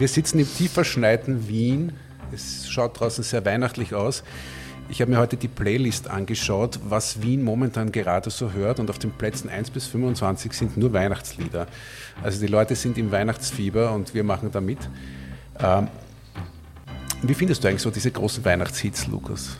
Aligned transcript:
Wir 0.00 0.08
sitzen 0.08 0.38
im 0.38 0.48
tief 0.48 0.72
verschneiten 0.72 1.46
Wien. 1.46 1.92
Es 2.32 2.70
schaut 2.70 2.98
draußen 2.98 3.22
sehr 3.22 3.44
weihnachtlich 3.44 3.94
aus. 3.94 4.24
Ich 4.88 5.02
habe 5.02 5.10
mir 5.10 5.18
heute 5.18 5.36
die 5.36 5.46
Playlist 5.46 6.08
angeschaut, 6.08 6.80
was 6.88 7.20
Wien 7.20 7.42
momentan 7.42 7.92
gerade 7.92 8.30
so 8.30 8.52
hört 8.52 8.80
und 8.80 8.88
auf 8.88 8.98
den 8.98 9.10
Plätzen 9.10 9.50
1 9.50 9.68
bis 9.68 9.88
25 9.88 10.54
sind 10.54 10.78
nur 10.78 10.94
Weihnachtslieder. 10.94 11.66
Also 12.22 12.40
die 12.40 12.46
Leute 12.46 12.76
sind 12.76 12.96
im 12.96 13.12
Weihnachtsfieber 13.12 13.92
und 13.92 14.14
wir 14.14 14.24
machen 14.24 14.50
da 14.50 14.62
mit. 14.62 14.78
Ähm, 15.58 15.88
wie 17.20 17.34
findest 17.34 17.62
du 17.62 17.68
eigentlich 17.68 17.82
so 17.82 17.90
diese 17.90 18.10
großen 18.10 18.42
Weihnachtshits, 18.42 19.06
Lukas? 19.06 19.58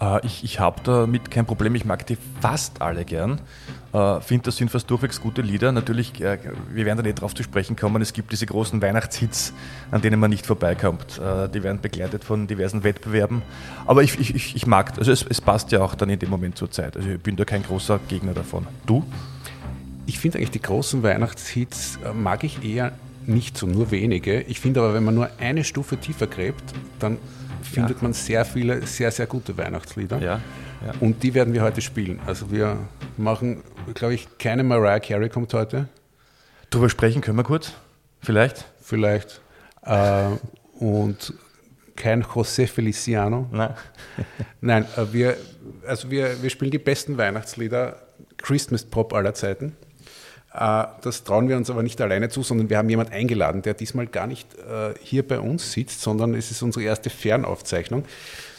Äh, 0.00 0.26
ich 0.26 0.44
ich 0.44 0.60
habe 0.60 0.80
damit 0.82 1.30
kein 1.30 1.46
Problem, 1.46 1.74
ich 1.74 1.84
mag 1.84 2.06
die 2.06 2.16
fast 2.40 2.80
alle 2.80 3.04
gern. 3.04 3.40
Äh, 3.92 4.20
Finde, 4.20 4.44
das 4.44 4.56
sind 4.56 4.70
fast 4.70 4.90
durchwegs 4.90 5.20
gute 5.20 5.42
Lieder. 5.42 5.72
Natürlich, 5.72 6.20
äh, 6.20 6.38
wir 6.72 6.86
werden 6.86 6.98
da 6.98 7.02
nicht 7.02 7.20
drauf 7.20 7.34
zu 7.34 7.42
sprechen 7.42 7.76
kommen, 7.76 8.00
es 8.00 8.12
gibt 8.12 8.32
diese 8.32 8.46
großen 8.46 8.80
Weihnachtshits, 8.80 9.52
an 9.90 10.00
denen 10.00 10.18
man 10.18 10.30
nicht 10.30 10.46
vorbeikommt. 10.46 11.20
Die 11.20 11.62
werden 11.62 11.80
begleitet 11.80 12.24
von 12.24 12.46
diversen 12.46 12.84
Wettbewerben. 12.84 13.42
Aber 13.86 14.02
ich, 14.02 14.18
ich, 14.18 14.56
ich 14.56 14.66
mag, 14.66 14.98
also 14.98 15.12
es, 15.12 15.24
es 15.28 15.40
passt 15.40 15.72
ja 15.72 15.82
auch 15.82 15.94
dann 15.94 16.08
in 16.08 16.18
dem 16.18 16.30
Moment 16.30 16.56
zur 16.56 16.70
Zeit. 16.70 16.96
Also 16.96 17.08
ich 17.08 17.20
bin 17.20 17.36
da 17.36 17.44
kein 17.44 17.62
großer 17.62 18.00
Gegner 18.08 18.32
davon. 18.32 18.66
Du? 18.86 19.04
Ich 20.06 20.18
finde 20.18 20.38
eigentlich 20.38 20.50
die 20.50 20.62
großen 20.62 21.02
Weihnachtshits 21.02 21.98
mag 22.14 22.44
ich 22.44 22.64
eher 22.64 22.92
nicht 23.26 23.56
so, 23.56 23.66
nur 23.66 23.90
wenige. 23.90 24.40
Ich 24.42 24.60
finde 24.60 24.80
aber, 24.80 24.94
wenn 24.94 25.04
man 25.04 25.14
nur 25.14 25.28
eine 25.38 25.64
Stufe 25.64 25.96
tiefer 25.96 26.26
gräbt, 26.26 26.64
dann 26.98 27.18
findet 27.62 27.98
ja. 27.98 28.02
man 28.02 28.12
sehr 28.12 28.44
viele, 28.44 28.86
sehr, 28.86 29.10
sehr 29.10 29.26
gute 29.26 29.56
Weihnachtslieder. 29.56 30.18
Ja. 30.18 30.40
Ja. 30.84 30.94
Und 31.00 31.22
die 31.22 31.34
werden 31.34 31.52
wir 31.52 31.62
heute 31.62 31.80
spielen. 31.80 32.20
Also 32.26 32.50
wir 32.50 32.78
machen, 33.16 33.62
glaube 33.94 34.14
ich, 34.14 34.28
keine 34.38 34.64
Mariah 34.64 35.00
Carey 35.00 35.28
kommt 35.28 35.52
heute. 35.52 35.88
Drüber 36.70 36.88
sprechen 36.88 37.20
können 37.20 37.36
wir 37.36 37.44
kurz? 37.44 37.72
Vielleicht? 38.22 38.64
Vielleicht. 38.80 39.40
Äh, 39.82 40.30
und 40.78 41.34
kein 41.96 42.24
José 42.24 42.66
Feliciano. 42.66 43.46
Nein. 43.50 43.74
Nein, 44.60 44.86
äh, 44.96 45.12
wir, 45.12 45.36
also 45.86 46.10
wir, 46.10 46.42
wir 46.42 46.50
spielen 46.50 46.70
die 46.70 46.78
besten 46.78 47.18
Weihnachtslieder, 47.18 48.00
Christmas 48.38 48.84
Pop 48.84 49.12
aller 49.12 49.34
Zeiten. 49.34 49.76
Äh, 50.52 50.84
das 51.02 51.24
trauen 51.24 51.48
wir 51.48 51.56
uns 51.56 51.70
aber 51.70 51.82
nicht 51.82 52.00
alleine 52.00 52.28
zu, 52.28 52.42
sondern 52.42 52.70
wir 52.70 52.78
haben 52.78 52.88
jemanden 52.88 53.12
eingeladen, 53.12 53.62
der 53.62 53.74
diesmal 53.74 54.06
gar 54.06 54.26
nicht 54.26 54.54
äh, 54.58 54.94
hier 55.00 55.26
bei 55.26 55.38
uns 55.38 55.72
sitzt, 55.72 56.00
sondern 56.00 56.34
es 56.34 56.50
ist 56.50 56.62
unsere 56.62 56.84
erste 56.84 57.10
Fernaufzeichnung. 57.10 58.04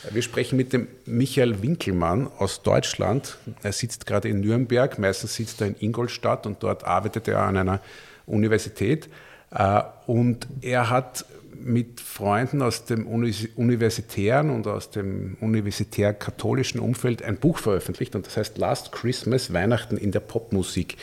Wir 0.10 0.22
sprechen 0.22 0.58
mit 0.58 0.74
dem 0.74 0.88
Michael 1.06 1.62
Winkelmann 1.62 2.30
aus 2.40 2.64
Deutschland. 2.64 3.38
Er 3.62 3.72
sitzt 3.72 4.06
gerade 4.06 4.30
in 4.30 4.40
Nürnberg, 4.40 4.98
meistens 4.98 5.36
sitzt 5.36 5.62
er 5.62 5.68
in 5.68 5.76
Ingolstadt 5.80 6.46
und 6.46 6.64
dort 6.64 6.86
arbeitet 6.86 7.28
er 7.28 7.40
an 7.40 7.58
einer 7.58 7.82
Universität. 8.26 9.10
Äh, 9.52 9.82
und 10.08 10.48
er 10.62 10.90
hat 10.90 11.26
mit 11.64 12.02
Freunden 12.02 12.62
aus 12.62 12.86
dem 12.86 13.06
universitären 13.06 14.50
und 14.50 14.66
aus 14.66 14.90
dem 14.90 15.38
universitär-katholischen 15.42 16.80
Umfeld 16.80 17.22
ein 17.22 17.38
Buch 17.38 17.60
veröffentlicht 17.60 18.16
und 18.16 18.26
das 18.26 18.38
heißt 18.38 18.58
Last 18.58 18.92
Christmas, 18.92 19.54
Weihnachten 19.54 19.98
in 19.98 20.12
der 20.12 20.22
Popmusik. 20.22 20.98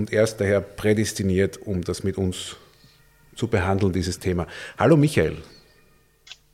Und 0.00 0.14
er 0.14 0.24
ist 0.24 0.38
daher 0.38 0.62
prädestiniert, 0.62 1.60
um 1.66 1.84
das 1.84 2.02
mit 2.04 2.16
uns 2.16 2.56
zu 3.36 3.48
behandeln, 3.48 3.92
dieses 3.92 4.18
Thema. 4.18 4.46
Hallo 4.78 4.96
Michael. 4.96 5.36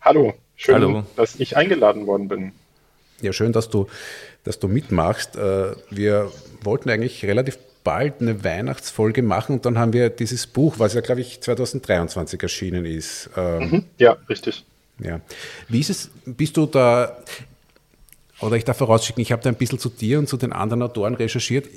Hallo, 0.01 0.35
schön, 0.57 0.75
Hallo. 0.75 1.05
dass 1.15 1.37
ich 1.39 1.57
eingeladen 1.57 2.09
worden 2.09 2.27
bin. 2.27 2.53
Ja, 3.23 3.33
schön, 3.33 3.53
dass 3.53 3.71
du, 3.71 3.87
dass 4.43 4.59
du 4.59 4.67
mitmachst. 4.67 5.37
Äh, 5.37 5.77
wir 5.91 6.33
wollten 6.65 6.91
eigentlich 6.91 7.25
relativ 7.25 7.57
bald 7.85 8.21
eine 8.21 8.43
Weihnachtsfolge 8.43 9.23
machen 9.23 9.55
und 9.55 9.65
dann 9.65 9.79
haben 9.79 9.93
wir 9.93 10.11
dieses 10.11 10.49
Buch, 10.49 10.81
was 10.81 10.95
ja, 10.95 11.01
glaube 11.01 11.21
ich, 11.21 11.41
2023 11.41 12.43
erschienen 12.43 12.85
ist. 12.85 13.31
Ähm, 13.37 13.71
mhm, 13.71 13.85
ja, 13.99 14.17
richtig. 14.29 14.65
Ja. 14.99 15.21
Wie 15.69 15.79
ist 15.79 15.91
es, 15.91 16.11
bist 16.25 16.57
du 16.57 16.67
da, 16.67 17.17
oder 18.41 18.57
ich 18.57 18.65
darf 18.65 18.79
vorausschicken, 18.79 19.23
ich 19.23 19.31
habe 19.31 19.43
da 19.43 19.51
ein 19.51 19.55
bisschen 19.55 19.79
zu 19.79 19.89
dir 19.89 20.19
und 20.19 20.29
zu 20.29 20.37
den 20.37 20.53
anderen 20.53 20.83
Autoren 20.83 21.15
recherchiert. 21.15 21.69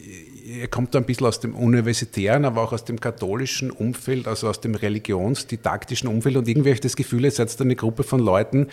Ihr 0.50 0.68
kommt 0.68 0.96
da 0.96 1.00
ein 1.00 1.06
bisschen 1.06 1.28
aus 1.28 1.40
dem 1.40 1.54
universitären, 1.54 2.44
aber 2.44 2.64
auch 2.64 2.74
aus 2.74 2.84
dem 2.84 3.00
katholischen 3.00 3.70
Umfeld, 3.70 4.28
also 4.28 4.50
aus 4.50 4.60
dem 4.62 4.74
religionsdidaktischen 4.74 6.10
Umfeld 6.10 6.38
und 6.38 6.48
irgendwie 6.48 6.70
habe 6.70 6.76
ich 6.76 6.82
das 6.82 6.96
Gefühl, 6.96 7.26
ihr 7.26 7.32
seid 7.32 7.62
eine 7.62 7.76
Gruppe 7.76 8.02
von 8.02 8.20
Leuten, 8.20 8.68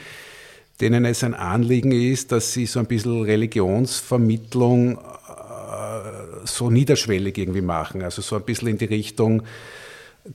denen 0.80 1.04
es 1.04 1.22
ein 1.22 1.34
Anliegen 1.34 1.92
ist, 1.92 2.32
dass 2.32 2.54
sie 2.54 2.64
so 2.64 2.78
ein 2.78 2.86
bisschen 2.86 3.22
Religionsvermittlung 3.22 4.98
so 6.44 6.70
niederschwellig 6.70 7.36
irgendwie 7.36 7.60
machen. 7.60 8.02
Also 8.02 8.22
so 8.22 8.36
ein 8.36 8.42
bisschen 8.42 8.68
in 8.68 8.78
die 8.78 8.86
Richtung 8.86 9.42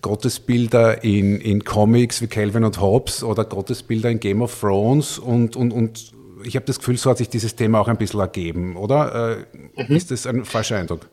Gottesbilder 0.01 1.03
in, 1.03 1.41
in 1.41 1.63
Comics 1.63 2.21
wie 2.21 2.27
Calvin 2.27 2.63
und 2.63 2.79
Hobbes 2.79 3.23
oder 3.23 3.45
Gottesbilder 3.45 4.11
in 4.11 4.19
Game 4.19 4.41
of 4.41 4.59
Thrones 4.59 5.17
und, 5.17 5.55
und, 5.55 5.73
und 5.73 6.13
ich 6.43 6.55
habe 6.55 6.65
das 6.65 6.79
Gefühl, 6.79 6.97
so 6.97 7.09
hat 7.09 7.17
sich 7.17 7.29
dieses 7.29 7.55
Thema 7.55 7.79
auch 7.79 7.87
ein 7.87 7.97
bisschen 7.97 8.19
ergeben, 8.19 8.75
oder? 8.77 9.45
Äh, 9.75 9.83
mhm. 9.83 9.95
Ist 9.95 10.11
das 10.11 10.25
ein 10.25 10.45
falscher 10.45 10.77
Eindruck? 10.77 11.07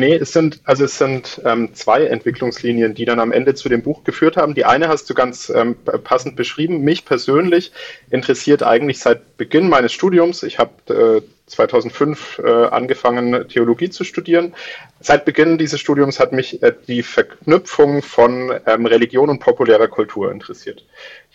Nee, 0.00 0.14
es 0.14 0.32
sind, 0.32 0.60
also 0.64 0.84
es 0.84 0.96
sind 0.96 1.42
ähm, 1.44 1.74
zwei 1.74 2.06
Entwicklungslinien, 2.06 2.94
die 2.94 3.04
dann 3.04 3.20
am 3.20 3.32
Ende 3.32 3.54
zu 3.54 3.68
dem 3.68 3.82
Buch 3.82 4.02
geführt 4.02 4.38
haben. 4.38 4.54
Die 4.54 4.64
eine 4.64 4.88
hast 4.88 5.10
du 5.10 5.14
ganz 5.14 5.50
ähm, 5.50 5.76
passend 6.04 6.36
beschrieben. 6.36 6.80
Mich 6.80 7.04
persönlich 7.04 7.70
interessiert 8.08 8.62
eigentlich 8.62 8.98
seit 8.98 9.36
Beginn 9.36 9.68
meines 9.68 9.92
Studiums, 9.92 10.42
ich 10.42 10.58
habe 10.58 11.22
äh, 11.22 11.50
2005 11.50 12.40
äh, 12.42 12.50
angefangen, 12.68 13.46
Theologie 13.48 13.90
zu 13.90 14.04
studieren. 14.04 14.54
Seit 15.00 15.26
Beginn 15.26 15.58
dieses 15.58 15.80
Studiums 15.80 16.18
hat 16.18 16.32
mich 16.32 16.62
äh, 16.62 16.72
die 16.88 17.02
Verknüpfung 17.02 18.00
von 18.00 18.58
ähm, 18.66 18.86
Religion 18.86 19.28
und 19.28 19.40
populärer 19.40 19.88
Kultur 19.88 20.32
interessiert. 20.32 20.86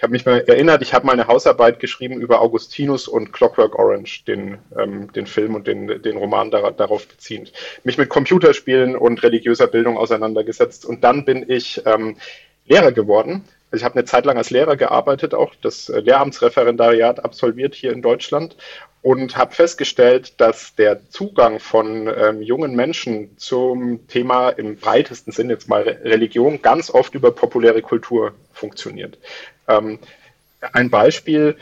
Habe 0.06 0.12
mich 0.12 0.26
mal 0.28 0.44
erinnert, 0.46 0.84
ich 0.84 0.94
habe 0.94 1.08
mal 1.08 1.14
eine 1.14 1.26
Hausarbeit 1.26 1.80
geschrieben 1.80 2.22
über 2.22 2.40
Augustinus 2.40 3.08
und 3.08 3.34
Clockwork 3.34 3.74
Orange, 3.80 4.24
den, 4.28 4.60
ähm, 4.78 5.12
den 5.14 5.26
Film 5.26 5.56
und 5.56 5.66
den, 5.66 6.00
den 6.04 6.18
Roman 6.18 6.52
dar 6.52 6.72
darauf 6.74 7.08
beziehend. 7.08 7.52
Mich 7.84 7.98
mit 7.98 8.08
Computerspielen 8.08 8.96
und 8.96 9.24
religiöser 9.24 9.66
Bildung 9.66 9.98
auseinandergesetzt 9.98 10.86
und 10.86 11.04
dann 11.04 11.26
bin 11.26 11.50
ich 11.50 11.82
ähm, 11.88 12.18
Lehrer 12.68 12.92
geworden. 12.92 13.46
Also 13.72 13.82
ich 13.82 13.84
habe 13.84 13.96
eine 13.96 14.06
Zeit 14.06 14.26
lang 14.26 14.38
als 14.38 14.52
Lehrer 14.52 14.76
gearbeitet, 14.76 15.34
auch 15.34 15.56
das 15.60 15.90
äh, 15.90 16.02
Lehramtsreferendariat 16.02 17.26
absolviert 17.26 17.74
hier 17.74 17.92
in 17.92 18.04
Deutschland 18.04 18.56
und 19.02 19.38
habe 19.38 19.56
festgestellt, 19.56 20.40
dass 20.40 20.76
der 20.76 21.10
Zugang 21.10 21.60
von 21.60 22.08
ähm, 22.16 22.44
jungen 22.44 22.76
Menschen 22.76 23.36
zum 23.38 24.08
Thema 24.08 24.50
im 24.50 24.78
breitesten 24.78 25.32
Sinn 25.32 25.50
jetzt 25.50 25.68
mal 25.68 25.82
Religion 25.82 26.62
ganz 26.62 26.92
oft 26.92 27.16
über 27.16 27.32
populäre 27.32 27.82
Kultur 27.82 28.34
funktioniert. 28.52 29.18
Ähm, 29.68 30.00
ein 30.74 30.90
Beispiel, 30.90 31.58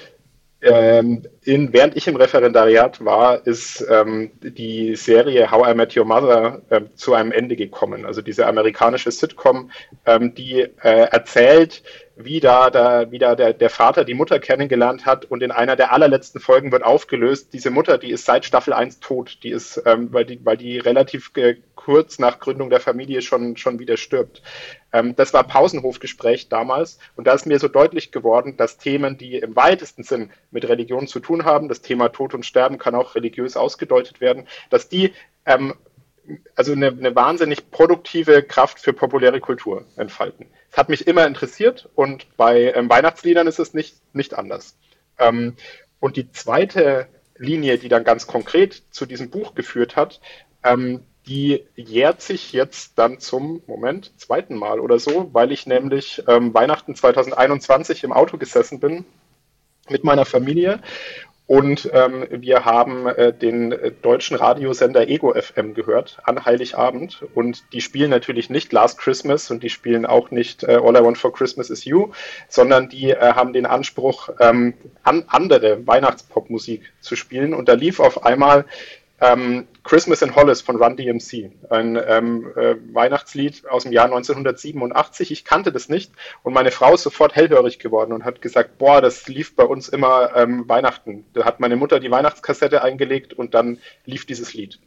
ähm, 0.64 1.24
in, 1.44 1.74
während 1.74 1.98
ich 1.98 2.08
im 2.08 2.16
Referendariat 2.16 3.04
war, 3.04 3.46
ist 3.46 3.86
ähm, 3.90 4.32
die 4.42 4.96
Serie 4.96 5.52
How 5.52 5.70
I 5.70 5.74
Met 5.74 5.96
Your 5.98 6.06
Mother 6.06 6.62
äh, 6.70 6.82
zu 6.96 7.14
einem 7.14 7.34
Ende 7.34 7.58
gekommen. 7.58 8.06
Also 8.06 8.22
diese 8.22 8.48
amerikanische 8.48 9.12
Sitcom, 9.12 9.72
ähm, 10.06 10.34
die 10.34 10.62
äh, 10.62 11.08
erzählt, 11.12 11.84
wie 12.16 12.40
da, 12.40 12.70
da, 12.70 13.12
wie 13.12 13.18
da 13.18 13.36
der, 13.36 13.54
der 13.54 13.70
Vater 13.70 14.06
die 14.06 14.14
Mutter 14.14 14.40
kennengelernt 14.40 15.06
hat 15.06 15.26
und 15.26 15.42
in 15.42 15.52
einer 15.52 15.76
der 15.76 15.92
allerletzten 15.92 16.40
Folgen 16.40 16.72
wird 16.72 16.84
aufgelöst, 16.84 17.54
diese 17.54 17.72
Mutter, 17.72 17.98
die 17.98 18.12
ist 18.12 18.26
seit 18.26 18.46
Staffel 18.46 18.74
1 18.74 19.00
tot, 19.00 19.40
die 19.44 19.50
ist, 19.50 19.82
ähm, 19.86 20.14
weil, 20.14 20.26
die, 20.26 20.46
weil 20.46 20.58
die 20.58 20.78
relativ 20.78 21.32
äh, 21.36 21.56
kurz 21.76 22.20
nach 22.20 22.40
Gründung 22.40 22.70
der 22.70 22.80
Familie 22.80 23.22
schon, 23.22 23.58
schon 23.58 23.80
wieder 23.80 23.98
stirbt. 23.98 24.44
Ähm, 24.92 25.16
das 25.16 25.34
war 25.34 25.44
Pausenhofgespräch 25.44 26.50
damals 26.50 27.00
und 27.16 27.26
da 27.26 27.34
ist 27.34 27.48
mir 27.48 27.58
so 27.60 27.68
deutlich 27.68 28.12
geworden, 28.12 28.58
dass 28.58 28.78
Themen, 28.78 29.18
die 29.18 29.38
im 29.38 29.56
weitesten 29.56 30.04
Sinn 30.04 30.30
mit 30.52 30.68
Religion 30.70 31.08
zu 31.08 31.20
tun 31.20 31.46
haben, 31.46 31.68
das 31.68 31.82
Thema 31.82 32.10
Tod 32.10 32.36
und 32.36 32.46
Sterben 32.46 32.78
kann 32.78 32.94
auch 32.94 33.16
religiös 33.16 33.58
ausgedeutet 33.58 34.22
werden, 34.22 34.48
dass 34.70 34.88
die 34.88 35.14
ähm, 35.46 35.74
also 36.56 36.72
eine, 36.72 36.88
eine 36.88 37.16
wahnsinnig 37.16 37.72
produktive 37.72 38.44
Kraft 38.44 38.80
für 38.80 38.94
populäre 38.94 39.40
Kultur 39.40 39.86
entfalten. 39.96 40.48
Es 40.72 40.78
hat 40.78 40.90
mich 40.90 41.08
immer 41.08 41.28
interessiert 41.28 41.90
und 41.96 42.26
bei 42.38 42.74
ähm, 42.74 42.90
Weihnachtsliedern 42.90 43.48
ist 43.48 43.60
es 43.60 43.74
nicht, 43.74 43.98
nicht 44.14 44.34
anders. 44.34 44.78
Ähm, 45.20 45.56
und 46.00 46.18
die 46.18 46.32
zweite 46.32 47.08
Linie, 47.38 47.78
die 47.78 47.90
dann 47.90 48.04
ganz 48.04 48.28
konkret 48.28 48.84
zu 48.92 49.06
diesem 49.06 49.30
Buch 49.30 49.56
geführt 49.56 49.96
hat, 49.96 50.22
ähm, 50.64 51.02
die 51.28 51.64
jährt 51.76 52.22
sich 52.22 52.52
jetzt 52.52 52.98
dann 52.98 53.20
zum 53.20 53.62
Moment 53.68 54.20
zweiten 54.20 54.56
Mal 54.56 54.80
oder 54.80 55.00
so, 55.00 55.30
weil 55.34 55.52
ich 55.52 55.66
nämlich 55.66 56.24
ähm, 56.28 56.54
Weihnachten 56.54 56.96
2021 56.96 58.04
im 58.04 58.12
Auto 58.12 58.38
gesessen 58.38 58.80
bin 58.80 59.06
mit 59.90 60.04
meiner 60.04 60.26
Familie 60.26 60.82
Und 61.46 61.90
ähm, 61.92 62.26
wir 62.30 62.64
haben 62.64 63.06
äh, 63.06 63.34
den 63.34 63.74
äh, 63.74 63.92
deutschen 63.92 64.38
Radiosender 64.38 65.10
Ego 65.10 65.34
FM 65.34 65.74
gehört 65.74 66.20
an 66.24 66.46
Heiligabend. 66.46 67.26
Und 67.36 67.66
die 67.74 67.82
spielen 67.82 68.10
natürlich 68.10 68.50
nicht 68.50 68.72
Last 68.72 68.98
Christmas 68.98 69.52
und 69.52 69.62
die 69.62 69.70
spielen 69.70 70.06
auch 70.06 70.32
nicht 70.32 70.64
äh, 70.64 70.80
All 70.82 70.96
I 70.96 71.04
Want 71.04 71.18
for 71.18 71.34
Christmas 71.34 71.70
is 71.70 71.84
You, 71.84 72.12
sondern 72.48 72.88
die 72.88 73.10
äh, 73.10 73.34
haben 73.34 73.52
den 73.52 73.66
Anspruch, 73.66 74.30
ähm, 74.40 74.74
an 75.04 75.26
andere 75.28 75.86
Weihnachtspopmusik 75.86 76.94
zu 77.02 77.18
spielen. 77.18 77.54
Und 77.54 77.68
da 77.68 77.74
lief 77.74 78.00
auf 78.00 78.26
einmal 78.26 78.66
ähm, 79.24 79.68
Christmas 79.84 80.22
in 80.22 80.36
Hollis 80.36 80.62
von 80.62 80.76
Run 80.76 80.98
DMC, 80.98 81.52
ein 81.70 82.00
ähm, 82.08 82.52
äh, 82.56 82.76
Weihnachtslied 82.94 83.68
aus 83.70 83.84
dem 83.84 83.94
Jahr 83.94 84.06
1987. 84.06 85.32
Ich 85.32 85.46
kannte 85.46 85.72
das 85.72 85.88
nicht 85.88 86.12
und 86.44 86.54
meine 86.54 86.72
Frau 86.72 86.94
ist 86.94 87.04
sofort 87.04 87.36
hellhörig 87.36 87.80
geworden 87.80 88.12
und 88.12 88.26
hat 88.26 88.42
gesagt, 88.42 88.78
boah, 88.78 89.02
das 89.02 89.28
lief 89.28 89.56
bei 89.56 89.64
uns 89.64 89.88
immer 89.88 90.36
ähm, 90.36 90.68
Weihnachten. 90.68 91.26
Da 91.34 91.46
hat 91.46 91.62
meine 91.62 91.78
Mutter 91.78 92.02
die 92.02 92.12
Weihnachtskassette 92.12 92.84
eingelegt 92.84 93.34
und 93.34 93.54
dann 93.54 93.80
lief 94.06 94.26
dieses 94.26 94.54
Lied. 94.54 94.80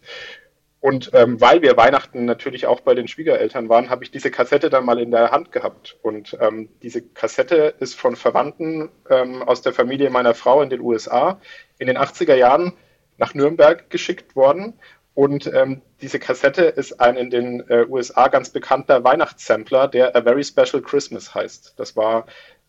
Und 0.81 1.11
ähm, 1.15 1.41
weil 1.41 1.62
wir 1.62 1.77
Weihnachten 1.77 2.27
natürlich 2.27 2.67
auch 2.67 2.81
bei 2.81 2.94
den 2.94 3.09
Schwiegereltern 3.09 3.69
waren, 3.69 3.89
habe 3.89 4.05
ich 4.05 4.11
diese 4.11 4.31
Kassette 4.31 4.69
dann 4.71 4.85
mal 4.85 5.00
in 5.00 5.11
der 5.11 5.31
Hand 5.31 5.50
gehabt. 5.50 5.97
Und 6.03 6.37
ähm, 6.41 6.69
diese 6.82 7.00
Kassette 7.00 7.75
ist 7.81 7.94
von 7.94 8.15
Verwandten 8.15 8.91
ähm, 9.09 9.43
aus 9.43 9.62
der 9.62 9.73
Familie 9.73 10.11
meiner 10.11 10.35
Frau 10.35 10.61
in 10.62 10.71
den 10.71 10.81
USA 10.81 11.41
in 11.79 11.87
den 11.87 11.97
80er 11.99 12.35
Jahren 12.35 12.75
nach 13.19 13.35
Nürnberg 13.35 13.91
geschickt 13.91 14.37
worden. 14.37 14.75
Und 15.15 15.47
ähm, 15.47 15.81
diese 16.03 16.19
Kassette 16.19 16.65
ist 16.65 17.01
ein 17.01 17.17
in 17.17 17.31
den 17.31 17.61
äh, 17.71 17.87
USA 17.89 18.29
ganz 18.29 18.51
bekannter 18.51 19.03
Weihnachtssampler, 19.03 19.89
der 19.89 20.15
A 20.15 20.23
Very 20.23 20.45
Special 20.45 20.83
Christmas 20.83 21.35
heißt. 21.35 21.73
Das 21.79 21.97
war 21.97 22.27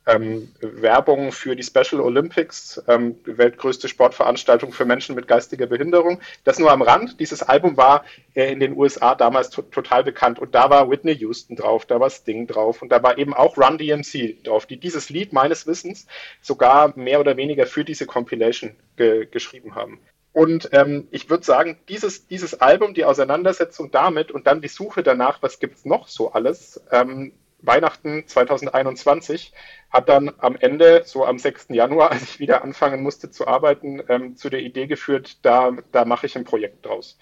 ähm, 0.08 0.54
Werbung 0.62 1.32
für 1.32 1.56
die 1.56 1.64
Special 1.64 2.02
Olympics, 2.02 2.82
ähm, 2.88 3.18
weltgrößte 3.26 3.90
Sportveranstaltung 3.90 4.72
für 4.72 4.86
Menschen 4.86 5.16
mit 5.16 5.28
geistiger 5.28 5.68
Behinderung. 5.68 6.22
Das 6.46 6.58
nur 6.58 6.72
am 6.72 6.82
Rand. 6.82 7.20
Dieses 7.20 7.44
Album 7.44 7.76
war 7.76 8.06
äh, 8.34 8.52
in 8.52 8.62
den 8.62 8.76
USA 8.78 9.14
damals 9.14 9.50
to 9.50 9.62
total 9.64 10.06
bekannt 10.06 10.40
und 10.40 10.56
da 10.56 10.70
war 10.70 10.90
Whitney 10.90 11.16
Houston 11.16 11.58
drauf, 11.58 11.86
da 11.86 12.00
war 12.00 12.10
Sting 12.10 12.48
drauf 12.48 12.82
und 12.82 12.94
da 12.94 13.04
war 13.04 13.18
eben 13.18 13.34
auch 13.34 13.58
Run 13.58 13.78
DMC 13.78 14.44
drauf, 14.44 14.66
die 14.66 14.78
dieses 14.78 15.10
Lied 15.10 15.34
meines 15.34 15.68
Wissens 15.68 16.08
sogar 16.42 16.98
mehr 16.98 17.20
oder 17.20 17.36
weniger 17.36 17.66
für 17.66 17.84
diese 17.84 18.06
Compilation 18.06 18.78
ge 18.96 19.26
geschrieben 19.26 19.76
haben. 19.76 20.00
Und 20.38 20.70
ähm, 20.72 21.08
ich 21.10 21.32
würde 21.32 21.44
sagen, 21.44 21.80
dieses, 21.90 22.28
dieses 22.28 22.62
Album, 22.62 22.94
die 22.94 23.06
Auseinandersetzung 23.06 23.90
damit 23.90 24.32
und 24.32 24.46
dann 24.46 24.62
die 24.62 24.68
Suche 24.68 25.02
danach, 25.02 25.42
was 25.42 25.58
gibt 25.58 25.78
es 25.78 25.86
noch 25.86 26.08
so 26.08 26.32
alles, 26.32 26.80
ähm, 26.92 27.32
Weihnachten 27.64 28.28
2021 28.28 29.52
hat 29.90 30.10
dann 30.10 30.32
am 30.38 30.56
Ende, 30.56 31.02
so 31.06 31.26
am 31.26 31.40
6. 31.40 31.70
Januar, 31.70 32.12
als 32.12 32.22
ich 32.22 32.40
wieder 32.40 32.64
anfangen 32.64 33.02
musste 33.02 33.32
zu 33.32 33.48
arbeiten, 33.48 34.04
ähm, 34.10 34.36
zu 34.36 34.52
der 34.52 34.60
Idee 34.60 34.86
geführt, 34.86 35.44
da, 35.44 35.72
da 35.92 36.06
mache 36.06 36.28
ich 36.28 36.38
ein 36.38 36.46
Projekt 36.46 36.86
draus. 36.86 37.18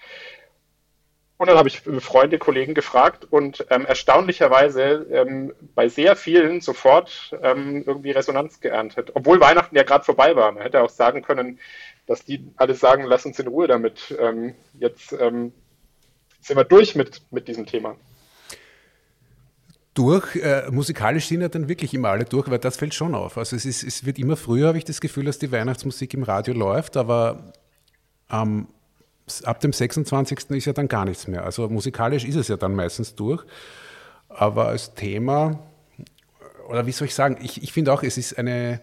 Und 1.38 1.48
dann 1.48 1.56
habe 1.56 1.68
ich 1.68 1.80
Freunde, 1.80 2.36
Kollegen 2.38 2.74
gefragt 2.74 3.26
und 3.30 3.66
ähm, 3.70 3.86
erstaunlicherweise 3.86 5.06
ähm, 5.10 5.54
bei 5.74 5.88
sehr 5.88 6.16
vielen 6.16 6.60
sofort 6.60 7.34
ähm, 7.42 7.82
irgendwie 7.86 8.10
Resonanz 8.10 8.60
geerntet. 8.60 9.12
Obwohl 9.14 9.40
Weihnachten 9.40 9.76
ja 9.76 9.82
gerade 9.84 10.04
vorbei 10.04 10.36
war. 10.36 10.52
Man 10.52 10.62
hätte 10.62 10.82
auch 10.82 10.90
sagen 10.90 11.22
können, 11.22 11.58
dass 12.06 12.24
die 12.24 12.48
alle 12.56 12.74
sagen, 12.74 13.04
lass 13.04 13.26
uns 13.26 13.38
in 13.38 13.48
Ruhe 13.48 13.66
damit. 13.66 14.16
Ähm, 14.18 14.54
jetzt 14.74 15.12
ähm, 15.12 15.52
sind 16.40 16.56
wir 16.56 16.64
durch 16.64 16.94
mit, 16.94 17.22
mit 17.30 17.48
diesem 17.48 17.66
Thema. 17.66 17.96
Durch, 19.94 20.36
äh, 20.36 20.70
musikalisch 20.70 21.26
sind 21.26 21.40
ja 21.40 21.48
dann 21.48 21.68
wirklich 21.68 21.94
immer 21.94 22.10
alle 22.10 22.24
durch, 22.24 22.50
weil 22.50 22.58
das 22.58 22.76
fällt 22.76 22.94
schon 22.94 23.14
auf. 23.14 23.38
Also 23.38 23.56
es, 23.56 23.64
ist, 23.64 23.82
es 23.82 24.04
wird 24.04 24.18
immer 24.18 24.36
früher, 24.36 24.68
habe 24.68 24.78
ich 24.78 24.84
das 24.84 25.00
Gefühl, 25.00 25.24
dass 25.24 25.38
die 25.38 25.50
Weihnachtsmusik 25.50 26.12
im 26.14 26.22
Radio 26.22 26.54
läuft, 26.54 26.96
aber 26.96 27.52
ähm, 28.30 28.68
ab 29.44 29.60
dem 29.60 29.72
26. 29.72 30.50
ist 30.50 30.66
ja 30.66 30.72
dann 30.72 30.88
gar 30.88 31.06
nichts 31.06 31.26
mehr. 31.26 31.44
Also 31.44 31.68
musikalisch 31.68 32.24
ist 32.24 32.36
es 32.36 32.48
ja 32.48 32.56
dann 32.56 32.74
meistens 32.74 33.14
durch, 33.14 33.42
aber 34.28 34.68
als 34.68 34.94
Thema, 34.94 35.60
oder 36.68 36.86
wie 36.86 36.92
soll 36.92 37.06
ich 37.08 37.14
sagen, 37.14 37.38
ich, 37.42 37.62
ich 37.62 37.72
finde 37.72 37.92
auch, 37.92 38.02
es 38.02 38.18
ist 38.18 38.38
eine 38.38 38.80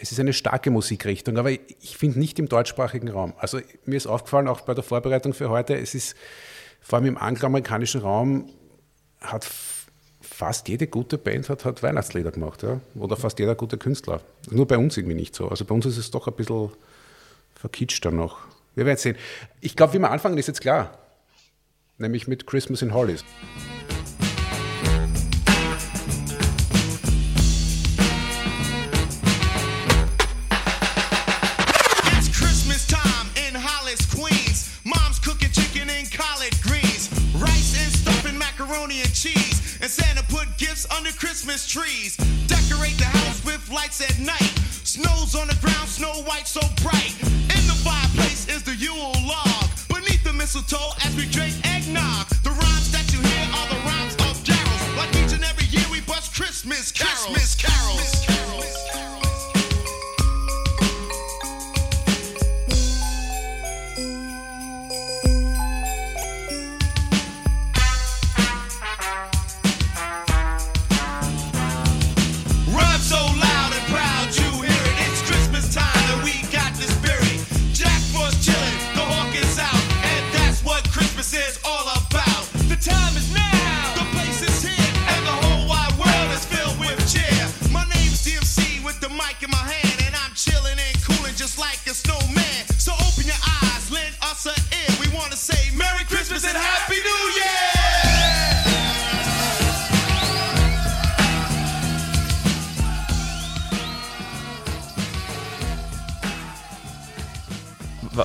es 0.00 0.12
ist 0.12 0.20
eine 0.20 0.32
starke 0.32 0.70
Musikrichtung, 0.70 1.38
aber 1.38 1.50
ich 1.50 1.96
finde 1.98 2.18
nicht 2.18 2.38
im 2.38 2.48
deutschsprachigen 2.48 3.08
Raum. 3.08 3.34
Also 3.38 3.60
mir 3.84 3.96
ist 3.96 4.06
aufgefallen, 4.06 4.48
auch 4.48 4.60
bei 4.60 4.74
der 4.74 4.84
Vorbereitung 4.84 5.34
für 5.34 5.50
heute, 5.50 5.76
es 5.76 5.94
ist 5.94 6.16
vor 6.80 6.98
allem 6.98 7.06
im 7.06 7.18
angloamerikanischen 7.18 8.00
Raum 8.00 8.48
hat 9.20 9.46
fast 10.20 10.68
jede 10.68 10.86
gute 10.86 11.18
Band 11.18 11.48
hat, 11.48 11.64
hat 11.64 11.82
Weihnachtslieder 11.82 12.30
gemacht, 12.30 12.62
ja? 12.62 12.80
oder 12.94 13.16
fast 13.16 13.40
jeder 13.40 13.56
gute 13.56 13.76
Künstler. 13.76 14.20
Nur 14.50 14.66
bei 14.66 14.78
uns 14.78 14.96
irgendwie 14.96 15.16
nicht 15.16 15.34
so. 15.34 15.48
Also 15.48 15.64
bei 15.64 15.74
uns 15.74 15.84
ist 15.86 15.96
es 15.96 16.12
doch 16.12 16.28
ein 16.28 16.34
bisschen 16.34 16.70
verkitscht 17.56 18.04
dann 18.04 18.16
noch. 18.16 18.38
Wir 18.76 18.86
werden 18.86 18.98
sehen. 18.98 19.16
Ich 19.60 19.74
glaube, 19.74 19.94
wie 19.94 19.98
wir 19.98 20.10
anfangen, 20.10 20.38
ist 20.38 20.46
jetzt 20.46 20.60
klar. 20.60 20.96
Nämlich 21.98 22.28
mit 22.28 22.46
Christmas 22.46 22.82
in 22.82 22.94
Hollies. 22.94 23.24
Christmas 41.12 41.66
trees. 41.66 42.16
Decorate 42.46 42.98
the 42.98 43.04
house 43.04 43.44
with 43.44 43.70
lights 43.70 44.00
at 44.00 44.18
night. 44.18 44.54
Snow's 44.84 45.34
on 45.34 45.48
the 45.48 45.56
ground, 45.60 45.88
snow 45.88 46.12
white 46.24 46.46
so 46.46 46.60
bright. 46.82 47.14
In 47.22 47.64
the 47.66 47.78
fireplace 47.84 48.48
is 48.48 48.62
the 48.62 48.74
Yule 48.74 49.14
log. 49.24 49.68
Beneath 49.88 50.24
the 50.24 50.32
mistletoe 50.32 50.92
as 51.04 51.14
we 51.16 51.26
drink 51.26 51.54
eggnog. 51.64 52.28
The 52.42 52.50
rhymes 52.50 52.90
that 52.92 53.06
you 53.12 53.20
hear 53.20 53.46
are 53.54 53.68
the 53.68 53.80
rhymes 53.86 54.14
of 54.26 54.42
carols. 54.44 54.96
Like 54.96 55.14
each 55.16 55.32
and 55.32 55.44
every 55.44 55.66
year 55.66 55.86
we 55.90 56.00
bust 56.02 56.34
Christmas 56.34 56.92
carols. 56.92 57.26
Christmas 57.26 57.54
carols. 57.54 58.17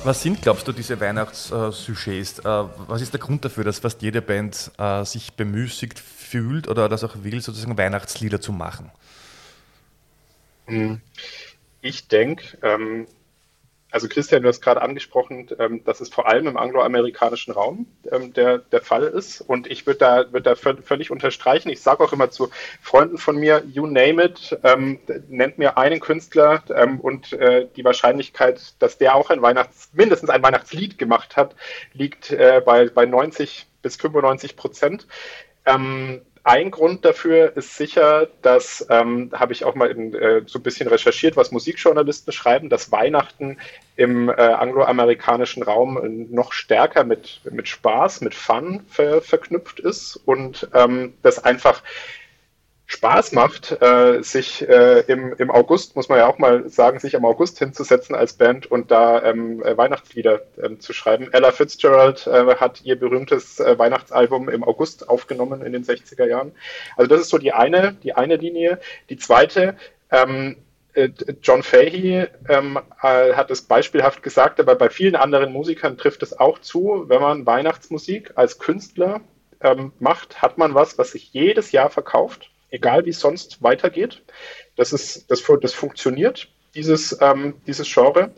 Was 0.04 0.20
sind, 0.20 0.42
glaubst 0.42 0.68
du, 0.68 0.72
diese 0.72 1.00
Weihnachtssujets? 1.00 2.40
Äh, 2.40 2.44
was 2.44 3.00
ist 3.00 3.14
der 3.14 3.20
Grund 3.20 3.42
dafür, 3.42 3.64
dass 3.64 3.78
fast 3.78 4.02
jede 4.02 4.20
Band 4.20 4.70
äh, 4.76 5.02
sich 5.04 5.32
bemüßigt 5.32 5.98
fühlt 5.98 6.68
oder 6.68 6.90
das 6.90 7.04
auch 7.04 7.16
will, 7.22 7.40
sozusagen 7.40 7.78
Weihnachtslieder 7.78 8.38
zu 8.38 8.52
machen? 8.52 8.90
Hm. 10.66 11.00
Ich 11.80 12.06
denke, 12.08 12.58
ähm, 12.62 13.06
also 13.94 14.08
Christian, 14.08 14.42
du 14.42 14.48
hast 14.48 14.60
gerade 14.60 14.82
angesprochen, 14.82 15.46
ähm, 15.60 15.84
dass 15.84 16.00
es 16.00 16.08
vor 16.08 16.26
allem 16.26 16.48
im 16.48 16.56
angloamerikanischen 16.56 17.54
Raum 17.54 17.86
ähm, 18.10 18.32
der, 18.32 18.58
der 18.58 18.82
Fall 18.82 19.04
ist. 19.04 19.40
Und 19.40 19.68
ich 19.68 19.86
würde 19.86 20.00
da, 20.00 20.32
würd 20.32 20.46
da 20.46 20.56
völlig 20.56 21.12
unterstreichen. 21.12 21.68
Ich 21.68 21.80
sage 21.80 22.02
auch 22.02 22.12
immer 22.12 22.28
zu 22.28 22.50
Freunden 22.82 23.18
von 23.18 23.36
mir, 23.36 23.62
you 23.72 23.86
name 23.86 24.20
it, 24.20 24.58
ähm, 24.64 24.98
nennt 25.28 25.58
mir 25.58 25.78
einen 25.78 26.00
Künstler 26.00 26.64
ähm, 26.74 26.98
und 26.98 27.34
äh, 27.34 27.68
die 27.76 27.84
Wahrscheinlichkeit, 27.84 28.74
dass 28.80 28.98
der 28.98 29.14
auch 29.14 29.30
ein 29.30 29.42
Weihnachts-, 29.42 29.90
mindestens 29.92 30.28
ein 30.28 30.42
Weihnachtslied 30.42 30.98
gemacht 30.98 31.36
hat, 31.36 31.54
liegt 31.92 32.32
äh, 32.32 32.60
bei, 32.66 32.88
bei 32.88 33.06
90 33.06 33.68
bis 33.80 33.94
95 33.94 34.56
Prozent. 34.56 35.06
Ähm, 35.66 36.22
ein 36.44 36.70
Grund 36.70 37.06
dafür 37.06 37.56
ist 37.56 37.76
sicher, 37.76 38.28
dass, 38.42 38.86
ähm, 38.90 39.30
habe 39.32 39.54
ich 39.54 39.64
auch 39.64 39.74
mal 39.74 39.90
in, 39.90 40.14
äh, 40.14 40.42
so 40.46 40.58
ein 40.58 40.62
bisschen 40.62 40.88
recherchiert, 40.88 41.36
was 41.36 41.50
Musikjournalisten 41.52 42.34
schreiben, 42.34 42.68
dass 42.68 42.92
Weihnachten 42.92 43.58
im 43.96 44.28
äh, 44.28 44.32
angloamerikanischen 44.32 45.62
Raum 45.62 46.26
noch 46.30 46.52
stärker 46.52 47.04
mit, 47.04 47.40
mit 47.50 47.66
Spaß, 47.66 48.20
mit 48.20 48.34
Fun 48.34 48.84
ver, 48.88 49.22
verknüpft 49.22 49.80
ist 49.80 50.16
und 50.26 50.68
ähm, 50.74 51.14
das 51.22 51.42
einfach 51.42 51.82
Spaß 52.94 53.32
macht, 53.32 53.76
äh, 53.82 54.22
sich 54.22 54.66
äh, 54.68 55.00
im, 55.00 55.34
im 55.36 55.50
August, 55.50 55.96
muss 55.96 56.08
man 56.08 56.18
ja 56.18 56.28
auch 56.28 56.38
mal 56.38 56.68
sagen, 56.68 57.00
sich 57.00 57.16
am 57.16 57.24
August 57.24 57.58
hinzusetzen 57.58 58.14
als 58.14 58.34
Band 58.34 58.70
und 58.70 58.92
da 58.92 59.20
ähm, 59.24 59.62
äh, 59.64 59.76
Weihnachtslieder 59.76 60.42
ähm, 60.62 60.78
zu 60.78 60.92
schreiben. 60.92 61.28
Ella 61.32 61.50
Fitzgerald 61.50 62.28
äh, 62.28 62.54
hat 62.56 62.82
ihr 62.84 62.96
berühmtes 62.96 63.58
äh, 63.58 63.76
Weihnachtsalbum 63.76 64.48
im 64.48 64.62
August 64.62 65.08
aufgenommen 65.08 65.62
in 65.62 65.72
den 65.72 65.84
60er 65.84 66.24
Jahren. 66.26 66.52
Also 66.96 67.08
das 67.08 67.22
ist 67.22 67.30
so 67.30 67.38
die 67.38 67.52
eine, 67.52 67.94
die 68.04 68.12
eine 68.12 68.36
Linie. 68.36 68.78
Die 69.10 69.16
zweite, 69.16 69.76
ähm, 70.12 70.56
äh, 70.92 71.08
John 71.42 71.64
Fahey 71.64 72.28
ähm, 72.48 72.78
hat 73.00 73.50
es 73.50 73.62
beispielhaft 73.62 74.22
gesagt, 74.22 74.60
aber 74.60 74.76
bei 74.76 74.88
vielen 74.88 75.16
anderen 75.16 75.52
Musikern 75.52 75.98
trifft 75.98 76.22
es 76.22 76.38
auch 76.38 76.60
zu, 76.60 77.06
wenn 77.08 77.20
man 77.20 77.44
Weihnachtsmusik 77.44 78.32
als 78.36 78.60
Künstler 78.60 79.20
ähm, 79.60 79.90
macht, 79.98 80.40
hat 80.42 80.58
man 80.58 80.74
was, 80.74 80.96
was 80.96 81.10
sich 81.10 81.32
jedes 81.32 81.72
Jahr 81.72 81.90
verkauft 81.90 82.50
egal 82.74 83.06
wie 83.06 83.10
es 83.10 83.20
sonst 83.20 83.62
weitergeht. 83.62 84.22
Das, 84.76 84.92
ist, 84.92 85.30
das, 85.30 85.42
das 85.60 85.72
funktioniert, 85.72 86.48
dieses, 86.74 87.16
ähm, 87.20 87.54
dieses 87.66 87.92
Genre. 87.92 88.34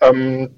Ähm, 0.00 0.56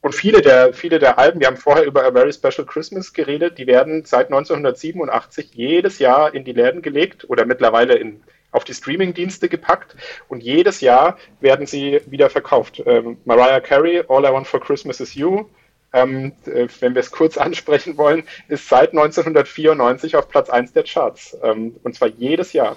und 0.00 0.14
viele 0.14 0.40
der, 0.40 0.72
viele 0.72 0.98
der 0.98 1.18
Alben, 1.18 1.40
wir 1.40 1.48
haben 1.48 1.56
vorher 1.56 1.84
über 1.84 2.04
A 2.04 2.12
Very 2.12 2.32
Special 2.32 2.66
Christmas 2.66 3.12
geredet, 3.12 3.58
die 3.58 3.66
werden 3.66 4.04
seit 4.04 4.26
1987 4.26 5.52
jedes 5.54 5.98
Jahr 5.98 6.34
in 6.34 6.44
die 6.44 6.52
Läden 6.52 6.82
gelegt 6.82 7.28
oder 7.28 7.44
mittlerweile 7.44 7.94
in, 7.94 8.22
auf 8.50 8.64
die 8.64 8.74
Streaming-Dienste 8.74 9.48
gepackt 9.48 9.96
und 10.28 10.42
jedes 10.42 10.80
Jahr 10.80 11.18
werden 11.40 11.66
sie 11.66 12.00
wieder 12.06 12.30
verkauft. 12.30 12.82
Ähm, 12.86 13.18
Mariah 13.24 13.60
Carey, 13.60 14.04
All 14.08 14.24
I 14.24 14.32
Want 14.32 14.46
for 14.46 14.60
Christmas 14.60 15.00
is 15.00 15.14
You, 15.14 15.46
ähm, 15.92 16.32
äh, 16.46 16.68
wenn 16.80 16.94
wir 16.94 17.00
es 17.00 17.10
kurz 17.10 17.36
ansprechen 17.38 17.96
wollen, 17.96 18.24
ist 18.48 18.68
seit 18.68 18.90
1994 18.90 20.16
auf 20.16 20.28
Platz 20.28 20.50
1 20.50 20.72
der 20.72 20.84
Charts. 20.84 21.36
Ähm, 21.42 21.76
und 21.82 21.94
zwar 21.94 22.08
jedes 22.08 22.52
Jahr. 22.52 22.76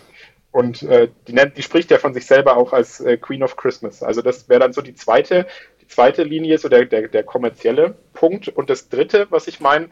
Und 0.51 0.83
äh, 0.83 1.07
die, 1.27 1.33
nennt, 1.33 1.57
die 1.57 1.63
spricht 1.63 1.91
ja 1.91 1.97
von 1.97 2.13
sich 2.13 2.25
selber 2.25 2.57
auch 2.57 2.73
als 2.73 2.99
äh, 2.99 3.17
Queen 3.17 3.41
of 3.41 3.55
Christmas. 3.55 4.03
Also 4.03 4.21
das 4.21 4.49
wäre 4.49 4.59
dann 4.59 4.73
so 4.73 4.81
die 4.81 4.95
zweite, 4.95 5.47
die 5.81 5.87
zweite 5.87 6.23
Linie, 6.23 6.57
so 6.57 6.67
der, 6.67 6.85
der, 6.85 7.07
der 7.07 7.23
kommerzielle 7.23 7.95
Punkt. 8.13 8.49
Und 8.49 8.69
das 8.69 8.89
dritte, 8.89 9.27
was 9.29 9.47
ich 9.47 9.61
meine, 9.61 9.89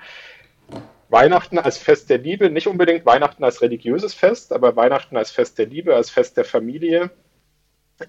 Weihnachten 1.07 1.57
als 1.57 1.77
Fest 1.77 2.09
der 2.09 2.19
Liebe, 2.19 2.49
nicht 2.49 2.67
unbedingt 2.67 3.05
Weihnachten 3.05 3.43
als 3.43 3.61
religiöses 3.61 4.13
Fest, 4.13 4.53
aber 4.53 4.75
Weihnachten 4.75 5.17
als 5.17 5.31
Fest 5.31 5.57
der 5.57 5.65
Liebe, 5.65 5.95
als 5.95 6.09
Fest 6.09 6.37
der 6.37 6.45
Familie, 6.45 7.09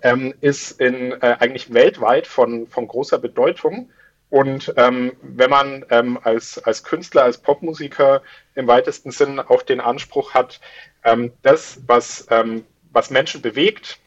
ähm, 0.03 0.35
ist 0.41 0.81
in, 0.81 1.13
äh, 1.13 1.37
eigentlich 1.39 1.73
weltweit 1.73 2.27
von, 2.27 2.67
von 2.67 2.87
großer 2.87 3.19
Bedeutung. 3.19 3.91
Und 4.31 4.73
ähm, 4.77 5.13
wenn 5.23 5.51
man 5.51 5.85
ähm, 5.91 6.19
als, 6.23 6.59
als 6.59 6.85
Künstler, 6.85 7.25
als 7.25 7.39
Popmusiker 7.39 8.23
im 8.55 8.69
weitesten 8.69 9.11
Sinn 9.11 9.41
auch 9.41 9.63
den 9.63 9.81
Anspruch 9.81 10.35
hat, 10.35 10.61
ähm, 11.05 11.33
das, 11.43 11.81
was, 11.87 12.27
ähm, 12.31 12.65
was 12.93 13.11
Menschen 13.11 13.43
bewegt, 13.43 13.99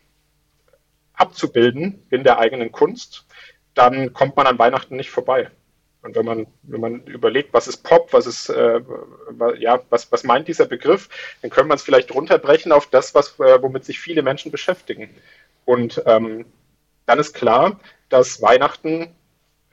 abzubilden 1.13 2.05
in 2.09 2.23
der 2.23 2.39
eigenen 2.39 2.71
Kunst, 2.71 3.25
dann 3.73 4.13
kommt 4.13 4.37
man 4.37 4.47
an 4.47 4.59
Weihnachten 4.59 4.95
nicht 4.95 5.11
vorbei. 5.11 5.51
Und 6.03 6.15
wenn 6.15 6.25
man, 6.25 6.47
wenn 6.63 6.81
man 6.81 7.03
überlegt, 7.05 7.53
was 7.53 7.67
ist 7.67 7.83
Pop, 7.83 8.11
was 8.11 8.25
ist, 8.25 8.49
äh, 8.49 8.81
ja, 9.57 9.81
was, 9.89 10.11
was 10.11 10.23
meint 10.23 10.47
dieser 10.47 10.65
Begriff, 10.65 11.09
dann 11.41 11.49
können 11.49 11.69
wir 11.69 11.75
es 11.75 11.81
vielleicht 11.81 12.13
runterbrechen 12.13 12.71
auf 12.71 12.87
das, 12.87 13.15
was, 13.15 13.39
äh, 13.39 13.61
womit 13.61 13.85
sich 13.85 13.99
viele 13.99 14.21
Menschen 14.21 14.51
beschäftigen. 14.51 15.09
Und 15.65 16.01
ähm, 16.05 16.45
dann 17.05 17.19
ist 17.19 17.33
klar, 17.33 17.79
dass 18.09 18.41
Weihnachten 18.41 19.15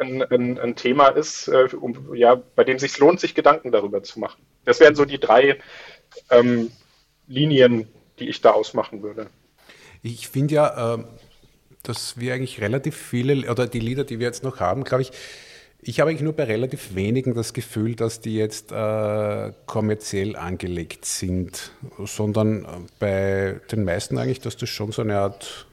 ein, 0.00 0.22
ein, 0.22 0.58
ein 0.58 0.76
Thema 0.76 1.08
ist, 1.08 1.48
äh, 1.48 1.68
um, 1.80 2.14
ja, 2.14 2.34
bei 2.34 2.64
dem 2.64 2.76
es 2.76 2.82
sich 2.82 2.98
lohnt, 2.98 3.20
sich 3.20 3.34
Gedanken 3.34 3.72
darüber 3.72 4.02
zu 4.02 4.18
machen. 4.18 4.42
Das 4.64 4.80
wären 4.80 4.94
so 4.94 5.04
die 5.04 5.20
drei 5.20 5.58
ähm, 6.30 6.70
Linien, 7.26 7.88
die 8.18 8.28
ich 8.28 8.40
da 8.40 8.50
ausmachen 8.50 9.02
würde. 9.02 9.28
Ich 10.02 10.28
finde 10.28 10.54
ja, 10.54 10.94
äh, 10.94 11.04
dass 11.82 12.18
wir 12.18 12.34
eigentlich 12.34 12.60
relativ 12.60 12.96
viele, 12.96 13.50
oder 13.50 13.66
die 13.66 13.80
Lieder, 13.80 14.04
die 14.04 14.18
wir 14.18 14.26
jetzt 14.26 14.42
noch 14.42 14.60
haben, 14.60 14.84
glaube 14.84 15.02
ich, 15.02 15.12
ich 15.82 15.98
habe 15.98 16.10
eigentlich 16.10 16.22
nur 16.22 16.34
bei 16.34 16.44
relativ 16.44 16.94
wenigen 16.94 17.32
das 17.34 17.54
Gefühl, 17.54 17.94
dass 17.94 18.20
die 18.20 18.36
jetzt 18.36 18.70
äh, 18.70 19.52
kommerziell 19.64 20.36
angelegt 20.36 21.06
sind, 21.06 21.72
sondern 22.04 22.64
äh, 22.64 22.68
bei 22.98 23.60
den 23.72 23.84
meisten 23.84 24.18
eigentlich, 24.18 24.40
dass 24.40 24.58
das 24.58 24.68
schon 24.68 24.92
so 24.92 25.00
eine 25.00 25.18
Art 25.18 25.66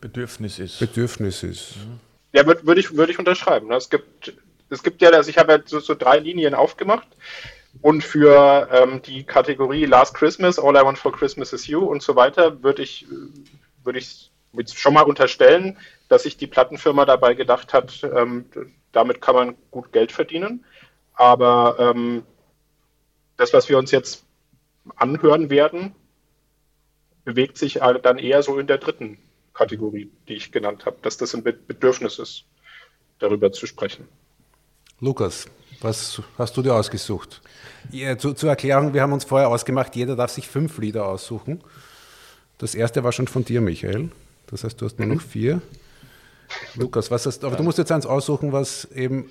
Bedürfnis 0.00 0.58
ist. 0.58 0.78
Bedürfnis 0.78 1.42
ist. 1.42 1.76
Mhm. 1.76 2.00
Ja, 2.36 2.44
würde 2.44 2.66
würd 2.66 2.76
ich, 2.76 2.94
würd 2.94 3.08
ich 3.08 3.18
unterschreiben. 3.18 3.68
Ne? 3.68 3.76
Es 3.76 3.88
gibt, 3.88 4.34
es 4.68 4.82
gibt 4.82 5.00
ja, 5.00 5.08
also 5.08 5.30
ich 5.30 5.38
habe 5.38 5.52
ja 5.52 5.58
so, 5.64 5.80
so 5.80 5.94
drei 5.94 6.18
Linien 6.18 6.52
aufgemacht 6.52 7.08
und 7.80 8.04
für 8.04 8.68
ähm, 8.70 9.00
die 9.00 9.24
Kategorie 9.24 9.86
Last 9.86 10.12
Christmas, 10.12 10.58
All 10.58 10.76
I 10.76 10.84
Want 10.84 10.98
for 10.98 11.12
Christmas 11.12 11.54
is 11.54 11.66
You 11.66 11.80
und 11.80 12.02
so 12.02 12.14
weiter 12.14 12.62
würde 12.62 12.82
ich, 12.82 13.06
würde 13.84 14.00
ich 14.00 14.30
schon 14.74 14.92
mal 14.92 15.04
unterstellen, 15.04 15.78
dass 16.10 16.24
sich 16.24 16.36
die 16.36 16.46
Plattenfirma 16.46 17.06
dabei 17.06 17.32
gedacht 17.32 17.72
hat, 17.72 18.02
ähm, 18.04 18.44
damit 18.92 19.22
kann 19.22 19.34
man 19.34 19.56
gut 19.70 19.90
Geld 19.92 20.12
verdienen. 20.12 20.62
Aber 21.14 21.76
ähm, 21.78 22.22
das, 23.38 23.54
was 23.54 23.70
wir 23.70 23.78
uns 23.78 23.92
jetzt 23.92 24.26
anhören 24.96 25.48
werden, 25.48 25.94
bewegt 27.24 27.56
sich 27.56 27.80
dann 28.02 28.18
eher 28.18 28.42
so 28.42 28.58
in 28.58 28.66
der 28.66 28.76
dritten 28.76 29.16
Kategorie, 29.56 30.10
die 30.28 30.34
ich 30.34 30.52
genannt 30.52 30.84
habe, 30.84 30.98
dass 31.02 31.16
das 31.16 31.34
ein 31.34 31.42
Bedürfnis 31.42 32.18
ist, 32.18 32.44
darüber 33.18 33.50
zu 33.52 33.66
sprechen. 33.66 34.06
Lukas, 35.00 35.46
was 35.80 36.20
hast 36.38 36.56
du 36.56 36.62
dir 36.62 36.74
ausgesucht? 36.74 37.40
Ja, 37.90 38.18
zu, 38.18 38.34
zur 38.34 38.50
Erklärung, 38.50 38.92
wir 38.92 39.02
haben 39.02 39.12
uns 39.12 39.24
vorher 39.24 39.48
ausgemacht, 39.48 39.96
jeder 39.96 40.16
darf 40.16 40.30
sich 40.30 40.48
fünf 40.48 40.78
Lieder 40.78 41.06
aussuchen. 41.06 41.62
Das 42.58 42.74
erste 42.74 43.04
war 43.04 43.12
schon 43.12 43.28
von 43.28 43.44
dir, 43.44 43.60
Michael. 43.60 44.10
Das 44.46 44.64
heißt, 44.64 44.80
du 44.80 44.86
hast 44.86 44.98
nur 44.98 45.08
noch 45.08 45.16
mhm. 45.16 45.28
vier. 45.28 45.62
Lukas, 46.74 47.10
was 47.10 47.26
hast, 47.26 47.44
aber 47.44 47.56
du 47.56 47.62
musst 47.62 47.78
jetzt 47.78 47.92
eins 47.92 48.06
aussuchen, 48.06 48.52
was 48.52 48.84
eben 48.92 49.30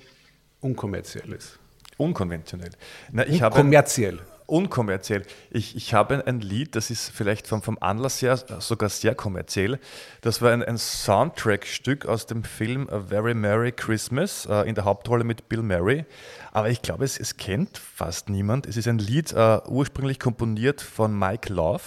unkommerziell 0.60 1.32
ist. 1.32 1.58
Unkonventionell. 1.96 2.70
Na, 3.10 3.26
ich 3.26 3.42
Unkommerziell. 3.42 4.18
Habe 4.18 4.35
unkommerziell. 4.46 5.22
Ich, 5.50 5.76
ich 5.76 5.94
habe 5.94 6.26
ein 6.26 6.40
Lied, 6.40 6.76
das 6.76 6.90
ist 6.90 7.10
vielleicht 7.10 7.46
vom, 7.46 7.62
vom 7.62 7.78
Anlass 7.80 8.22
her 8.22 8.38
sogar 8.60 8.88
sehr 8.88 9.14
kommerziell. 9.14 9.78
Das 10.20 10.42
war 10.42 10.52
ein, 10.52 10.62
ein 10.62 10.78
Soundtrack-Stück 10.78 12.06
aus 12.06 12.26
dem 12.26 12.44
Film 12.44 12.88
A 12.90 13.00
Very 13.00 13.34
Merry 13.34 13.72
Christmas 13.72 14.46
äh, 14.46 14.68
in 14.68 14.74
der 14.74 14.84
Hauptrolle 14.84 15.24
mit 15.24 15.48
Bill 15.48 15.62
Murray. 15.62 16.04
Aber 16.52 16.70
ich 16.70 16.82
glaube, 16.82 17.04
es, 17.04 17.18
es 17.18 17.36
kennt 17.36 17.78
fast 17.78 18.28
niemand. 18.28 18.66
Es 18.66 18.76
ist 18.76 18.88
ein 18.88 18.98
Lied 18.98 19.32
äh, 19.32 19.60
ursprünglich 19.66 20.18
komponiert 20.18 20.80
von 20.80 21.18
Mike 21.18 21.52
Love. 21.52 21.82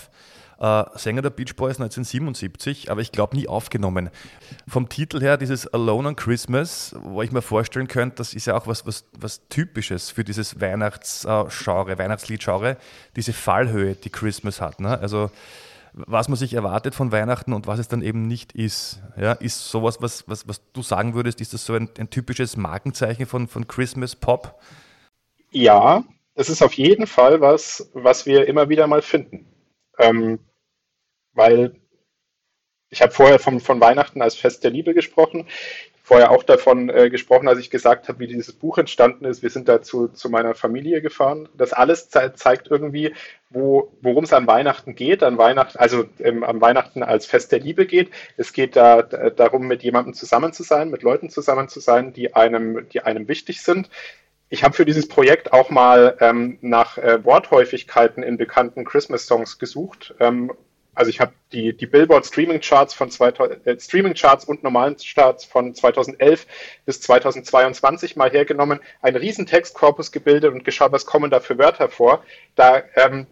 Äh, 0.59 0.83
Sänger 0.95 1.21
der 1.21 1.29
Beach 1.29 1.55
Boys 1.55 1.79
1977, 1.79 2.91
aber 2.91 2.99
ich 2.99 3.11
glaube 3.11 3.35
nie 3.35 3.47
aufgenommen. 3.47 4.09
Vom 4.67 4.89
Titel 4.89 5.21
her, 5.21 5.37
dieses 5.37 5.67
Alone 5.67 6.09
on 6.09 6.15
Christmas, 6.17 6.93
wo 6.99 7.21
ich 7.21 7.31
mir 7.31 7.41
vorstellen 7.41 7.87
könnte, 7.87 8.17
das 8.17 8.33
ist 8.33 8.45
ja 8.45 8.57
auch 8.57 8.67
was, 8.67 8.85
was, 8.85 9.05
was 9.17 9.47
Typisches 9.47 10.11
für 10.11 10.25
dieses 10.25 10.59
Weihnachtsgenre, 10.59 11.97
Weihnachtsliedgenre, 11.97 12.77
diese 13.15 13.31
Fallhöhe, 13.31 13.95
die 13.95 14.09
Christmas 14.09 14.59
hat. 14.59 14.81
Ne? 14.81 14.99
Also 14.99 15.31
was 15.93 16.27
man 16.27 16.37
sich 16.37 16.53
erwartet 16.53 16.93
von 16.93 17.11
Weihnachten 17.11 17.53
und 17.53 17.67
was 17.67 17.79
es 17.79 17.87
dann 17.87 18.01
eben 18.01 18.27
nicht 18.27 18.51
ist. 18.53 19.01
Ja, 19.17 19.33
ist 19.33 19.69
sowas, 19.69 20.01
was, 20.01 20.27
was, 20.27 20.47
was 20.47 20.61
du 20.73 20.81
sagen 20.81 21.13
würdest, 21.13 21.41
ist 21.41 21.53
das 21.53 21.65
so 21.65 21.73
ein, 21.73 21.89
ein 21.97 22.09
typisches 22.09 22.57
Markenzeichen 22.57 23.25
von, 23.25 23.47
von 23.47 23.67
Christmas 23.67 24.15
Pop? 24.15 24.59
Ja, 25.51 26.03
es 26.35 26.49
ist 26.49 26.61
auf 26.61 26.73
jeden 26.73 27.07
Fall 27.07 27.41
was, 27.41 27.89
was 27.93 28.25
wir 28.25 28.47
immer 28.47 28.69
wieder 28.69 28.87
mal 28.87 29.01
finden. 29.01 29.45
Ähm, 29.97 30.39
weil 31.39 31.71
ich 32.89 33.01
habe 33.01 33.13
vorher 33.13 33.39
von, 33.39 33.59
von 33.61 33.79
Weihnachten 33.79 34.21
als 34.21 34.35
Fest 34.35 34.63
der 34.63 34.71
Liebe 34.71 34.93
gesprochen, 34.93 35.47
vorher 36.03 36.31
auch 36.31 36.43
davon 36.43 36.89
äh, 36.89 37.09
gesprochen, 37.09 37.47
als 37.47 37.59
ich 37.59 37.69
gesagt 37.69 38.09
habe, 38.09 38.19
wie 38.19 38.27
dieses 38.27 38.51
Buch 38.51 38.77
entstanden 38.77 39.25
ist. 39.25 39.41
Wir 39.41 39.51
sind 39.51 39.69
dazu 39.69 40.07
zu 40.07 40.29
meiner 40.29 40.53
Familie 40.55 41.01
gefahren. 41.01 41.47
Das 41.55 41.71
alles 41.71 42.09
ze 42.09 42.33
zeigt 42.33 42.67
irgendwie, 42.69 43.13
wo, 43.51 43.95
worum 44.01 44.23
es 44.23 44.33
an 44.33 44.47
Weihnachten 44.47 44.95
geht, 44.95 45.21
an 45.23 45.37
Weihnachten, 45.37 45.77
also 45.77 46.05
ähm, 46.19 46.43
am 46.43 46.59
Weihnachten 46.61 47.03
als 47.03 47.25
Fest 47.27 47.51
der 47.51 47.59
Liebe 47.59 47.85
geht. 47.85 48.09
Es 48.37 48.53
geht 48.53 48.75
da 48.75 49.03
darum, 49.03 49.67
mit 49.67 49.83
jemandem 49.83 50.15
zusammen 50.15 50.51
zu 50.51 50.63
sein, 50.63 50.89
mit 50.89 51.03
Leuten 51.03 51.29
zusammen 51.29 51.69
zu 51.69 51.79
sein, 51.79 52.11
die 52.11 52.33
einem, 52.33 52.89
die 52.89 53.01
einem 53.01 53.27
wichtig 53.27 53.61
sind. 53.61 53.89
Ich 54.49 54.63
habe 54.63 54.73
für 54.73 54.85
dieses 54.85 55.07
Projekt 55.07 55.53
auch 55.53 55.69
mal 55.69 56.17
ähm, 56.21 56.57
nach 56.61 56.97
äh, 56.97 57.23
Worthäufigkeiten 57.23 58.23
in 58.23 58.37
bekannten 58.37 58.83
Christmas-Songs 58.83 59.59
gesucht 59.59 60.15
ähm, 60.19 60.51
also 60.99 61.11
ich 61.11 61.21
habe 61.21 61.31
die, 61.53 61.71
die 61.71 61.85
Billboard 61.85 62.25
Streaming 62.25 62.59
Charts 62.59 62.93
von 62.93 63.09
2000, 63.09 63.65
äh, 63.65 63.79
Streaming 63.79 64.15
Charts 64.15 64.43
und 64.43 64.63
normalen 64.63 64.97
Charts 64.97 65.45
von 65.45 65.73
2011 65.73 66.45
bis 66.85 66.99
2022 66.99 68.17
mal 68.17 68.29
hergenommen, 68.29 68.81
einen 69.01 69.15
riesen 69.15 69.45
Textkorpus 69.45 70.11
gebildet 70.11 70.51
und 70.51 70.65
geschaut, 70.65 70.91
was 70.91 71.05
kommen 71.05 71.31
da 71.31 71.39
für 71.39 71.57
Wörter 71.57 71.87
vor. 71.87 72.25
Da 72.55 72.83
ähm, 72.95 73.27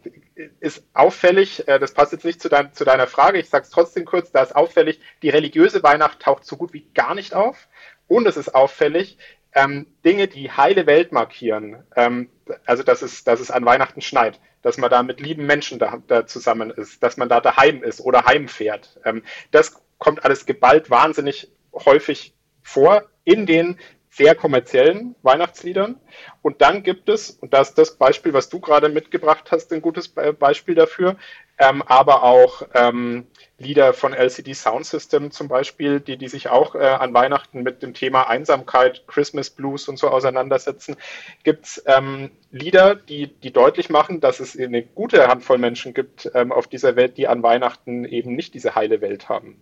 ist 0.62 0.82
auffällig, 0.94 1.68
äh, 1.68 1.78
das 1.78 1.92
passt 1.92 2.14
jetzt 2.14 2.24
nicht 2.24 2.42
zu, 2.42 2.48
dein, 2.48 2.72
zu 2.72 2.86
deiner 2.86 3.06
Frage, 3.06 3.38
ich 3.38 3.50
sage 3.50 3.66
es 3.66 3.70
trotzdem 3.70 4.06
kurz, 4.06 4.32
da 4.32 4.44
ist 4.44 4.56
auffällig, 4.56 5.02
die 5.22 5.30
religiöse 5.30 5.84
Weihnacht 5.84 6.22
taucht 6.22 6.46
so 6.46 6.56
gut 6.56 6.72
wie 6.72 6.88
gar 6.94 7.16
nicht 7.16 7.34
auf. 7.34 7.68
Und 8.08 8.26
es 8.26 8.38
ist 8.38 8.56
auffällig, 8.56 9.18
ähm, 9.54 9.88
Dinge, 10.06 10.28
die 10.28 10.52
heile 10.52 10.86
Welt 10.86 11.12
markieren, 11.12 11.84
ähm, 11.96 12.30
also 12.66 12.84
dass 12.84 13.02
es, 13.02 13.24
dass 13.24 13.40
es 13.40 13.52
an 13.52 13.66
Weihnachten 13.66 14.02
schneit, 14.02 14.40
dass 14.62 14.78
man 14.78 14.90
da 14.90 15.04
mit 15.04 15.20
lieben 15.20 15.46
Menschen 15.46 15.80
da, 15.80 16.02
da 16.08 16.26
zusammen 16.26 16.72
ist, 16.72 17.02
dass 17.04 17.18
man 17.18 17.30
da 17.30 17.42
daheim 17.42 17.84
ist 17.84 18.02
oder 18.02 18.26
heimfährt, 18.26 19.00
ähm, 19.06 19.24
das 19.52 19.82
kommt 19.98 20.24
alles 20.24 20.46
geballt 20.46 20.90
wahnsinnig 20.90 21.52
häufig 21.74 22.34
vor 22.62 23.10
in 23.24 23.46
den 23.46 23.78
sehr 24.18 24.34
kommerziellen 24.34 25.16
Weihnachtsliedern. 25.22 25.96
Und 26.42 26.62
dann 26.62 26.82
gibt 26.82 27.08
es, 27.08 27.30
und 27.30 27.54
das 27.54 27.70
ist 27.70 27.78
das 27.78 27.98
Beispiel, 27.98 28.34
was 28.34 28.50
du 28.50 28.60
gerade 28.60 28.90
mitgebracht 28.90 29.52
hast, 29.52 29.72
ein 29.72 29.82
gutes 29.82 30.08
Beispiel 30.08 30.74
dafür, 30.74 31.18
ähm, 31.60 31.84
aber 31.84 32.24
auch 32.24 32.64
ähm, 32.74 33.28
Lieder 33.60 33.94
von 33.94 34.14
LCD 34.14 34.54
Sound 34.54 34.88
System 34.88 35.30
zum 35.30 35.48
Beispiel, 35.48 36.00
die, 36.00 36.18
die 36.18 36.28
sich 36.28 36.50
auch 36.50 36.74
äh, 36.74 36.80
an 36.80 37.14
Weihnachten 37.14 37.62
mit 37.62 37.84
dem 37.84 37.94
Thema 37.94 38.28
Einsamkeit, 38.28 39.04
Christmas 39.08 39.52
Blues 39.52 39.88
und 39.88 39.98
so 40.00 40.10
auseinandersetzen, 40.10 40.96
gibt 41.44 41.66
es 41.66 41.84
ähm, 41.86 42.32
Lieder, 42.50 42.96
die, 42.96 43.28
die 43.28 43.54
deutlich 43.54 43.90
machen, 43.92 44.20
dass 44.20 44.40
es 44.40 44.58
eine 44.58 44.82
gute 44.82 45.28
Handvoll 45.28 45.60
Menschen 45.60 45.94
gibt 45.94 46.32
ähm, 46.34 46.52
auf 46.52 46.68
dieser 46.68 46.96
Welt, 46.96 47.18
die 47.18 47.28
an 47.28 47.44
Weihnachten 47.44 48.04
eben 48.06 48.36
nicht 48.36 48.56
diese 48.56 48.74
heile 48.74 49.02
Welt 49.02 49.30
haben. 49.30 49.62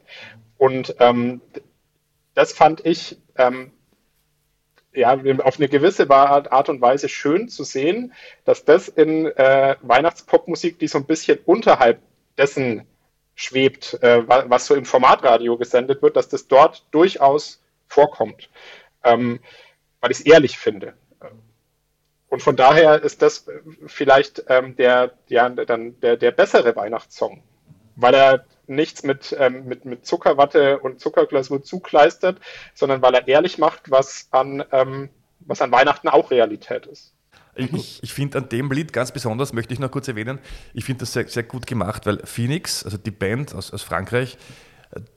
Und 0.58 0.96
ähm, 1.00 1.42
das 2.36 2.54
fand 2.54 2.86
ich 2.86 3.18
ähm, 3.38 3.72
ja, 4.96 5.18
auf 5.44 5.58
eine 5.58 5.70
gewisse 5.70 6.10
Art 6.10 6.70
und 6.70 6.82
Weise 6.82 7.10
schön 7.10 7.50
zu 7.50 7.64
sehen, 7.64 8.14
dass 8.46 8.66
das 8.66 8.88
in 8.88 9.28
äh, 9.28 9.76
Weihnachtspopmusik, 9.82 10.80
die 10.80 10.88
so 10.88 10.98
ein 10.98 11.06
bisschen 11.06 11.40
unterhalb 11.46 12.02
dessen 12.38 12.88
schwebt, 13.36 14.02
äh, 14.02 14.24
was 14.28 14.66
so 14.66 14.76
im 14.76 14.86
Formatradio 14.86 15.58
gesendet 15.58 16.02
wird, 16.02 16.16
dass 16.16 16.30
das 16.30 16.48
dort 16.48 16.86
durchaus 16.92 17.62
vorkommt, 17.88 18.50
ähm, 19.04 19.40
weil 20.00 20.12
ich 20.12 20.20
es 20.20 20.26
ehrlich 20.26 20.58
finde. 20.58 20.94
Und 22.30 22.42
von 22.42 22.56
daher 22.56 23.02
ist 23.02 23.22
das 23.22 23.46
vielleicht 23.86 24.44
ähm, 24.50 24.76
der, 24.76 25.14
ja, 25.28 25.48
dann 25.50 26.00
der, 26.00 26.18
der 26.18 26.32
bessere 26.32 26.76
Weihnachtssong, 26.76 27.44
weil 27.96 28.14
er 28.14 28.46
nichts 28.68 29.04
mit, 29.04 29.36
ähm, 29.40 29.66
mit, 29.66 29.86
mit 29.86 30.06
Zuckerwatte 30.06 30.80
und 30.80 31.00
Zuckerglasur 31.00 31.64
zukleistert, 31.64 32.40
sondern 32.74 33.02
weil 33.02 33.14
er 33.14 33.28
ehrlich 33.28 33.58
macht, 33.58 33.92
was 33.92 34.28
an, 34.32 34.64
ähm, 34.72 35.10
was 35.40 35.62
an 35.62 35.72
Weihnachten 35.72 36.08
auch 36.08 36.32
Realität 36.32 36.86
ist. 36.88 37.14
Ich, 37.58 38.04
ich 38.04 38.14
finde 38.14 38.40
an 38.40 38.50
dem 38.50 38.70
Lied 38.70 38.92
ganz 38.92 39.12
besonders, 39.12 39.54
möchte 39.54 39.74
ich 39.74 39.80
noch 39.80 39.90
kurz 39.90 40.10
erwähnen, 40.10 40.40
ich 40.74 40.84
finde 40.84 41.02
das 41.02 41.14
sehr, 41.14 41.28
sehr 41.28 41.44
gut 41.44 41.66
gemacht, 41.68 42.06
weil 42.06 42.20
Phoenix, 42.26 42.84
also 42.84 42.98
die 42.98 43.12
Band 43.12 43.56
aus, 43.56 43.72
aus 43.72 43.82
Frankreich, 43.82 44.38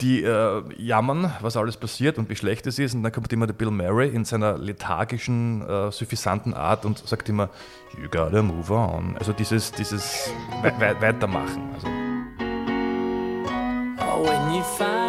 die 0.01 0.23
äh, 0.23 0.63
jammern, 0.77 1.33
was 1.41 1.57
alles 1.57 1.77
passiert 1.77 2.19
und 2.19 2.29
wie 2.29 2.37
schlecht 2.37 2.67
es 2.67 2.79
ist. 2.79 2.95
Und 2.95 3.03
dann 3.03 3.13
kommt 3.13 3.33
immer 3.33 3.47
der 3.47 3.55
Bill 3.55 3.71
Murray 3.71 4.09
in 4.09 4.25
seiner 4.25 4.59
lethargischen, 4.59 5.63
äh, 5.69 5.93
suffisanten 5.93 6.55
Art 6.55 6.85
und 6.85 6.99
sagt 7.07 7.29
immer, 7.29 7.51
you 8.01 8.09
gotta 8.09 8.43
move 8.43 8.73
on. 8.73 9.17
Also 9.19 9.33
dieses, 9.33 9.73
dieses 9.73 10.31
We 10.63 10.73
We 10.79 11.01
Weitermachen. 11.01 11.71
Also. 11.75 11.98
When 14.19 14.53
you 14.53 14.65
find 14.65 15.08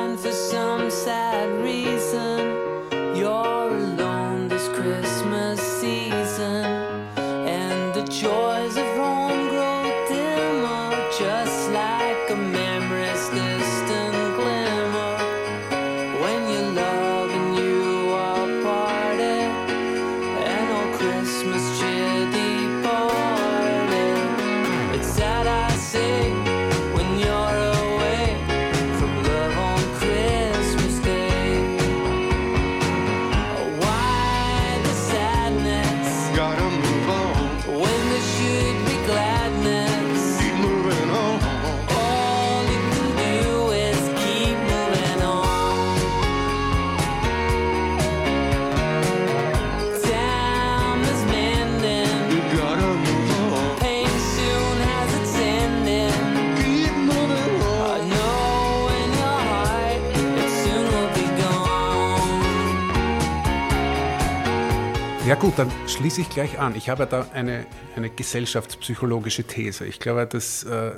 gut, 65.39 65.57
dann 65.57 65.71
schließe 65.87 66.21
ich 66.21 66.29
gleich 66.29 66.59
an. 66.59 66.75
Ich 66.75 66.89
habe 66.89 67.05
da 67.05 67.25
eine, 67.33 67.65
eine 67.95 68.09
gesellschaftspsychologische 68.09 69.45
These. 69.45 69.85
Ich 69.85 69.99
glaube, 69.99 70.27
dass 70.27 70.65
äh, 70.65 70.91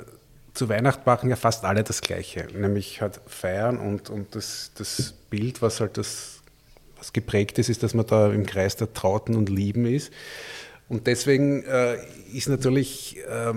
zu 0.52 0.68
Weihnachten 0.68 1.02
machen 1.06 1.30
ja 1.30 1.36
fast 1.36 1.64
alle 1.64 1.84
das 1.84 2.00
Gleiche, 2.00 2.48
nämlich 2.52 3.00
halt 3.00 3.20
feiern 3.26 3.78
und, 3.78 4.10
und 4.10 4.34
das, 4.34 4.72
das 4.76 5.14
Bild, 5.30 5.62
was 5.62 5.80
halt 5.80 5.96
das 5.96 6.40
was 6.98 7.12
geprägt 7.12 7.58
ist, 7.58 7.68
ist, 7.68 7.82
dass 7.82 7.94
man 7.94 8.06
da 8.06 8.32
im 8.32 8.44
Kreis 8.44 8.76
der 8.76 8.92
Trauten 8.92 9.36
und 9.36 9.48
Lieben 9.48 9.86
ist. 9.86 10.12
Und 10.88 11.06
deswegen 11.06 11.64
äh, 11.64 11.98
ist 12.32 12.48
natürlich 12.48 13.18
äh, 13.18 13.54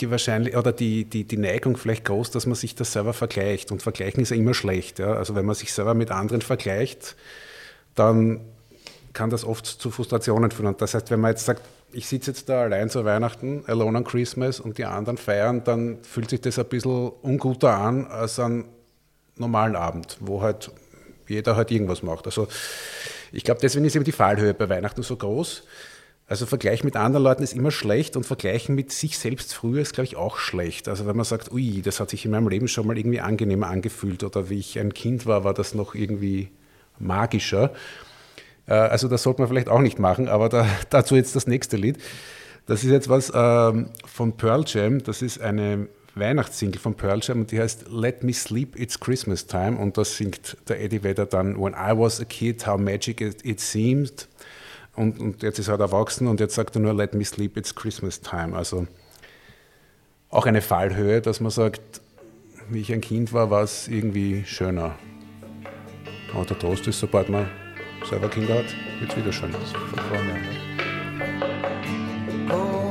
die 0.00 0.10
Wahrscheinlich 0.10 0.56
oder 0.56 0.72
die, 0.72 1.04
die, 1.04 1.24
die 1.24 1.36
Neigung 1.36 1.76
vielleicht 1.76 2.04
groß, 2.04 2.30
dass 2.32 2.46
man 2.46 2.56
sich 2.56 2.74
das 2.74 2.92
selber 2.92 3.12
vergleicht. 3.12 3.70
Und 3.72 3.82
vergleichen 3.82 4.20
ist 4.20 4.30
ja 4.30 4.36
immer 4.36 4.54
schlecht. 4.54 4.98
Ja? 4.98 5.14
Also 5.14 5.34
wenn 5.34 5.44
man 5.44 5.54
sich 5.54 5.72
selber 5.72 5.94
mit 5.94 6.10
anderen 6.10 6.42
vergleicht, 6.42 7.16
dann 7.94 8.40
kann 9.14 9.30
das 9.30 9.44
oft 9.44 9.64
zu 9.64 9.90
Frustrationen 9.90 10.50
führen. 10.50 10.66
Und 10.66 10.82
das 10.82 10.94
heißt, 10.94 11.10
wenn 11.10 11.20
man 11.20 11.30
jetzt 11.30 11.46
sagt, 11.46 11.62
ich 11.92 12.08
sitze 12.08 12.32
jetzt 12.32 12.48
da 12.48 12.62
allein 12.62 12.90
zu 12.90 13.04
Weihnachten, 13.04 13.62
alone 13.66 13.98
on 13.98 14.04
Christmas 14.04 14.60
und 14.60 14.78
die 14.78 14.84
anderen 14.84 15.16
feiern, 15.16 15.62
dann 15.64 15.98
fühlt 16.02 16.30
sich 16.30 16.40
das 16.40 16.58
ein 16.58 16.66
bisschen 16.66 17.12
unguter 17.22 17.74
an 17.74 18.06
als 18.06 18.38
an 18.38 18.64
normalen 19.36 19.76
Abend, 19.76 20.18
wo 20.20 20.42
halt 20.42 20.70
jeder 21.28 21.56
halt 21.56 21.70
irgendwas 21.70 22.02
macht. 22.02 22.26
Also 22.26 22.48
ich 23.32 23.44
glaube, 23.44 23.60
deswegen 23.60 23.84
ist 23.84 23.96
eben 23.96 24.04
die 24.04 24.12
Fallhöhe 24.12 24.54
bei 24.54 24.68
Weihnachten 24.68 25.02
so 25.02 25.16
groß. 25.16 25.62
Also 26.26 26.46
Vergleich 26.46 26.84
mit 26.84 26.96
anderen 26.96 27.22
Leuten 27.22 27.42
ist 27.42 27.52
immer 27.52 27.70
schlecht 27.70 28.16
und 28.16 28.24
Vergleichen 28.24 28.74
mit 28.74 28.92
sich 28.92 29.18
selbst 29.18 29.54
früher 29.54 29.82
ist, 29.82 29.92
glaube 29.92 30.06
ich, 30.06 30.16
auch 30.16 30.38
schlecht. 30.38 30.88
Also 30.88 31.06
wenn 31.06 31.16
man 31.16 31.24
sagt, 31.24 31.52
ui, 31.52 31.82
das 31.82 32.00
hat 32.00 32.10
sich 32.10 32.24
in 32.24 32.30
meinem 32.30 32.48
Leben 32.48 32.66
schon 32.66 32.86
mal 32.86 32.96
irgendwie 32.96 33.20
angenehmer 33.20 33.68
angefühlt 33.68 34.24
oder 34.24 34.48
wie 34.48 34.58
ich 34.58 34.78
ein 34.78 34.94
Kind 34.94 35.26
war, 35.26 35.44
war 35.44 35.52
das 35.52 35.74
noch 35.74 35.94
irgendwie 35.94 36.50
magischer. 36.98 37.72
Äh, 38.66 38.74
Also 38.74 39.08
das 39.08 39.22
sollte 39.22 39.40
man 39.40 39.48
vielleicht 39.48 39.68
auch 39.68 39.80
nicht 39.80 39.98
machen, 39.98 40.28
aber 40.28 40.48
da, 40.48 40.66
dazu 40.90 41.16
jetzt 41.16 41.36
das 41.36 41.46
nächste 41.46 41.76
Lied. 41.76 41.98
Das 42.66 42.82
ist 42.82 42.90
jetzt 42.90 43.08
was 43.08 43.30
ähm, 43.34 43.90
von 44.06 44.36
Pearl 44.36 44.64
Jam. 44.66 45.02
Das 45.02 45.20
ist 45.20 45.40
eine 45.40 45.88
Weihnachtssingle 46.14 46.80
von 46.80 46.94
Pearl 46.94 47.20
Jam 47.22 47.40
und 47.40 47.50
die 47.50 47.60
heißt 47.60 47.86
Let 47.90 48.22
Me 48.22 48.32
Sleep, 48.32 48.78
It's 48.78 48.98
Christmas 48.98 49.46
Time 49.46 49.76
und 49.76 49.98
das 49.98 50.16
singt 50.16 50.56
der 50.68 50.80
Eddie 50.80 51.02
Vedder 51.02 51.26
dann 51.26 51.60
When 51.60 51.74
I 51.74 51.96
was 51.96 52.20
a 52.20 52.24
kid, 52.24 52.66
how 52.66 52.78
magic 52.78 53.20
it, 53.20 53.44
it 53.44 53.60
seemed 53.60 54.28
und, 54.94 55.18
und 55.18 55.42
jetzt 55.42 55.58
ist 55.58 55.68
er 55.68 55.72
halt 55.72 55.80
erwachsen 55.80 56.28
und 56.28 56.40
jetzt 56.40 56.54
sagt 56.54 56.76
er 56.76 56.80
nur 56.80 56.94
Let 56.94 57.14
Me 57.14 57.24
Sleep, 57.24 57.56
It's 57.56 57.74
Christmas 57.74 58.20
Time. 58.20 58.56
Also 58.56 58.86
auch 60.30 60.46
eine 60.46 60.62
Fallhöhe, 60.62 61.20
dass 61.20 61.40
man 61.40 61.50
sagt, 61.50 62.00
wie 62.70 62.80
ich 62.80 62.92
ein 62.92 63.00
Kind 63.00 63.32
war, 63.32 63.50
war 63.50 63.62
es 63.62 63.88
irgendwie 63.88 64.44
schöner. 64.44 64.96
Aber 66.32 66.44
der 66.44 66.58
Trost 66.58 66.86
ist, 66.86 67.00
sobald 67.00 67.28
man 67.28 67.48
selber 68.04 68.28
Kinder 68.28 68.58
hat, 68.58 68.66
es 69.08 69.16
wieder 69.16 69.32
schön. 69.32 69.52
Von 69.52 70.04
vorne, 70.08 70.34
ne? 70.34 70.74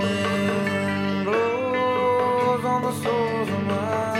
wind 0.03 1.25
blows 1.25 2.65
on 2.65 2.81
the 2.83 2.91
soles 2.91 3.49
of 3.49 3.63
my 3.67 4.12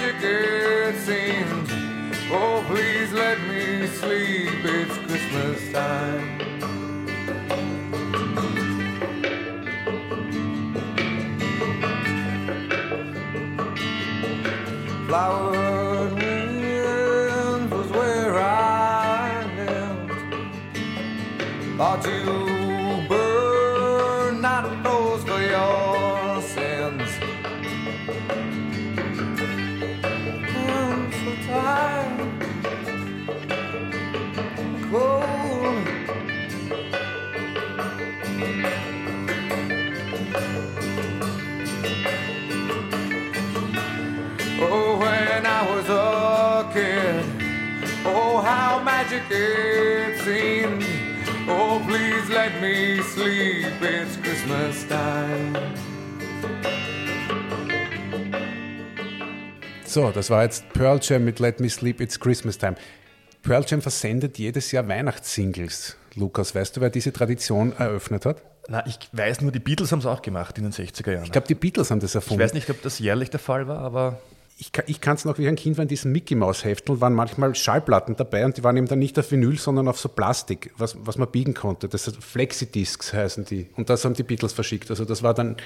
magic 0.00 0.22
it 0.22 0.96
seems. 1.00 1.70
Oh, 2.32 2.64
please 2.66 3.12
let 3.12 3.40
me 3.42 3.86
sleep, 3.86 4.64
it's 4.64 4.96
Christmas 4.98 5.72
time. 5.72 6.38
Flowered 15.06 16.12
winds 16.14 17.72
was 17.72 17.88
where 17.88 18.38
I 18.38 19.44
knelt. 19.56 20.10
Thought 21.76 22.06
you 22.06 22.49
how 48.70 48.78
magic 48.82 49.22
it 49.30 50.18
seemed. 50.20 50.84
Oh, 51.48 51.80
please 51.88 52.28
let 52.32 52.52
me 52.62 53.02
sleep, 53.02 53.66
it's 53.82 54.16
Christmas 54.22 54.86
time. 54.86 55.56
So, 59.84 60.12
das 60.12 60.30
war 60.30 60.44
jetzt 60.44 60.72
Pearl 60.72 61.00
Jam 61.02 61.24
mit 61.24 61.40
Let 61.40 61.58
Me 61.58 61.68
Sleep, 61.68 62.00
It's 62.00 62.20
Christmas 62.20 62.56
Time. 62.58 62.76
Pearl 63.42 63.64
Jam 63.66 63.82
versendet 63.82 64.38
jedes 64.38 64.70
Jahr 64.70 64.86
Weihnachtssingles. 64.86 65.96
Lukas, 66.14 66.54
weißt 66.54 66.76
du, 66.76 66.80
wer 66.80 66.90
diese 66.90 67.12
Tradition 67.12 67.72
eröffnet 67.72 68.24
hat? 68.24 68.40
Na, 68.68 68.86
ich 68.86 68.98
weiß 69.12 69.40
nur, 69.40 69.50
die 69.50 69.58
Beatles 69.58 69.90
haben 69.90 69.98
es 69.98 70.06
auch 70.06 70.22
gemacht 70.22 70.56
in 70.58 70.64
den 70.64 70.72
60er 70.72 71.10
Jahren. 71.10 71.24
Ich 71.24 71.32
glaube, 71.32 71.48
die 71.48 71.56
Beatles 71.56 71.90
haben 71.90 71.98
das 71.98 72.12
Ich 72.12 72.14
erfunden. 72.16 72.40
weiß 72.40 72.54
nicht, 72.54 72.70
ob 72.70 72.80
das 72.82 73.00
jährlich 73.00 73.30
der 73.30 73.40
Fall 73.40 73.66
war, 73.66 73.78
aber 73.80 74.20
ich, 74.60 74.72
kann- 74.72 74.84
ich 74.88 75.00
kann 75.00 75.16
es 75.16 75.24
noch, 75.24 75.38
wie 75.38 75.48
ein 75.48 75.56
Kind 75.56 75.78
war, 75.78 75.82
in 75.82 75.88
diesem 75.88 76.12
Mickey 76.12 76.34
Maus 76.34 76.64
Heftel 76.64 77.00
waren 77.00 77.14
manchmal 77.14 77.54
Schallplatten 77.54 78.14
dabei 78.16 78.44
und 78.44 78.56
die 78.58 78.62
waren 78.64 78.76
eben 78.76 78.86
dann 78.86 78.98
nicht 78.98 79.18
auf 79.18 79.30
Vinyl, 79.30 79.58
sondern 79.58 79.88
auf 79.88 79.98
so 79.98 80.08
Plastik, 80.10 80.72
was, 80.76 80.96
was 81.04 81.16
man 81.16 81.30
biegen 81.30 81.54
konnte. 81.54 81.88
Das 81.88 82.06
hat 82.06 82.16
Flexidiscs 82.16 83.12
heißen 83.14 83.46
die. 83.46 83.68
Und 83.76 83.88
das 83.88 84.04
haben 84.04 84.14
die 84.14 84.22
Beatles 84.22 84.52
verschickt. 84.52 84.90
Also 84.90 85.04
das 85.06 85.22
war 85.22 85.32
dann, 85.32 85.56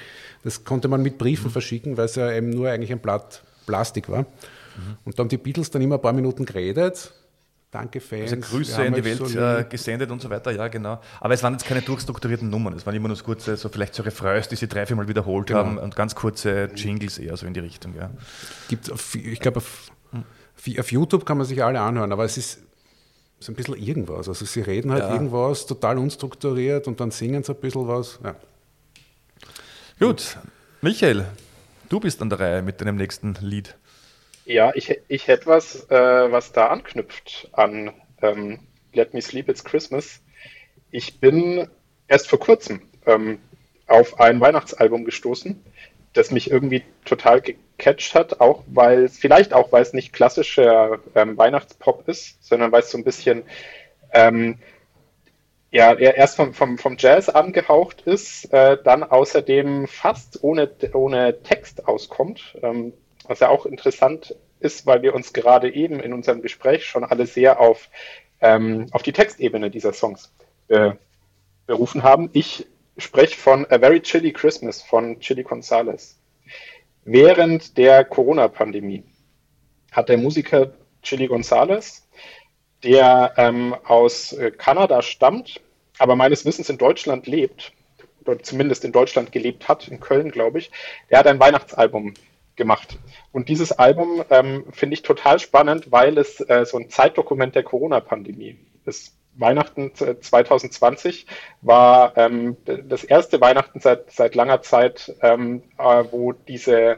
das 0.43 0.63
konnte 0.63 0.87
man 0.87 1.01
mit 1.01 1.17
Briefen 1.17 1.51
verschicken, 1.51 1.97
weil 1.97 2.05
es 2.05 2.15
ja 2.15 2.31
eben 2.31 2.49
nur 2.51 2.69
eigentlich 2.69 2.91
ein 2.91 2.99
Blatt 2.99 3.43
Plastik 3.65 4.07
war. 4.09 4.25
Und 5.05 5.17
da 5.17 5.21
haben 5.23 5.29
die 5.29 5.37
Beatles 5.37 5.71
dann 5.71 5.81
immer 5.81 5.95
ein 5.95 6.01
paar 6.01 6.13
Minuten 6.13 6.45
geredet. 6.45 7.11
Danke, 7.75 7.99
Fans. 7.99 8.31
also 8.31 8.37
Grüße 8.37 8.85
in 8.85 8.93
die 8.93 9.03
Welt 9.03 9.17
so 9.27 9.37
äh, 9.37 9.65
gesendet 9.69 10.09
und 10.09 10.21
so 10.21 10.29
weiter, 10.29 10.51
ja, 10.51 10.69
genau. 10.69 11.01
Aber 11.19 11.33
es 11.33 11.43
waren 11.43 11.51
jetzt 11.53 11.65
keine 11.65 11.81
durchstrukturierten 11.81 12.49
Nummern. 12.49 12.71
Es 12.73 12.85
waren 12.85 12.95
immer 12.95 13.09
nur 13.09 13.17
so 13.17 13.25
kurze, 13.25 13.57
so 13.57 13.67
vielleicht 13.67 13.93
so 13.95 14.03
Refrains, 14.03 14.47
die 14.47 14.55
sie 14.55 14.67
drei, 14.69 14.85
viermal 14.85 15.09
wiederholt 15.09 15.47
Genau. 15.47 15.59
haben 15.59 15.77
und 15.77 15.93
ganz 15.93 16.15
kurze 16.15 16.69
Jingles 16.73 17.17
eher 17.17 17.35
so 17.35 17.45
in 17.45 17.53
die 17.53 17.59
Richtung, 17.59 17.93
ja. 17.97 18.09
Gibt 18.69 18.89
auf, 18.89 19.13
ich 19.15 19.41
glaube, 19.41 19.57
auf, 19.57 19.91
auf 20.79 20.91
YouTube 20.91 21.25
kann 21.25 21.37
man 21.37 21.45
sich 21.45 21.61
alle 21.61 21.81
anhören, 21.81 22.13
aber 22.13 22.23
es 22.23 22.37
ist 22.37 22.59
so 23.41 23.51
ein 23.51 23.55
bisschen 23.55 23.75
irgendwas. 23.75 24.29
Also 24.29 24.45
sie 24.45 24.61
reden 24.61 24.91
halt 24.93 25.03
Ja. 25.03 25.11
irgendwas 25.13 25.65
total 25.65 25.97
unstrukturiert 25.97 26.87
und 26.87 26.99
dann 27.01 27.11
singen 27.11 27.43
sie 27.43 27.51
ein 27.53 27.59
bisschen 27.59 27.87
was. 27.89 28.19
Ja. 28.23 28.35
Gut, 29.99 30.37
Michael, 30.81 31.25
du 31.89 31.99
bist 31.99 32.21
an 32.21 32.29
der 32.29 32.39
Reihe 32.39 32.61
mit 32.61 32.79
deinem 32.79 32.95
nächsten 32.95 33.35
Lied. 33.41 33.75
Ja, 34.45 34.71
ich, 34.75 34.99
ich 35.07 35.27
hätte 35.27 35.47
was, 35.47 35.89
äh, 35.89 36.31
was 36.31 36.51
da 36.51 36.67
anknüpft 36.67 37.49
an 37.53 37.91
ähm, 38.21 38.59
Let 38.93 39.13
Me 39.13 39.21
Sleep 39.21 39.49
It's 39.49 39.63
Christmas. 39.63 40.21
Ich 40.91 41.19
bin 41.19 41.67
erst 42.07 42.29
vor 42.29 42.39
kurzem 42.39 42.81
ähm, 43.07 43.39
auf 43.87 44.19
ein 44.19 44.39
Weihnachtsalbum 44.39 45.03
gestoßen, 45.03 45.63
das 46.13 46.31
mich 46.31 46.51
irgendwie 46.51 46.83
total 47.05 47.41
gecatcht 47.41 48.13
hat, 48.13 48.39
auch 48.39 48.63
weil 48.67 49.05
es, 49.05 49.17
vielleicht 49.17 49.51
auch, 49.53 49.71
weil 49.71 49.81
es 49.81 49.93
nicht 49.93 50.13
klassischer 50.13 50.99
ähm, 51.15 51.37
Weihnachtspop 51.37 52.07
ist, 52.07 52.43
sondern 52.43 52.71
weil 52.71 52.81
es 52.81 52.91
so 52.91 52.97
ein 52.99 53.03
bisschen 53.03 53.43
ähm, 54.13 54.59
ja, 55.71 55.93
er 55.93 56.15
erst 56.15 56.37
vom, 56.37 56.53
vom, 56.53 56.77
vom 56.77 56.95
Jazz 56.97 57.27
angehaucht 57.29 58.01
ist, 58.03 58.45
äh, 58.53 58.77
dann 58.81 59.03
außerdem 59.03 59.87
fast 59.87 60.41
ohne, 60.43 60.69
ohne 60.93 61.41
Text 61.43 61.87
auskommt, 61.87 62.55
ähm, 62.61 62.93
was 63.27 63.39
ja 63.39 63.49
auch 63.49 63.65
interessant 63.65 64.35
ist, 64.59 64.85
weil 64.85 65.01
wir 65.01 65.13
uns 65.13 65.33
gerade 65.33 65.73
eben 65.73 65.99
in 65.99 66.13
unserem 66.13 66.41
Gespräch 66.41 66.85
schon 66.85 67.03
alle 67.03 67.25
sehr 67.25 67.59
auf, 67.59 67.89
ähm, 68.41 68.87
auf 68.91 69.03
die 69.03 69.13
Textebene 69.13 69.69
dieser 69.69 69.93
Songs 69.93 70.33
äh, 70.67 70.91
berufen 71.67 72.03
haben. 72.03 72.29
Ich 72.33 72.67
spreche 72.97 73.37
von 73.37 73.65
A 73.69 73.79
Very 73.79 74.01
Chilly 74.01 74.31
Christmas 74.31 74.81
von 74.81 75.19
Chili 75.19 75.43
Gonzalez. 75.43 76.17
Während 77.03 77.77
der 77.77 78.03
Corona-Pandemie 78.05 79.03
hat 79.91 80.09
der 80.09 80.17
Musiker 80.17 80.73
Chili 81.03 81.27
Gonzalez, 81.27 82.07
der 82.83 83.33
ähm, 83.37 83.75
aus 83.83 84.33
äh, 84.33 84.51
Kanada 84.51 85.01
stammt, 85.01 85.61
aber 85.97 86.15
meines 86.15 86.45
Wissens 86.45 86.69
in 86.69 86.77
Deutschland 86.77 87.27
lebt, 87.27 87.73
oder 88.25 88.41
zumindest 88.41 88.83
in 88.83 88.91
Deutschland 88.91 89.31
gelebt 89.31 89.67
hat, 89.67 89.87
in 89.87 89.99
Köln, 89.99 90.31
glaube 90.31 90.59
ich, 90.59 90.71
der 91.09 91.19
hat 91.19 91.27
ein 91.27 91.39
Weihnachtsalbum 91.39 92.15
gemacht. 92.55 92.97
Und 93.31 93.49
dieses 93.49 93.71
Album 93.71 94.23
ähm, 94.29 94.65
finde 94.71 94.95
ich 94.95 95.01
total 95.01 95.39
spannend, 95.39 95.91
weil 95.91 96.17
es 96.17 96.39
äh, 96.41 96.65
so 96.65 96.77
ein 96.77 96.89
Zeitdokument 96.89 97.55
der 97.55 97.63
Corona-Pandemie 97.63 98.57
ist. 98.85 99.13
Weihnachten 99.37 99.93
2020 99.93 101.25
war 101.61 102.15
ähm, 102.17 102.55
das 102.65 103.03
erste 103.03 103.41
Weihnachten 103.41 103.81
seit, 103.81 104.11
seit 104.11 104.33
langer 104.33 104.61
Zeit, 104.61 105.13
ähm, 105.21 105.63
äh, 105.77 106.03
wo 106.09 106.31
diese 106.31 106.97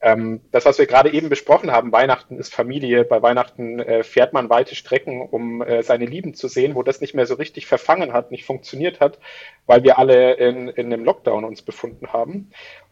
ähm, 0.00 0.40
das, 0.52 0.64
was 0.64 0.78
wir 0.78 0.86
gerade 0.86 1.12
eben 1.12 1.28
besprochen 1.28 1.72
haben, 1.72 1.90
Weihnachten 1.90 2.38
ist 2.38 2.54
Familie, 2.54 3.04
bei 3.04 3.20
Weihnachten 3.20 3.80
äh, 3.80 4.04
fährt 4.04 4.32
man 4.32 4.48
weite 4.48 4.76
Strecken, 4.76 5.20
um 5.20 5.60
äh, 5.60 5.82
seine 5.82 6.06
Lieben 6.06 6.34
zu 6.34 6.46
sehen, 6.46 6.76
wo 6.76 6.82
das 6.82 7.00
nicht 7.00 7.14
mehr 7.14 7.26
so 7.26 7.34
richtig 7.34 7.66
verfangen 7.66 8.12
hat, 8.12 8.30
nicht 8.30 8.44
funktioniert 8.44 9.00
hat, 9.00 9.18
weil 9.66 9.82
wir 9.82 9.98
alle 9.98 10.34
in, 10.34 10.68
in 10.68 10.92
einem 10.92 11.04
Lockdown 11.04 11.44
uns 11.44 11.62
befunden 11.62 12.12
haben. 12.12 12.50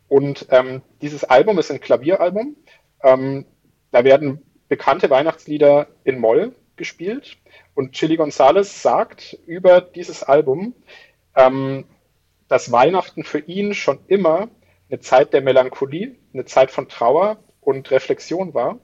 Und 0.08 0.46
ähm, 0.50 0.82
dieses 1.02 1.24
Album 1.24 1.58
ist 1.58 1.70
ein 1.70 1.80
Klavieralbum. 1.80 2.56
Ähm, 3.02 3.46
da 3.90 4.04
werden 4.04 4.42
bekannte 4.68 5.10
Weihnachtslieder 5.10 5.88
in 6.04 6.18
Moll 6.18 6.54
gespielt. 6.76 7.36
Und 7.74 7.92
Chili 7.92 8.16
Gonzalez 8.16 8.82
sagt 8.82 9.38
über 9.46 9.80
dieses 9.80 10.22
Album, 10.22 10.74
ähm, 11.34 11.84
dass 12.48 12.72
Weihnachten 12.72 13.24
für 13.24 13.40
ihn 13.40 13.74
schon 13.74 13.98
immer 14.06 14.48
eine 14.88 15.00
Zeit 15.00 15.32
der 15.32 15.40
Melancholie, 15.40 16.16
eine 16.32 16.44
Zeit 16.44 16.70
von 16.70 16.88
Trauer 16.88 17.38
und 17.60 17.90
Reflexion 17.90 18.54
war 18.54 18.78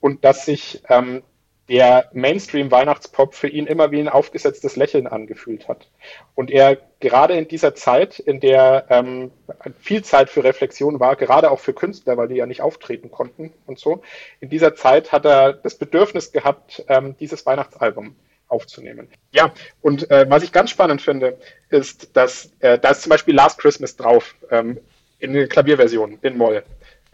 und 0.00 0.24
dass 0.24 0.44
sich 0.44 0.82
ähm, 0.88 1.22
der 1.68 2.08
Mainstream-Weihnachtspop 2.12 3.34
für 3.34 3.48
ihn 3.48 3.66
immer 3.66 3.90
wie 3.90 4.00
ein 4.00 4.08
aufgesetztes 4.08 4.76
Lächeln 4.76 5.06
angefühlt 5.06 5.68
hat. 5.68 5.88
Und 6.34 6.50
er 6.50 6.78
gerade 7.00 7.34
in 7.34 7.46
dieser 7.46 7.74
Zeit, 7.74 8.18
in 8.18 8.40
der 8.40 8.86
ähm, 8.88 9.30
viel 9.78 10.02
Zeit 10.02 10.30
für 10.30 10.44
Reflexion 10.44 10.98
war, 10.98 11.16
gerade 11.16 11.50
auch 11.50 11.60
für 11.60 11.74
Künstler, 11.74 12.16
weil 12.16 12.28
die 12.28 12.36
ja 12.36 12.46
nicht 12.46 12.62
auftreten 12.62 13.10
konnten 13.10 13.52
und 13.66 13.78
so, 13.78 14.02
in 14.40 14.48
dieser 14.48 14.74
Zeit 14.74 15.12
hat 15.12 15.26
er 15.26 15.52
das 15.52 15.74
Bedürfnis 15.74 16.32
gehabt, 16.32 16.84
ähm, 16.88 17.16
dieses 17.20 17.44
Weihnachtsalbum 17.44 18.16
aufzunehmen. 18.48 19.08
Ja, 19.32 19.52
und 19.82 20.10
äh, 20.10 20.26
was 20.28 20.42
ich 20.42 20.52
ganz 20.52 20.70
spannend 20.70 21.02
finde, 21.02 21.38
ist, 21.68 22.16
dass 22.16 22.50
äh, 22.60 22.78
da 22.78 22.90
ist 22.90 23.02
zum 23.02 23.10
Beispiel 23.10 23.34
Last 23.34 23.58
Christmas 23.58 23.94
drauf, 23.94 24.34
ähm, 24.50 24.78
in 25.18 25.34
der 25.34 25.48
Klavierversion, 25.48 26.18
in 26.22 26.38
Moll. 26.38 26.62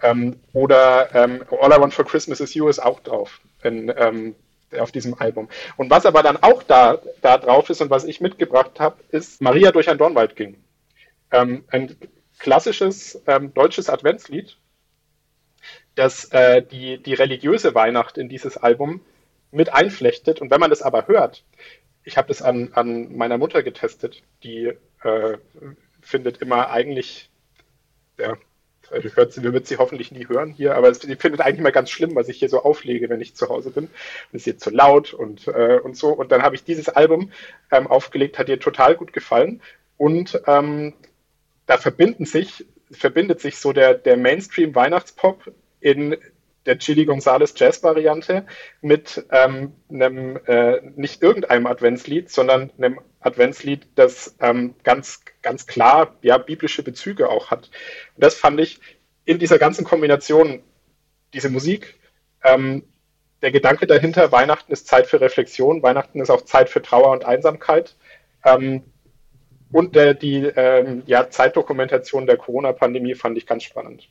Ähm, 0.03 0.39
oder 0.53 1.09
ähm, 1.15 1.45
All 1.51 1.73
I 1.73 1.81
Want 1.81 1.95
for 1.95 2.05
Christmas 2.05 2.41
is 2.41 2.55
You 2.55 2.69
ist 2.69 2.79
auch 2.79 3.01
drauf 3.01 3.41
in, 3.65 3.93
ähm, 3.97 4.35
auf 4.79 4.93
diesem 4.93 5.15
Album. 5.15 5.49
Und 5.77 5.91
was 5.91 6.07
aber 6.07 6.23
dann 6.23 6.37
auch 6.37 6.63
da, 6.63 7.01
da 7.21 7.39
drauf 7.39 7.71
ist 7.71 7.81
und 7.81 7.91
was 7.91 8.05
ich 8.05 8.21
mitgebracht 8.21 8.81
habe, 8.81 8.97
ist 9.11 9.41
Maria 9.41 9.73
durch 9.73 9.89
ein 9.89 9.99
Dornwald 9.99 10.37
ging. 10.37 10.57
Ähm, 11.31 11.65
ein 11.69 11.97
klassisches 12.39 13.23
ähm, 13.27 13.55
deutsches 13.55 13.89
Adventslied, 13.89 14.57
das 15.95 16.27
äh, 16.33 16.63
die, 16.63 17.03
die 17.03 17.15
religiöse 17.15 17.75
Weihnacht 17.75 18.19
in 18.19 18.29
dieses 18.29 18.57
Album 18.57 19.01
mit 19.51 19.73
einflechtet. 19.73 20.41
Und 20.41 20.51
wenn 20.51 20.61
man 20.61 20.71
das 20.71 20.83
aber 20.83 21.07
hört, 21.07 21.45
ich 22.03 22.17
habe 22.17 22.29
das 22.29 22.43
an, 22.43 22.73
an 22.75 23.17
meiner 23.17 23.39
Mutter 23.39 23.63
getestet, 23.63 24.23
die 24.43 24.73
äh, 25.03 25.39
findet 26.03 26.43
immer 26.43 26.71
eigentlich, 26.71 27.31
ja, 28.19 28.37
hört 28.91 29.33
sie, 29.33 29.43
wird 29.43 29.67
sie 29.67 29.79
hoffentlich 29.79 30.13
nie 30.13 30.29
hören 30.29 30.51
hier, 30.51 30.75
aber 30.75 30.93
sie 30.95 31.17
findet 31.17 31.41
eigentlich 31.41 31.63
mal 31.63 31.73
ganz 31.73 31.91
schlimm, 31.91 32.15
was 32.15 32.29
ich 32.29 32.39
hier 32.39 32.49
so 32.49 32.63
auflege, 32.63 33.09
wenn 33.09 33.21
ich 33.21 33.35
zu 33.35 33.49
Hause 33.49 33.71
bin. 33.71 33.89
Es 34.33 34.43
ist 34.43 34.47
ihr 34.47 34.59
zu 34.59 34.71
laut 34.71 35.15
und, 35.15 35.49
äh, 35.49 35.81
und 35.83 35.97
so. 35.97 36.09
Und 36.09 36.33
dann 36.33 36.43
habe 36.43 36.55
ich 36.55 36.65
dieses 36.65 36.89
Album 36.89 37.31
ähm, 37.71 37.87
aufgelegt, 37.87 38.39
hat 38.39 38.49
ihr 38.49 38.61
total 38.61 38.95
gut 38.95 39.13
gefallen. 39.13 39.61
Und 39.97 40.41
ähm, 40.47 40.95
da 41.67 41.79
verbinden 41.79 42.25
sich, 42.27 42.67
verbindet 42.91 43.41
sich 43.41 43.59
so 43.59 43.73
der, 43.73 43.95
der 43.95 44.17
Mainstream-Weihnachtspop 44.17 45.53
in 45.81 46.17
der 46.67 46.79
Chili 46.79 47.05
Gonzales 47.05 47.55
Jazz-Variante 47.57 48.47
mit 48.81 49.25
ähm, 49.31 49.73
einem, 49.91 50.39
äh, 50.47 50.81
nicht 50.97 51.23
irgendeinem 51.23 51.67
Adventslied, 51.67 52.31
sondern 52.31 52.71
einem 52.79 53.01
Adventslied, 53.21 53.87
das 53.95 54.37
ähm, 54.41 54.75
ganz, 54.83 55.23
ganz 55.43 55.67
klar 55.67 56.17
ja, 56.23 56.39
biblische 56.39 56.83
Bezüge 56.83 57.29
auch 57.29 57.51
hat. 57.51 57.71
Und 58.15 58.25
das 58.25 58.35
fand 58.35 58.61
ich 58.61 58.81
in 59.25 59.39
dieser 59.39 59.59
ganzen 59.59 59.85
Kombination, 59.85 60.63
diese 61.33 61.51
Musik, 61.51 61.99
ähm, 62.43 62.85
der 63.43 63.51
Gedanke 63.51 63.87
dahinter, 63.87 64.33
Weihnachten 64.33 64.73
ist 64.73 64.87
Zeit 64.87 65.07
für 65.07 65.21
Reflexion, 65.21 65.83
Weihnachten 65.83 66.21
ist 66.21 66.31
auch 66.31 66.43
Zeit 66.43 66.71
für 66.71 66.81
Trauer 66.81 67.11
und 67.11 67.27
Einsamkeit. 67.27 67.95
Ähm, 68.45 68.85
und 69.71 69.97
äh, 69.97 70.15
die 70.15 70.45
ähm, 70.45 71.03
ja, 71.07 71.29
Zeitdokumentation 71.29 72.27
der 72.27 72.37
Corona-Pandemie 72.37 73.15
fand 73.15 73.37
ich 73.37 73.47
ganz 73.47 73.65
spannend. 73.65 74.09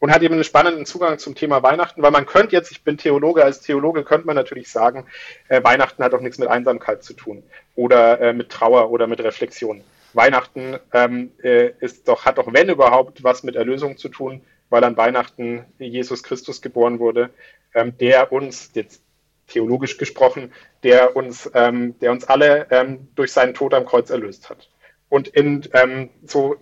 Und 0.00 0.12
hat 0.12 0.22
eben 0.22 0.34
einen 0.34 0.44
spannenden 0.44 0.86
Zugang 0.86 1.18
zum 1.18 1.34
Thema 1.34 1.62
Weihnachten, 1.62 2.02
weil 2.02 2.12
man 2.12 2.24
könnte 2.24 2.54
jetzt, 2.54 2.70
ich 2.70 2.84
bin 2.84 2.98
Theologe, 2.98 3.44
als 3.44 3.60
Theologe 3.60 4.04
könnte 4.04 4.26
man 4.26 4.36
natürlich 4.36 4.70
sagen, 4.70 5.06
äh, 5.48 5.62
Weihnachten 5.64 6.04
hat 6.04 6.12
doch 6.12 6.20
nichts 6.20 6.38
mit 6.38 6.48
Einsamkeit 6.48 7.02
zu 7.02 7.14
tun 7.14 7.42
oder 7.74 8.20
äh, 8.20 8.32
mit 8.32 8.48
Trauer 8.50 8.90
oder 8.90 9.08
mit 9.08 9.20
Reflexion. 9.20 9.82
Weihnachten 10.14 10.78
ähm, 10.92 11.32
äh, 11.42 11.72
ist 11.80 12.08
doch, 12.08 12.24
hat 12.24 12.38
doch, 12.38 12.52
wenn 12.52 12.68
überhaupt, 12.68 13.24
was 13.24 13.42
mit 13.42 13.56
Erlösung 13.56 13.96
zu 13.98 14.08
tun, 14.08 14.40
weil 14.70 14.84
an 14.84 14.96
Weihnachten 14.96 15.64
Jesus 15.78 16.22
Christus 16.22 16.62
geboren 16.62 16.98
wurde, 16.98 17.30
ähm, 17.74 17.96
der 17.98 18.32
uns, 18.32 18.70
jetzt 18.74 19.02
theologisch 19.48 19.96
gesprochen, 19.98 20.52
der 20.82 21.16
uns, 21.16 21.50
ähm, 21.54 21.98
der 22.00 22.12
uns 22.12 22.24
alle 22.24 22.66
ähm, 22.70 23.08
durch 23.14 23.32
seinen 23.32 23.54
Tod 23.54 23.74
am 23.74 23.86
Kreuz 23.86 24.10
erlöst 24.10 24.50
hat. 24.50 24.68
Und 25.08 25.28
in 25.28 25.66
ähm, 25.72 26.10
so, 26.24 26.56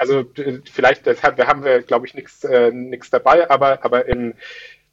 also 0.00 0.24
vielleicht 0.72 1.04
deshalb, 1.04 1.38
haben 1.46 1.62
wir, 1.62 1.82
glaube 1.82 2.06
ich, 2.06 2.14
nichts 2.14 2.42
äh, 2.42 2.72
dabei, 3.10 3.50
aber, 3.50 3.84
aber 3.84 4.06
in 4.06 4.34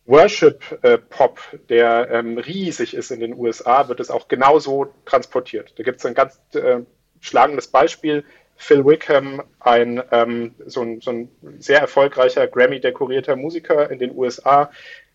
Worship-Pop, 0.06 1.40
äh, 1.54 1.58
der 1.70 2.10
ähm, 2.12 2.38
riesig 2.38 2.94
ist 2.94 3.12
in 3.12 3.22
den 3.22 3.34
USA, 3.34 3.88
wird 3.88 4.02
es 4.02 4.12
auch 4.12 4.28
genauso 4.28 4.94
transportiert. 5.06 5.74
Da 5.78 5.84
gibt 5.84 6.00
es 6.00 6.06
ein 6.06 6.14
ganz 6.14 6.42
äh, 6.56 6.82
schlagendes 7.22 7.68
Beispiel. 7.68 8.26
Phil 8.58 8.86
Wickham, 8.86 9.44
ein, 9.62 10.04
ähm, 10.12 10.56
so, 10.66 10.82
ein, 10.82 11.00
so 11.00 11.12
ein 11.12 11.30
sehr 11.60 11.80
erfolgreicher 11.80 12.46
Grammy-dekorierter 12.48 13.38
Musiker 13.38 13.90
in 13.90 14.00
den 14.00 14.14
USA, 14.14 14.72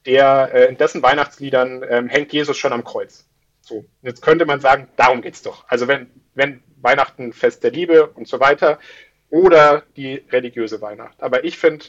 der 0.06 0.54
äh, 0.54 0.64
in 0.70 0.78
dessen 0.78 1.02
Weihnachtsliedern 1.02 1.84
ähm, 1.86 2.08
hängt 2.08 2.32
Jesus 2.32 2.56
schon 2.56 2.72
am 2.72 2.84
Kreuz. 2.84 3.28
So, 3.60 3.84
jetzt 4.00 4.22
könnte 4.22 4.46
man 4.46 4.60
sagen, 4.60 4.88
darum 4.96 5.20
geht's 5.20 5.42
doch. 5.42 5.66
Also 5.68 5.86
wenn, 5.86 6.08
wenn 6.34 6.62
Weihnachten 6.80 7.34
Fest 7.34 7.62
der 7.62 7.72
Liebe 7.72 8.06
und 8.06 8.26
so 8.26 8.40
weiter 8.40 8.78
oder 9.32 9.84
die 9.96 10.22
religiöse 10.30 10.82
Weihnacht. 10.82 11.22
Aber 11.22 11.42
ich 11.42 11.56
finde 11.56 11.86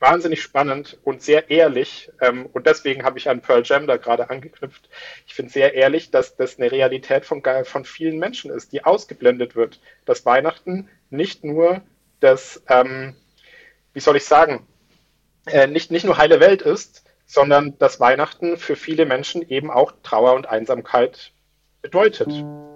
wahnsinnig 0.00 0.42
spannend 0.42 0.98
und 1.04 1.22
sehr 1.22 1.48
ehrlich, 1.48 2.10
ähm, 2.20 2.46
und 2.52 2.66
deswegen 2.66 3.04
habe 3.04 3.20
ich 3.20 3.28
an 3.28 3.40
Pearl 3.40 3.62
Jam 3.64 3.86
da 3.86 3.98
gerade 3.98 4.28
angeknüpft. 4.30 4.88
Ich 5.24 5.34
finde 5.34 5.52
sehr 5.52 5.74
ehrlich, 5.74 6.10
dass 6.10 6.34
das 6.34 6.58
eine 6.58 6.72
Realität 6.72 7.24
von, 7.24 7.40
von 7.64 7.84
vielen 7.84 8.18
Menschen 8.18 8.50
ist, 8.50 8.72
die 8.72 8.84
ausgeblendet 8.84 9.54
wird, 9.54 9.80
dass 10.04 10.26
Weihnachten 10.26 10.88
nicht 11.08 11.44
nur 11.44 11.82
das, 12.18 12.60
ähm, 12.68 13.14
wie 13.92 14.00
soll 14.00 14.16
ich 14.16 14.24
sagen, 14.24 14.66
äh, 15.46 15.68
nicht, 15.68 15.92
nicht 15.92 16.04
nur 16.04 16.18
heile 16.18 16.40
Welt 16.40 16.62
ist, 16.62 17.04
sondern 17.26 17.78
dass 17.78 18.00
Weihnachten 18.00 18.56
für 18.56 18.74
viele 18.74 19.06
Menschen 19.06 19.48
eben 19.48 19.70
auch 19.70 19.92
Trauer 20.02 20.34
und 20.34 20.48
Einsamkeit 20.48 21.30
bedeutet. 21.80 22.26
Mhm. 22.26 22.71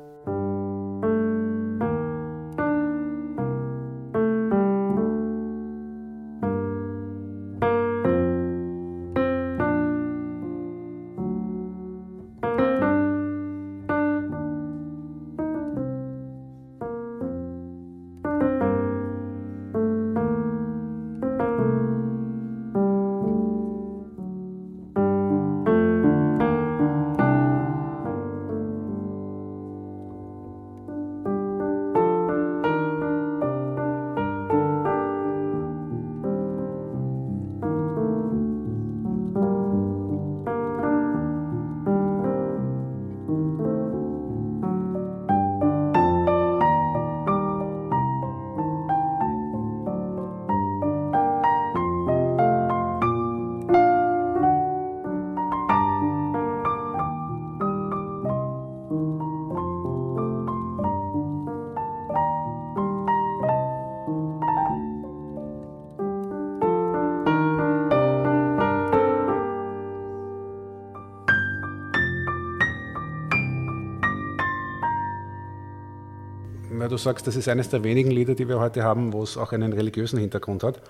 Du 76.96 77.02
sagst, 77.02 77.26
das 77.26 77.36
ist 77.36 77.48
eines 77.48 77.68
der 77.68 77.84
wenigen 77.84 78.10
Lieder, 78.10 78.34
die 78.34 78.48
wir 78.48 78.58
heute 78.58 78.82
haben, 78.82 79.12
wo 79.12 79.22
es 79.22 79.36
auch 79.36 79.52
einen 79.52 79.72
religiösen 79.72 80.18
Hintergrund 80.18 80.62
hat, 80.62 80.80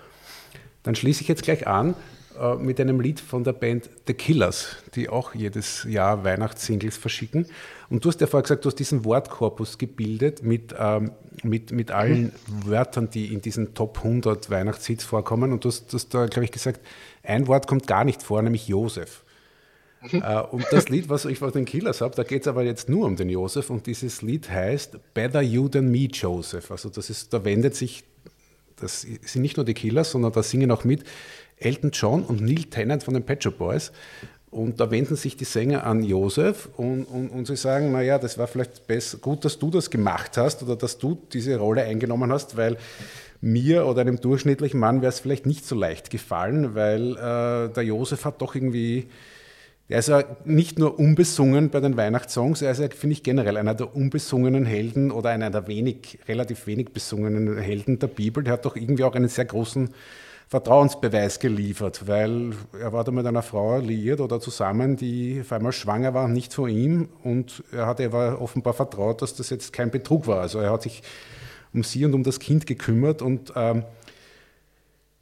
dann 0.82 0.94
schließe 0.94 1.22
ich 1.22 1.28
jetzt 1.28 1.42
gleich 1.42 1.66
an 1.66 1.94
äh, 2.38 2.54
mit 2.54 2.80
einem 2.80 3.00
Lied 3.00 3.18
von 3.18 3.42
der 3.42 3.52
Band 3.52 3.90
The 4.06 4.14
Killers, 4.14 4.76
die 4.94 5.08
auch 5.08 5.34
jedes 5.34 5.84
Jahr 5.84 6.22
Weihnachtssingles 6.22 6.96
verschicken. 6.96 7.46
Und 7.90 8.04
du 8.04 8.08
hast 8.08 8.20
ja 8.20 8.26
vorher 8.28 8.42
gesagt, 8.42 8.64
du 8.64 8.68
hast 8.68 8.78
diesen 8.78 9.04
Wortkorpus 9.04 9.78
gebildet 9.78 10.42
mit, 10.42 10.74
ähm, 10.78 11.10
mit, 11.42 11.72
mit 11.72 11.90
allen 11.90 12.32
mhm. 12.46 12.66
Wörtern, 12.66 13.10
die 13.10 13.34
in 13.34 13.40
diesen 13.40 13.74
Top 13.74 13.98
100 13.98 14.48
Weihnachtshits 14.48 15.04
vorkommen. 15.04 15.52
Und 15.52 15.64
du 15.64 15.68
hast, 15.68 15.92
hast 15.92 16.14
da, 16.14 16.26
glaube 16.26 16.44
ich, 16.44 16.52
gesagt, 16.52 16.80
ein 17.24 17.48
Wort 17.48 17.66
kommt 17.66 17.86
gar 17.86 18.04
nicht 18.04 18.22
vor, 18.22 18.42
nämlich 18.42 18.68
Josef. 18.68 19.24
Äh, 20.12 20.40
und 20.50 20.64
das 20.70 20.88
Lied, 20.88 21.08
was 21.08 21.24
ich 21.24 21.38
von 21.38 21.52
den 21.52 21.64
Killers 21.64 22.00
habe, 22.00 22.14
da 22.14 22.22
geht 22.22 22.42
es 22.42 22.48
aber 22.48 22.62
jetzt 22.62 22.88
nur 22.88 23.06
um 23.06 23.16
den 23.16 23.28
Josef 23.28 23.70
und 23.70 23.86
dieses 23.86 24.22
Lied 24.22 24.50
heißt 24.50 24.98
Better 25.14 25.42
You 25.42 25.68
Than 25.68 25.90
Me, 25.90 26.08
Joseph. 26.10 26.70
Also 26.70 26.88
das 26.88 27.10
ist, 27.10 27.32
da 27.32 27.44
wendet 27.44 27.74
sich, 27.74 28.04
das 28.76 29.02
sind 29.02 29.42
nicht 29.42 29.56
nur 29.56 29.66
die 29.66 29.74
Killers, 29.74 30.10
sondern 30.10 30.32
da 30.32 30.42
singen 30.42 30.70
auch 30.70 30.84
mit 30.84 31.04
Elton 31.58 31.90
John 31.92 32.22
und 32.22 32.40
Neil 32.40 32.64
Tennant 32.64 33.02
von 33.02 33.14
den 33.14 33.24
Pet 33.24 33.42
Shop 33.42 33.58
Boys. 33.58 33.92
Und 34.50 34.80
da 34.80 34.90
wenden 34.90 35.16
sich 35.16 35.36
die 35.36 35.44
Sänger 35.44 35.84
an 35.84 36.02
Josef 36.02 36.68
und, 36.76 37.04
und, 37.04 37.28
und 37.28 37.46
sie 37.46 37.56
sagen, 37.56 37.92
naja, 37.92 38.18
das 38.18 38.38
war 38.38 38.46
vielleicht 38.46 38.86
besser, 38.86 39.18
gut, 39.18 39.44
dass 39.44 39.58
du 39.58 39.70
das 39.70 39.90
gemacht 39.90 40.36
hast 40.36 40.62
oder 40.62 40.76
dass 40.76 40.98
du 40.98 41.18
diese 41.32 41.56
Rolle 41.58 41.82
eingenommen 41.82 42.32
hast, 42.32 42.56
weil 42.56 42.78
mir 43.40 43.86
oder 43.86 44.00
einem 44.00 44.20
durchschnittlichen 44.20 44.80
Mann 44.80 45.02
wäre 45.02 45.10
es 45.10 45.20
vielleicht 45.20 45.46
nicht 45.46 45.66
so 45.66 45.74
leicht 45.74 46.10
gefallen, 46.10 46.74
weil 46.74 47.16
äh, 47.16 47.72
der 47.72 47.82
Josef 47.82 48.24
hat 48.24 48.40
doch 48.40 48.54
irgendwie 48.54 49.08
er 49.88 50.00
ist 50.00 50.08
ja 50.08 50.24
nicht 50.44 50.78
nur 50.78 50.98
unbesungen 50.98 51.70
bei 51.70 51.78
den 51.78 51.96
Weihnachtssongs, 51.96 52.62
er 52.62 52.72
ist 52.72 52.80
ja, 52.80 52.88
finde 52.88 53.12
ich, 53.12 53.22
generell 53.22 53.56
einer 53.56 53.74
der 53.74 53.94
unbesungenen 53.94 54.64
Helden 54.64 55.12
oder 55.12 55.30
einer 55.30 55.50
der 55.50 55.68
wenig, 55.68 56.18
relativ 56.26 56.66
wenig 56.66 56.92
besungenen 56.92 57.56
Helden 57.58 58.00
der 58.00 58.08
Bibel. 58.08 58.42
Der 58.42 58.54
hat 58.54 58.64
doch 58.64 58.74
irgendwie 58.74 59.04
auch 59.04 59.14
einen 59.14 59.28
sehr 59.28 59.44
großen 59.44 59.90
Vertrauensbeweis 60.48 61.38
geliefert, 61.38 62.06
weil 62.06 62.52
er 62.80 62.92
war 62.92 63.04
da 63.04 63.12
mit 63.12 63.26
einer 63.26 63.42
Frau 63.42 63.78
liiert 63.78 64.20
oder 64.20 64.40
zusammen, 64.40 64.96
die 64.96 65.40
auf 65.40 65.52
einmal 65.52 65.72
schwanger 65.72 66.14
war, 66.14 66.28
nicht 66.28 66.54
von 66.54 66.68
ihm. 66.68 67.08
Und 67.22 67.62
er 67.72 67.86
hat 67.86 68.00
aber 68.00 68.40
offenbar 68.40 68.74
vertraut, 68.74 69.22
dass 69.22 69.34
das 69.34 69.50
jetzt 69.50 69.72
kein 69.72 69.90
Betrug 69.90 70.26
war. 70.26 70.40
Also 70.40 70.58
er 70.58 70.72
hat 70.72 70.82
sich 70.82 71.02
um 71.72 71.82
sie 71.84 72.04
und 72.04 72.14
um 72.14 72.22
das 72.22 72.40
Kind 72.40 72.66
gekümmert 72.66 73.22
und 73.22 73.52
ähm, 73.56 73.84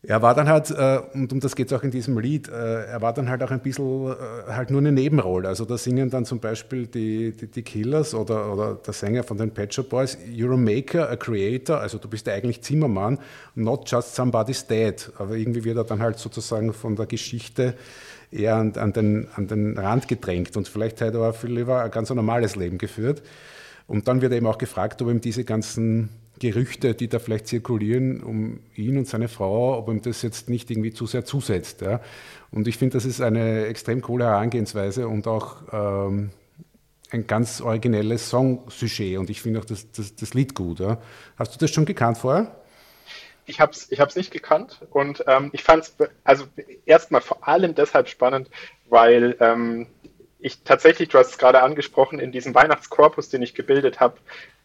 er 0.07 0.21
war 0.21 0.35
dann 0.35 0.49
halt, 0.49 0.71
äh, 0.71 1.01
und 1.15 1.33
um 1.33 1.41
das 1.41 1.57
geht 1.57 1.69
es 1.69 1.79
auch 1.79 1.83
in 1.83 1.91
diesem 1.91 2.19
Lied, 2.19 2.49
äh, 2.49 2.85
er 2.85 3.01
war 3.01 3.15
dann 3.15 3.29
halt 3.29 3.43
auch 3.43 3.51
ein 3.51 3.61
bisschen 3.61 4.13
äh, 4.13 4.53
halt 4.53 4.71
nur 4.71 4.81
eine 4.81 4.93
Nebenrolle. 4.93 5.49
Also 5.49 5.65
da 5.65 5.79
singen 5.79 6.11
dann 6.11 6.27
zum 6.27 6.41
Beispiel 6.41 6.87
die, 6.87 7.33
die, 7.33 7.47
die 7.47 7.63
Killers 7.63 8.15
oder, 8.15 8.53
oder 8.53 8.75
der 8.75 8.93
Sänger 8.93 9.23
von 9.23 9.39
den 9.39 9.51
Pet 9.51 9.73
Shop 9.73 9.89
Boys, 9.89 10.19
You're 10.27 10.55
a 10.55 10.57
maker, 10.57 11.11
a 11.11 11.17
creator, 11.17 11.81
also 11.81 11.97
du 11.99 12.09
bist 12.09 12.27
ja 12.27 12.35
eigentlich 12.35 12.61
Zimmermann, 12.61 13.19
not 13.55 13.91
just 13.91 14.15
somebody's 14.15 14.67
dad. 14.67 15.11
Aber 15.17 15.37
irgendwie 15.37 15.65
wird 15.65 15.79
er 15.79 15.85
dann 15.85 16.01
halt 16.01 16.19
sozusagen 16.19 16.75
von 16.75 16.97
der 16.97 17.07
Geschichte 17.07 17.75
eher 18.31 18.57
an, 18.57 18.75
an, 18.77 18.93
den, 18.93 19.29
an 19.37 19.47
den 19.47 19.79
Rand 19.79 20.07
gedrängt 20.07 20.57
und 20.57 20.69
vielleicht 20.69 21.01
hätte 21.01 21.19
er 21.19 21.33
viel 21.33 21.53
lieber 21.53 21.83
ein 21.83 21.91
ganz 21.91 22.11
normales 22.11 22.57
Leben 22.57 22.77
geführt. 22.77 23.23
Und 23.87 24.09
dann 24.09 24.21
wird 24.21 24.33
er 24.33 24.39
eben 24.39 24.47
auch 24.47 24.59
gefragt, 24.59 25.01
ob 25.03 25.09
ihm 25.09 25.21
diese 25.21 25.45
ganzen 25.45 26.09
Gerüchte, 26.41 26.95
die 26.95 27.09
da 27.09 27.19
vielleicht 27.19 27.47
zirkulieren 27.47 28.23
um 28.23 28.61
ihn 28.75 28.99
und 28.99 29.07
seine 29.07 29.29
Frau, 29.29 29.79
ob 29.79 29.89
ihm 29.89 30.03
das 30.03 30.23
jetzt 30.23 30.49
nicht 30.49 30.71
irgendwie 30.71 30.93
zu 30.93 31.07
sehr 31.07 31.25
zusetzt. 31.25 31.81
Ja. 31.81 32.01
Und 32.51 32.67
ich 32.69 32.77
finde, 32.77 32.95
das 32.95 33.05
ist 33.05 33.21
eine 33.21 33.67
extrem 33.67 34.01
coole 34.01 34.25
Herangehensweise 34.25 35.09
und 35.09 35.27
auch 35.27 35.57
ähm, 35.73 36.31
ein 37.11 37.27
ganz 37.27 37.61
originelles 37.61 38.29
Song-Sujet 38.29 39.19
und 39.19 39.31
ich 39.31 39.43
finde 39.43 39.61
auch 39.61 39.65
das, 39.65 39.91
das, 39.93 40.17
das, 40.17 40.35
Lied 40.35 40.55
gut. 40.55 40.81
Ja. 40.81 40.99
Hast 41.37 41.55
du 41.55 41.59
das 41.59 41.71
schon 41.71 41.85
gekannt 41.85 42.19
vorher? 42.19 42.55
ich 43.47 43.61
habe 43.61 43.73
es 43.73 43.93
ich 43.93 44.01
hab's 44.01 44.17
nicht 44.17 44.31
gekannt 44.31 44.81
und 44.91 45.23
ähm, 45.27 45.51
ich 45.53 45.63
fand 45.63 45.85
es 45.85 45.97
also 46.25 46.47
erstmal 46.87 47.21
vor 47.21 47.47
allem 47.47 47.75
deshalb 47.75 48.09
spannend, 48.09 48.49
weil 48.89 49.37
ähm, 49.39 49.87
ich 50.45 50.63
tatsächlich, 50.63 51.09
du 51.09 51.19
hast 51.19 51.31
es 51.31 51.39
gerade 51.39 51.63
angesprochen, 51.63 52.19
in 52.19 52.31
diesem 52.31 52.55
Weihnachtskorpus, 52.55 53.31
den 53.31 53.41
ich 53.41 53.55
gebildet 53.55 53.99
habe, 53.99 54.19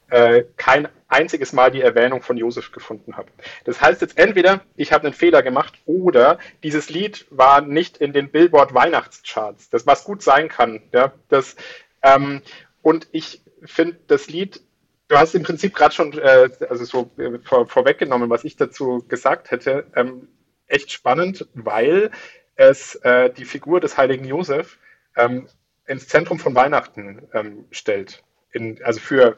äh, 0.09 0.43
kein 0.57 0.87
einziges 1.07 1.53
Mal 1.53 1.71
die 1.71 1.81
Erwähnung 1.81 2.21
von 2.21 2.37
Josef 2.37 2.71
gefunden 2.71 3.17
habe. 3.17 3.29
Das 3.65 3.81
heißt 3.81 4.01
jetzt 4.01 4.17
entweder, 4.17 4.61
ich 4.75 4.93
habe 4.93 5.05
einen 5.05 5.13
Fehler 5.13 5.41
gemacht 5.41 5.73
oder 5.85 6.37
dieses 6.63 6.89
Lied 6.89 7.25
war 7.29 7.61
nicht 7.61 7.97
in 7.97 8.13
den 8.13 8.29
Billboard 8.29 8.73
Weihnachtscharts. 8.73 9.69
Das 9.69 9.87
was 9.87 10.03
gut 10.03 10.21
sein 10.21 10.49
kann. 10.49 10.81
Ja, 10.93 11.13
das, 11.29 11.55
ähm, 12.03 12.41
und 12.81 13.07
ich 13.11 13.41
finde 13.65 13.97
das 14.07 14.27
Lied 14.27 14.61
Du 15.09 15.17
hast 15.17 15.33
im 15.33 15.41
Prinzip 15.41 15.73
gerade 15.73 15.93
schon 15.93 16.13
äh, 16.19 16.49
also 16.69 16.85
so 16.85 17.11
äh, 17.17 17.39
vor, 17.39 17.65
vorweggenommen, 17.65 18.29
was 18.29 18.43
ich 18.43 18.57
dazu 18.57 19.03
gesagt 19.07 19.49
hätte. 19.49 19.87
Ähm, 19.95 20.27
echt 20.67 20.91
spannend, 20.91 21.47
weil 21.55 22.11
es 22.55 22.93
äh, 22.97 23.31
die 23.31 23.45
Figur 23.45 23.79
des 23.79 23.97
heiligen 23.97 24.23
Josef 24.23 24.77
ähm, 25.17 25.47
ins 25.87 26.07
Zentrum 26.07 26.37
von 26.37 26.53
Weihnachten 26.53 27.27
ähm, 27.33 27.65
stellt. 27.71 28.23
In, 28.51 28.79
also 28.83 28.99
für, 28.99 29.37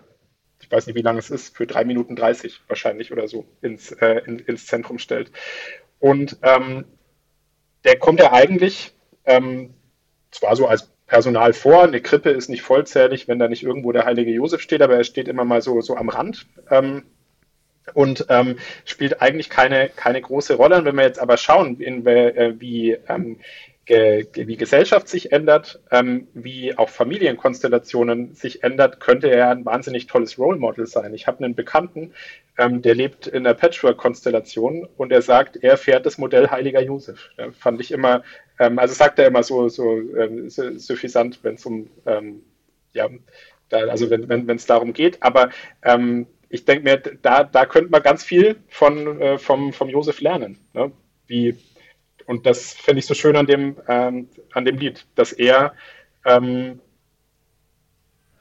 ich 0.62 0.72
weiß 0.72 0.88
nicht, 0.88 0.96
wie 0.96 1.02
lange 1.02 1.20
es 1.20 1.30
ist, 1.30 1.56
für 1.56 1.68
drei 1.68 1.84
Minuten 1.84 2.16
30 2.16 2.62
wahrscheinlich 2.68 3.12
oder 3.12 3.28
so 3.28 3.46
ins, 3.62 3.92
äh, 3.92 4.22
in, 4.26 4.40
ins 4.40 4.68
Zentrum 4.68 5.00
stellt. 5.00 5.32
Und 6.00 6.38
ähm, 6.44 6.86
der 7.84 7.98
kommt 7.98 8.20
ja 8.20 8.32
eigentlich 8.32 8.94
ähm, 9.26 9.74
zwar 10.32 10.56
so 10.56 10.68
als 10.68 10.92
Personal 11.08 11.54
vor. 11.54 11.84
Eine 11.84 12.02
Krippe 12.02 12.30
ist 12.30 12.50
nicht 12.50 12.62
vollzählig, 12.62 13.28
wenn 13.28 13.40
da 13.40 13.48
nicht 13.48 13.64
irgendwo 13.64 13.92
der 13.92 14.06
heilige 14.06 14.32
Josef 14.32 14.62
steht, 14.62 14.82
aber 14.82 14.96
er 14.96 15.04
steht 15.04 15.28
immer 15.28 15.44
mal 15.44 15.62
so, 15.62 15.82
so 15.82 15.98
am 15.98 16.10
Rand. 16.10 16.48
Ähm, 16.70 17.04
und 17.94 18.28
ähm, 18.30 18.58
spielt 18.86 19.22
eigentlich 19.22 19.50
keine, 19.50 19.90
keine 19.90 20.22
große 20.22 20.54
Rolle. 20.54 20.78
Und 20.78 20.86
wenn 20.86 20.96
wir 20.96 21.04
jetzt 21.04 21.20
aber 21.20 21.38
schauen, 21.38 21.80
in, 21.80 22.06
äh, 22.06 22.54
wie 22.60 22.92
ähm, 23.10 23.40
wie 23.92 24.58
Gesellschaft 24.58 25.08
sich 25.08 25.32
ändert, 25.32 25.82
ähm, 25.92 26.28
wie 26.34 26.78
auch 26.78 26.90
Familienkonstellationen 26.90 28.34
sich 28.34 28.64
ändert, 28.64 29.00
könnte 29.00 29.30
er 29.30 29.50
ein 29.50 29.66
wahnsinnig 29.66 30.08
tolles 30.08 30.40
Role 30.40 30.58
Model 30.58 30.88
sein. 30.88 31.14
Ich 31.14 31.28
habe 31.28 31.44
einen 31.44 31.56
Bekannten, 31.56 32.14
ähm, 32.58 32.82
der 32.82 32.96
lebt 32.96 33.28
in 33.28 33.44
der 33.44 33.54
Patchwork-Konstellation 33.54 34.88
und 34.98 35.12
er 35.12 35.22
sagt, 35.22 35.58
er 35.58 35.78
fährt 35.78 36.06
das 36.06 36.18
Modell 36.18 36.50
Heiliger 36.50 36.82
Josef. 36.82 37.30
Ja, 37.38 37.52
fand 37.52 37.82
ich 37.82 37.92
immer, 37.92 38.24
ähm, 38.60 38.80
also 38.80 38.94
sagt 38.94 39.20
er 39.20 39.28
immer 39.28 39.44
so, 39.44 39.68
so 39.68 40.00
ähm, 40.16 40.50
suffisant, 40.50 41.40
wenn 41.44 41.56
es 41.56 41.66
um, 41.66 41.90
ähm, 42.06 42.44
ja, 42.94 43.10
da, 43.70 43.80
also 43.88 44.10
wenn 44.10 44.24
es 44.24 44.48
wenn, 44.48 44.58
darum 44.68 44.94
geht. 44.94 45.22
Aber 45.22 45.50
ähm, 45.84 46.28
ich 46.50 46.66
denke 46.66 46.84
mir, 46.84 46.98
da, 46.98 47.44
da 47.44 47.66
könnte 47.66 47.92
man 47.92 48.04
ganz 48.04 48.24
viel 48.24 48.58
von, 48.68 49.22
äh, 49.22 49.38
vom, 49.38 49.74
vom 49.74 49.90
Josef 49.90 50.22
lernen. 50.22 50.60
Ne? 50.74 50.92
Wie 51.28 51.58
und 52.28 52.46
das 52.46 52.74
finde 52.74 53.00
ich 53.00 53.06
so 53.06 53.14
schön 53.14 53.36
an 53.36 53.46
dem, 53.46 53.78
ähm, 53.88 54.30
an 54.54 54.66
dem 54.66 54.78
Lied, 54.78 55.06
dass 55.16 55.32
er 55.32 55.74
ähm, 56.26 56.80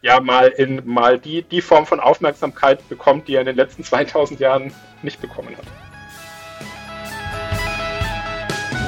ja 0.02 0.20
mal 0.20 0.48
in 0.48 0.82
mal 0.86 1.18
die, 1.18 1.42
die 1.42 1.60
Form 1.60 1.86
von 1.86 2.00
Aufmerksamkeit 2.00 2.88
bekommt, 2.88 3.28
die 3.28 3.34
er 3.34 3.40
in 3.40 3.46
den 3.46 3.56
letzten 3.56 3.84
2000 3.84 4.40
Jahren 4.40 4.72
nicht 5.02 5.20
bekommen 5.20 5.56
hat. 5.56 5.64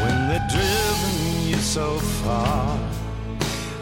When 0.05 0.28
they're 0.28 0.48
driven 0.48 1.50
you 1.50 1.57
so 1.59 1.98
far 2.24 2.78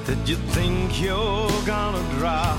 that 0.06 0.28
you 0.28 0.36
think 0.52 1.00
you're 1.00 1.50
gonna 1.66 2.02
drop, 2.18 2.58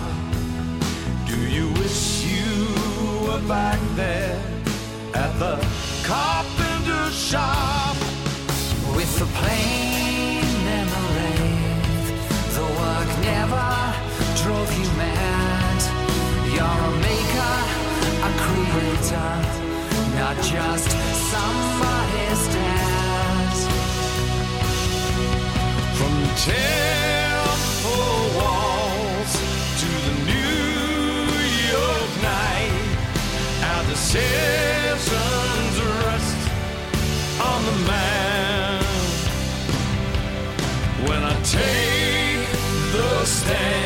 do 1.27 1.37
you 1.49 1.69
wish 1.81 2.25
you 2.25 3.27
were 3.27 3.41
back 3.47 3.79
there 3.95 4.39
at 5.13 5.37
the 5.39 5.57
carpenter 6.03 7.11
shop? 7.11 7.90
With 9.01 9.17
the 9.17 9.25
plane 9.39 10.67
and 10.77 10.89
the 12.57 12.65
work 12.81 13.09
never 13.33 13.69
drove 14.43 14.71
you 14.79 14.87
mad. 15.03 15.79
You're 16.53 16.81
a 16.89 16.93
maker, 17.09 17.55
a 18.27 18.31
creator, 18.45 19.31
not 20.21 20.35
just 20.53 20.89
somebody's 21.33 22.43
dad. 22.57 23.55
From 25.97 26.13
the 26.21 26.31
temple 26.51 28.19
walls 28.37 29.33
to 29.81 29.89
the 30.05 30.15
New 30.31 31.25
York 31.73 32.11
night, 32.21 32.75
our 33.69 33.83
decisions 33.93 35.05
rest 36.05 36.41
on 37.49 37.59
the 37.65 37.77
man 37.89 38.20
the 43.43 43.80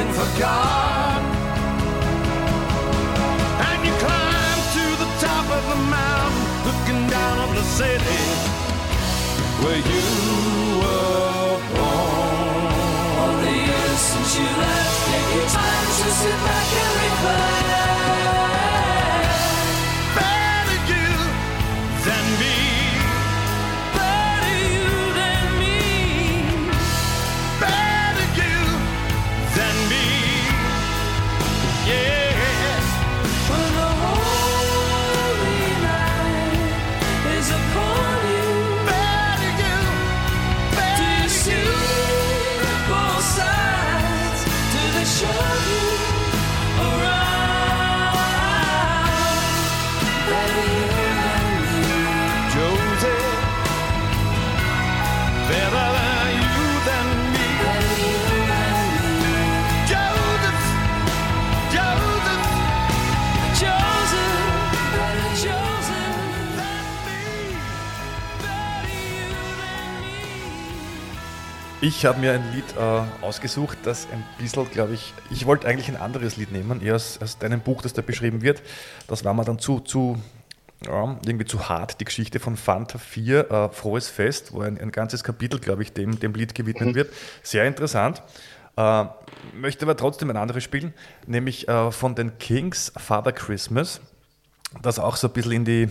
looking 0.00 0.14
for. 0.14 0.46
And 3.68 3.86
you 3.86 3.92
climb 3.98 4.60
to 4.76 4.84
the 5.02 5.10
top 5.20 5.46
of 5.50 5.62
the 5.68 5.76
mountain 5.76 6.40
looking 6.66 7.08
down 7.08 7.38
on 7.38 7.54
the 7.54 7.62
city 7.62 8.22
where 9.62 9.76
you 9.76 10.06
were 10.80 11.58
born. 11.76 12.72
All 13.20 13.36
the 13.44 13.52
years 13.52 14.00
since 14.12 14.38
you 14.38 14.44
left, 14.44 15.06
take 15.06 15.34
your 15.34 15.48
time 15.48 15.86
to 16.00 16.10
sit 16.20 16.38
back 16.44 16.66
and 16.82 16.94
reflect. 17.02 17.59
Ich 71.82 72.04
habe 72.04 72.20
mir 72.20 72.34
ein 72.34 72.52
Lied 72.52 72.76
äh, 72.76 73.24
ausgesucht, 73.24 73.78
das 73.84 74.06
ein 74.12 74.22
bisschen, 74.38 74.70
glaube 74.70 74.92
ich, 74.92 75.14
ich 75.30 75.46
wollte 75.46 75.66
eigentlich 75.66 75.88
ein 75.88 75.96
anderes 75.96 76.36
Lied 76.36 76.52
nehmen, 76.52 76.82
eher 76.82 76.94
aus, 76.94 77.18
aus 77.22 77.38
deinem 77.38 77.60
Buch, 77.60 77.80
das 77.80 77.94
da 77.94 78.02
beschrieben 78.02 78.42
wird. 78.42 78.60
Das 79.06 79.24
war 79.24 79.32
mir 79.32 79.46
dann 79.46 79.58
zu, 79.58 79.80
zu 79.80 80.20
ja, 80.84 81.18
irgendwie 81.24 81.46
zu 81.46 81.70
hart, 81.70 81.98
die 81.98 82.04
Geschichte 82.04 82.38
von 82.38 82.58
Fanta 82.58 82.98
4, 82.98 83.50
äh, 83.50 83.68
Frohes 83.70 84.10
Fest, 84.10 84.52
wo 84.52 84.60
ein, 84.60 84.78
ein 84.78 84.92
ganzes 84.92 85.24
Kapitel, 85.24 85.58
glaube 85.58 85.82
ich, 85.82 85.94
dem, 85.94 86.20
dem 86.20 86.34
Lied 86.34 86.54
gewidmet 86.54 86.94
wird. 86.94 87.14
Sehr 87.42 87.64
interessant. 87.64 88.22
Äh, 88.76 89.06
möchte 89.54 89.86
aber 89.86 89.96
trotzdem 89.96 90.28
ein 90.28 90.36
anderes 90.36 90.62
spielen, 90.62 90.92
nämlich 91.26 91.66
äh, 91.66 91.90
von 91.92 92.14
den 92.14 92.36
Kings 92.36 92.92
Father 92.98 93.32
Christmas, 93.32 94.02
das 94.82 94.98
auch 94.98 95.16
so 95.16 95.28
ein 95.28 95.32
bisschen 95.32 95.52
in 95.52 95.64
die 95.64 95.88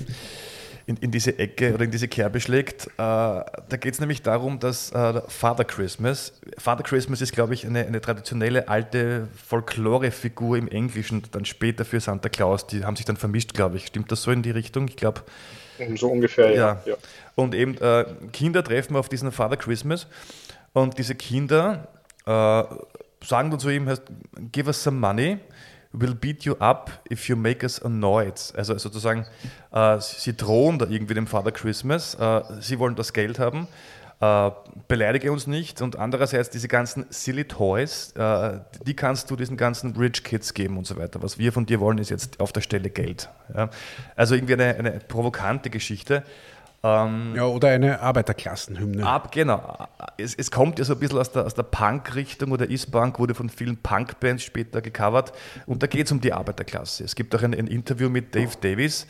in, 0.90 0.98
in 0.98 1.12
diese 1.12 1.38
Ecke 1.38 1.76
oder 1.76 1.84
in 1.84 1.92
diese 1.92 2.08
Kerbe 2.08 2.42
schlägt. 2.42 2.88
Äh, 2.88 2.90
da 2.98 3.78
geht 3.80 3.94
es 3.94 4.00
nämlich 4.00 4.24
darum, 4.24 4.60
dass 4.60 4.92
äh, 4.92 5.22
Father 5.28 5.64
Christmas, 5.64 6.34
Father 6.58 6.82
Christmas 6.84 7.22
ist, 7.22 7.32
glaube 7.32 7.54
ich, 7.54 7.64
eine, 7.64 7.86
eine 7.86 8.02
traditionelle 8.02 8.68
alte 8.68 9.28
Folklore-Figur 9.46 10.58
im 10.58 10.68
Englischen, 10.68 11.22
dann 11.32 11.46
später 11.46 11.86
für 11.86 12.00
Santa 12.00 12.28
Claus, 12.30 12.66
die 12.66 12.84
haben 12.84 12.96
sich 12.96 13.06
dann 13.06 13.18
vermischt, 13.18 13.54
glaube 13.54 13.78
ich. 13.78 13.86
Stimmt 13.86 14.12
das 14.12 14.24
so 14.24 14.32
in 14.32 14.42
die 14.42 14.50
Richtung? 14.50 14.88
Ich 14.88 14.96
glaube. 14.96 15.22
So 15.96 16.10
ungefähr, 16.10 16.56
ja. 16.56 16.82
ja. 16.86 16.96
Und 17.36 17.54
eben 17.54 17.78
äh, 17.78 18.06
Kinder 18.34 18.64
treffen 18.64 18.96
auf 18.96 19.10
diesen 19.10 19.32
Father 19.32 19.58
Christmas 19.58 20.08
und 20.74 20.98
diese 20.98 21.14
Kinder 21.14 21.88
äh, 22.26 22.64
sagen 23.24 23.52
dann 23.52 23.60
zu 23.60 23.70
ihm, 23.70 23.88
give 24.52 24.66
us 24.66 24.84
some 24.84 24.98
money 24.98 25.38
will 25.92 26.14
beat 26.14 26.44
you 26.44 26.56
up 26.60 26.92
if 27.10 27.28
you 27.30 27.36
make 27.36 27.64
us 27.64 27.82
annoyed. 27.82 28.36
Also 28.56 28.78
sozusagen, 28.78 29.26
äh, 29.72 30.00
sie 30.00 30.36
drohen 30.36 30.80
da 30.80 30.88
irgendwie 30.88 31.14
dem 31.14 31.28
Father 31.28 31.52
Christmas, 31.52 32.16
äh, 32.16 32.42
sie 32.60 32.80
wollen 32.80 32.96
das 32.96 33.14
Geld 33.14 33.40
haben, 33.40 33.68
äh, 34.22 34.52
beleidige 34.88 35.32
uns 35.32 35.48
nicht 35.48 35.82
und 35.82 35.98
andererseits 35.98 36.50
diese 36.50 36.68
ganzen 36.68 37.06
silly 37.10 37.46
Toys, 37.46 38.12
äh, 38.18 38.60
die 38.86 38.96
kannst 38.96 39.32
du 39.32 39.36
diesen 39.36 39.58
ganzen 39.58 39.96
Rich 39.96 40.24
Kids 40.24 40.54
geben 40.54 40.78
und 40.78 40.86
so 40.86 40.98
weiter. 40.98 41.24
Was 41.24 41.38
wir 41.40 41.52
von 41.52 41.66
dir 41.66 41.80
wollen, 41.80 41.98
ist 41.98 42.10
jetzt 42.10 42.40
auf 42.40 42.52
der 42.52 42.62
Stelle 42.62 42.90
Geld. 42.90 43.30
Ja? 43.56 43.70
Also 44.16 44.36
irgendwie 44.36 44.54
eine, 44.54 44.76
eine 44.76 44.92
provokante 45.00 45.70
Geschichte. 45.70 46.24
Ähm, 46.82 47.34
ja, 47.36 47.43
oder 47.45 47.69
eine 47.69 47.99
Arbeiterklassenhymne. 47.99 49.05
Ab, 49.05 49.32
genau. 49.32 49.88
Es, 50.17 50.34
es, 50.36 50.49
kommt 50.49 50.80
ja 50.80 50.86
so 50.86 50.93
ein 50.93 50.99
bisschen 50.99 51.17
aus 51.17 51.32
der, 51.32 51.45
aus 51.45 51.53
der 51.53 51.63
Punk-Richtung 51.63 52.51
oder 52.51 52.69
Is-Punk, 52.69 53.19
wurde 53.19 53.36
von 53.36 53.49
vielen 53.49 53.77
Punk-Bands 53.77 54.43
später 54.43 54.82
gecovert. 54.82 55.34
Und 55.65 55.84
da 55.84 55.88
geht 55.88 56.05
es 56.05 56.11
um 56.11 56.21
die 56.21 56.32
Arbeiterklasse. 56.32 57.03
Es 57.03 57.15
gibt 57.15 57.36
auch 57.36 57.43
ein, 57.43 57.53
ein 57.53 57.67
Interview 57.67 58.09
mit 58.09 58.34
Dave 58.34 58.55
Davis, 58.61 59.07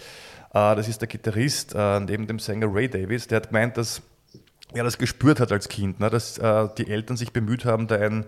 äh, 0.51 0.75
das 0.75 0.87
ist 0.87 1.01
der 1.01 1.07
Gitarrist 1.07 1.75
äh, 1.75 1.99
neben 1.99 2.25
dem 2.25 2.39
Sänger 2.39 2.73
Ray 2.73 2.89
Davis, 2.89 3.27
der 3.27 3.37
hat 3.37 3.49
gemeint, 3.49 3.77
dass 3.77 4.01
er 4.73 4.83
das 4.83 4.97
gespürt 4.97 5.39
hat 5.39 5.51
als 5.51 5.69
Kind, 5.69 5.99
ne, 5.99 6.09
dass 6.09 6.37
äh, 6.37 6.67
die 6.77 6.89
Eltern 6.89 7.17
sich 7.17 7.33
bemüht 7.33 7.65
haben, 7.65 7.87
da 7.87 7.95
ein 7.95 8.25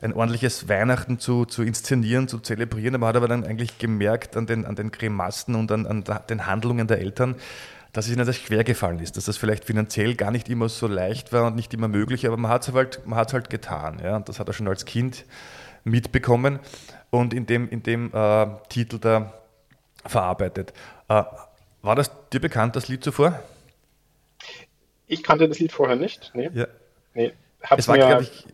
ein 0.00 0.12
ordentliches 0.12 0.68
Weihnachten 0.68 1.18
zu, 1.18 1.44
zu 1.44 1.62
inszenieren, 1.62 2.28
zu 2.28 2.38
zelebrieren. 2.38 3.00
Man 3.00 3.08
hat 3.08 3.16
aber 3.16 3.28
dann 3.28 3.44
eigentlich 3.44 3.78
gemerkt 3.78 4.36
an 4.36 4.46
den, 4.46 4.64
an 4.64 4.76
den 4.76 4.90
Grimassen 4.90 5.54
und 5.54 5.72
an, 5.72 5.86
an 5.86 6.04
den 6.28 6.46
Handlungen 6.46 6.86
der 6.86 7.00
Eltern, 7.00 7.34
dass 7.92 8.06
es 8.06 8.12
ihnen 8.12 8.26
das 8.26 8.36
schwer 8.36 8.64
gefallen 8.64 8.98
ist, 9.00 9.16
dass 9.16 9.24
das 9.24 9.36
vielleicht 9.36 9.64
finanziell 9.64 10.14
gar 10.14 10.30
nicht 10.30 10.48
immer 10.48 10.68
so 10.68 10.86
leicht 10.86 11.32
war 11.32 11.46
und 11.46 11.56
nicht 11.56 11.72
immer 11.74 11.88
möglich, 11.88 12.26
aber 12.26 12.36
man 12.36 12.50
hat 12.50 12.68
es 12.68 12.74
halt, 12.74 13.00
halt 13.06 13.50
getan. 13.50 14.00
Ja? 14.02 14.16
Und 14.16 14.28
das 14.28 14.38
hat 14.38 14.48
er 14.48 14.52
schon 14.52 14.68
als 14.68 14.84
Kind 14.84 15.24
mitbekommen 15.84 16.58
und 17.10 17.32
in 17.32 17.46
dem, 17.46 17.68
in 17.68 17.82
dem 17.82 18.12
äh, 18.12 18.46
Titel 18.68 18.98
da 18.98 19.32
verarbeitet. 20.04 20.72
Äh, 21.08 21.22
war 21.82 21.94
das 21.94 22.10
dir 22.30 22.40
bekannt, 22.40 22.76
das 22.76 22.88
Lied 22.88 23.02
zuvor? 23.02 23.40
Ich 25.06 25.22
kannte 25.22 25.48
das 25.48 25.58
Lied 25.58 25.72
vorher 25.72 25.96
nicht. 25.96 26.32
Nee. 26.34 26.50
Ja. 26.52 26.66
Nee. 27.14 27.32
Hab's 27.62 27.80
es 27.80 27.88
war, 27.88 27.96
mir, 27.96 28.20
ich, 28.20 28.46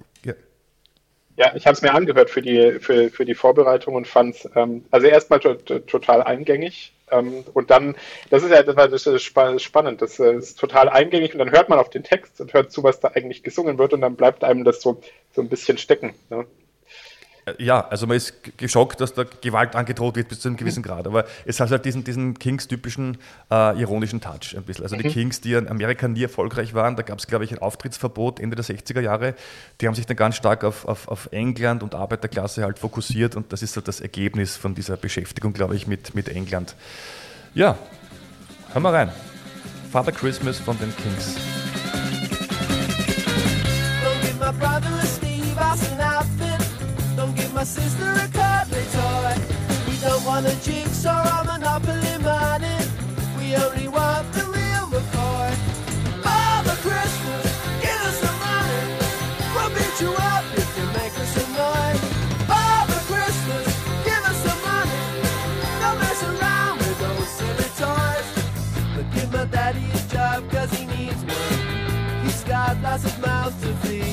ja. 1.37 1.55
ich 1.55 1.67
habe 1.67 1.75
es 1.75 1.83
mir 1.83 1.95
angehört 1.95 2.31
für 2.31 2.43
die, 2.43 2.79
für, 2.81 3.11
für 3.11 3.25
die 3.25 3.35
Vorbereitung 3.35 3.95
und 3.95 4.07
fand 4.07 4.37
es 4.37 4.49
ähm, 4.55 4.85
also 4.91 5.07
erstmal 5.07 5.41
total 5.41 6.23
eingängig. 6.23 6.93
Ähm, 7.11 7.45
und 7.53 7.71
dann, 7.71 7.97
das 8.31 8.43
ist 8.43 8.51
ja 8.51 8.63
das 8.63 9.07
ist 9.07 9.23
spannend, 9.23 10.01
das 10.01 10.19
äh, 10.19 10.37
ist 10.37 10.59
total 10.59 10.89
eingängig 10.89 11.33
und 11.33 11.39
dann 11.39 11.51
hört 11.51 11.69
man 11.69 11.79
auf 11.79 11.91
den 11.91 12.03
Text 12.03 12.41
und 12.41 12.55
hört 12.55 12.73
zu, 12.73 12.83
was 12.83 13.01
da 13.01 13.09
eigentlich 13.15 13.43
gesungen 13.43 13.79
wird 13.79 13.93
und 13.93 14.01
dann 14.01 14.17
bleibt 14.17 14.43
einem 14.43 14.65
das 14.65 14.81
so, 14.81 15.03
so 15.33 15.43
ein 15.43 15.49
bisschen 15.49 15.77
stecken. 15.79 16.15
Ne? 16.31 16.47
Äh, 17.47 17.63
ja, 17.63 17.87
also 17.89 18.07
man 18.07 18.17
ist 18.17 18.57
geschockt, 18.57 19.01
dass 19.01 19.15
da 19.15 19.25
Gewalt 19.25 19.75
angedroht 19.77 20.17
wird 20.17 20.29
bis 20.29 20.41
zu 20.41 20.49
einem 20.49 20.57
gewissen 20.57 20.81
mhm. 20.81 20.87
Grad. 20.87 21.07
Aber 21.07 21.27
es 21.45 21.61
hat 21.61 21.71
halt 21.71 21.85
diesen, 21.85 22.05
diesen 22.05 22.39
Kings-typischen 22.39 23.19
äh, 23.51 23.81
ironischen 23.81 24.21
Touch 24.21 24.57
ein 24.57 24.63
bisschen. 24.63 24.85
Also 24.85 24.97
die 24.97 25.09
mhm. 25.09 25.13
Kings, 25.13 25.41
die 25.41 25.55
in 25.55 25.69
Amerika 25.69 26.09
nie 26.09 26.23
erfolgreich 26.23 26.75
waren, 26.75 26.97
da 26.97 27.03
gab 27.03 27.19
es, 27.19 27.27
glaube 27.27 27.45
ich, 27.45 27.53
ein 27.53 27.59
Auftrittsverbot 27.59 28.41
Ende 28.41 28.57
der 28.57 28.65
60er 28.65 29.01
Jahre. 29.01 29.35
Die 29.81 29.87
haben 29.87 29.95
sich 29.95 30.07
dann 30.07 30.17
ganz 30.17 30.37
stark 30.37 30.65
auf, 30.65 30.87
auf, 30.87 31.09
auf 31.09 31.29
England 31.33 31.83
und 31.83 31.95
Arbeiterklasse 31.95 32.65
halt 32.65 32.79
fokussiert 32.79 33.37
und 33.37 33.53
das 33.53 33.63
ist 33.63 33.75
so 33.75 33.81
das 33.81 34.01
Ergebnis 34.01 34.57
von 34.57 34.75
dieser 34.75 34.97
Beschäftigung, 34.97 35.53
glaube 35.53 35.77
ich, 35.77 35.87
mit, 35.87 36.15
mit 36.15 36.29
England. 36.29 36.75
Ja, 37.55 37.79
hören 38.73 38.83
wir 38.83 38.93
rein. 38.93 39.13
Father 39.93 40.13
Christmas 40.13 40.59
von 40.59 40.77
den 40.79 40.93
Kings. 40.97 41.37
my 44.63 44.94
sister 47.65 48.11
a 48.11 48.29
cuddly 48.29 48.85
toy. 48.93 49.35
We 49.89 49.97
don't 49.99 50.23
want 50.25 50.47
a 50.47 50.55
jigsaw 50.61 51.23
or 51.23 51.41
a 51.41 51.45
Monopoly 51.45 52.19
money. 52.21 52.77
We 53.39 53.57
only 53.57 53.89
want 53.89 54.31
the 54.33 54.45
real 54.45 54.85
McCoy. 54.93 55.51
Father 56.23 56.77
Christmas, 56.85 57.45
give 57.81 58.01
us 58.09 58.17
some 58.21 58.39
money. 58.39 58.85
We'll 59.55 59.71
beat 59.71 59.97
you 60.01 60.13
up 60.13 60.45
if 60.53 60.69
you 60.77 60.87
make 61.01 61.15
us 61.25 61.33
annoyed. 61.45 61.99
Father 62.53 63.01
Christmas, 63.09 63.67
give 64.05 64.23
us 64.31 64.39
some 64.45 64.61
money. 64.69 65.01
Don't 65.81 65.99
mess 66.05 66.23
around 66.23 66.79
with 66.79 66.99
those 67.01 67.29
silly 67.39 67.71
toys. 67.81 68.29
But 68.95 69.07
give 69.15 69.33
my 69.33 69.45
daddy 69.47 69.87
a 69.95 70.13
job 70.13 70.51
cause 70.51 70.71
he 70.73 70.85
needs 70.85 71.23
one. 71.25 72.25
He's 72.25 72.45
got 72.45 72.79
lots 72.83 73.05
of 73.07 73.19
mouths 73.21 73.59
to 73.63 73.73
feed. 73.87 74.04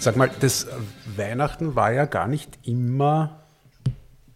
Sag 0.00 0.16
mal, 0.16 0.30
das 0.40 0.66
Weihnachten 1.14 1.74
war 1.74 1.92
ja 1.92 2.06
gar 2.06 2.26
nicht 2.26 2.58
immer 2.66 3.44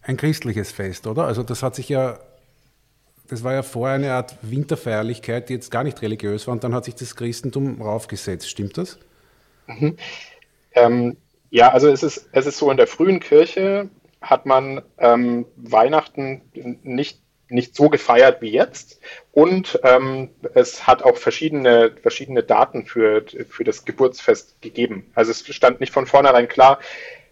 ein 0.02 0.18
christliches 0.18 0.70
Fest, 0.70 1.06
oder? 1.06 1.24
Also 1.24 1.42
das 1.42 1.62
hat 1.62 1.74
sich 1.74 1.88
ja, 1.88 2.18
das 3.28 3.42
war 3.44 3.54
ja 3.54 3.62
vorher 3.62 3.94
eine 3.94 4.12
Art 4.12 4.36
Winterfeierlichkeit, 4.42 5.48
die 5.48 5.54
jetzt 5.54 5.70
gar 5.70 5.82
nicht 5.82 6.02
religiös 6.02 6.46
war 6.46 6.52
und 6.52 6.64
dann 6.64 6.74
hat 6.74 6.84
sich 6.84 6.96
das 6.96 7.16
Christentum 7.16 7.80
raufgesetzt. 7.80 8.50
Stimmt 8.50 8.76
das? 8.76 8.98
Mhm. 9.66 9.96
Ähm, 10.74 11.16
ja, 11.48 11.72
also 11.72 11.88
es 11.88 12.02
ist, 12.02 12.28
es 12.32 12.44
ist 12.44 12.58
so, 12.58 12.70
in 12.70 12.76
der 12.76 12.86
frühen 12.86 13.18
Kirche 13.18 13.88
hat 14.24 14.46
man 14.46 14.82
ähm, 14.98 15.46
Weihnachten 15.56 16.42
nicht 16.82 17.20
nicht 17.48 17.76
so 17.76 17.88
gefeiert 17.88 18.40
wie 18.42 18.50
jetzt. 18.50 19.00
Und 19.30 19.78
ähm, 19.84 20.30
es 20.54 20.86
hat 20.86 21.02
auch 21.02 21.16
verschiedene, 21.16 21.94
verschiedene 22.02 22.42
Daten 22.42 22.86
für, 22.86 23.24
für 23.48 23.64
das 23.64 23.84
Geburtsfest 23.84 24.60
gegeben. 24.62 25.10
Also 25.14 25.30
es 25.30 25.46
stand 25.54 25.80
nicht 25.80 25.92
von 25.92 26.06
vornherein 26.06 26.48
klar, 26.48 26.80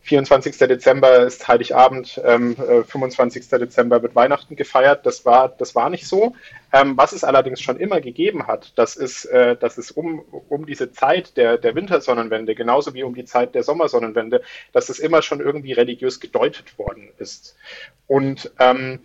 24. 0.02 0.58
Dezember 0.58 1.20
ist 1.26 1.46
Heiligabend, 1.46 2.20
ähm, 2.24 2.56
25. 2.56 3.52
Äh, 3.52 3.58
Dezember 3.60 4.02
wird 4.02 4.14
Weihnachten 4.16 4.56
gefeiert. 4.56 5.06
Das 5.06 5.24
war, 5.24 5.48
das 5.48 5.74
war 5.74 5.90
nicht 5.90 6.06
so. 6.06 6.34
Ähm, 6.72 6.96
was 6.96 7.12
es 7.12 7.22
allerdings 7.22 7.60
schon 7.60 7.78
immer 7.78 8.00
gegeben 8.00 8.46
hat, 8.48 8.72
das 8.76 8.96
ist, 8.96 9.26
äh, 9.26 9.56
dass 9.56 9.78
es 9.78 9.92
um, 9.92 10.20
um 10.48 10.66
diese 10.66 10.90
Zeit 10.90 11.36
der, 11.36 11.56
der 11.56 11.74
Wintersonnenwende, 11.76 12.54
genauso 12.54 12.94
wie 12.94 13.04
um 13.04 13.14
die 13.14 13.24
Zeit 13.24 13.54
der 13.54 13.62
Sommersonnenwende, 13.62 14.42
dass 14.72 14.88
es 14.88 14.98
immer 14.98 15.22
schon 15.22 15.40
irgendwie 15.40 15.72
religiös 15.72 16.18
gedeutet 16.18 16.78
worden 16.78 17.10
ist. 17.18 17.56
Und 18.08 18.50
ähm, 18.58 19.00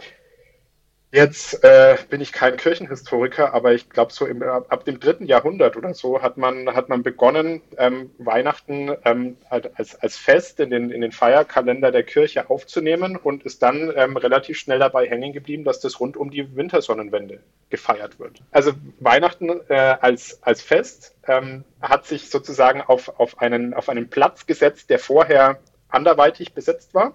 Jetzt 1.11 1.63
äh, 1.63 1.97
bin 2.09 2.19
ich 2.19 2.33
kein 2.33 2.57
Kirchenhistoriker, 2.57 3.53
aber 3.53 3.73
ich 3.73 3.89
glaube, 3.89 4.11
so 4.11 4.25
im, 4.25 4.43
ab 4.43 4.83
dem 4.83 4.99
dritten 4.99 5.25
Jahrhundert 5.25 5.77
oder 5.77 5.93
so 5.93 6.21
hat 6.21 6.35
man, 6.35 6.75
hat 6.75 6.89
man 6.89 7.01
begonnen, 7.01 7.61
ähm, 7.77 8.11
Weihnachten 8.17 8.91
ähm, 9.05 9.37
halt 9.49 9.71
als, 9.79 9.95
als 9.95 10.17
Fest 10.17 10.59
in 10.59 10.69
den, 10.69 10.91
in 10.91 10.99
den 10.99 11.13
Feierkalender 11.13 11.93
der 11.93 12.03
Kirche 12.03 12.49
aufzunehmen 12.49 13.15
und 13.15 13.43
ist 13.43 13.63
dann 13.63 13.93
ähm, 13.95 14.17
relativ 14.17 14.59
schnell 14.59 14.79
dabei 14.79 15.07
hängen 15.07 15.31
geblieben, 15.31 15.63
dass 15.63 15.79
das 15.79 16.01
rund 16.01 16.17
um 16.17 16.29
die 16.29 16.57
Wintersonnenwende 16.57 17.39
gefeiert 17.69 18.19
wird. 18.19 18.41
Also 18.51 18.73
Weihnachten 18.99 19.61
äh, 19.69 19.75
als, 19.75 20.43
als 20.43 20.61
Fest 20.61 21.15
ähm, 21.25 21.63
hat 21.81 22.05
sich 22.05 22.29
sozusagen 22.29 22.81
auf, 22.81 23.17
auf, 23.17 23.39
einen, 23.39 23.73
auf 23.73 23.87
einen 23.87 24.09
Platz 24.09 24.45
gesetzt, 24.45 24.89
der 24.89 24.99
vorher 24.99 25.59
anderweitig 25.87 26.53
besetzt 26.53 26.93
war 26.93 27.13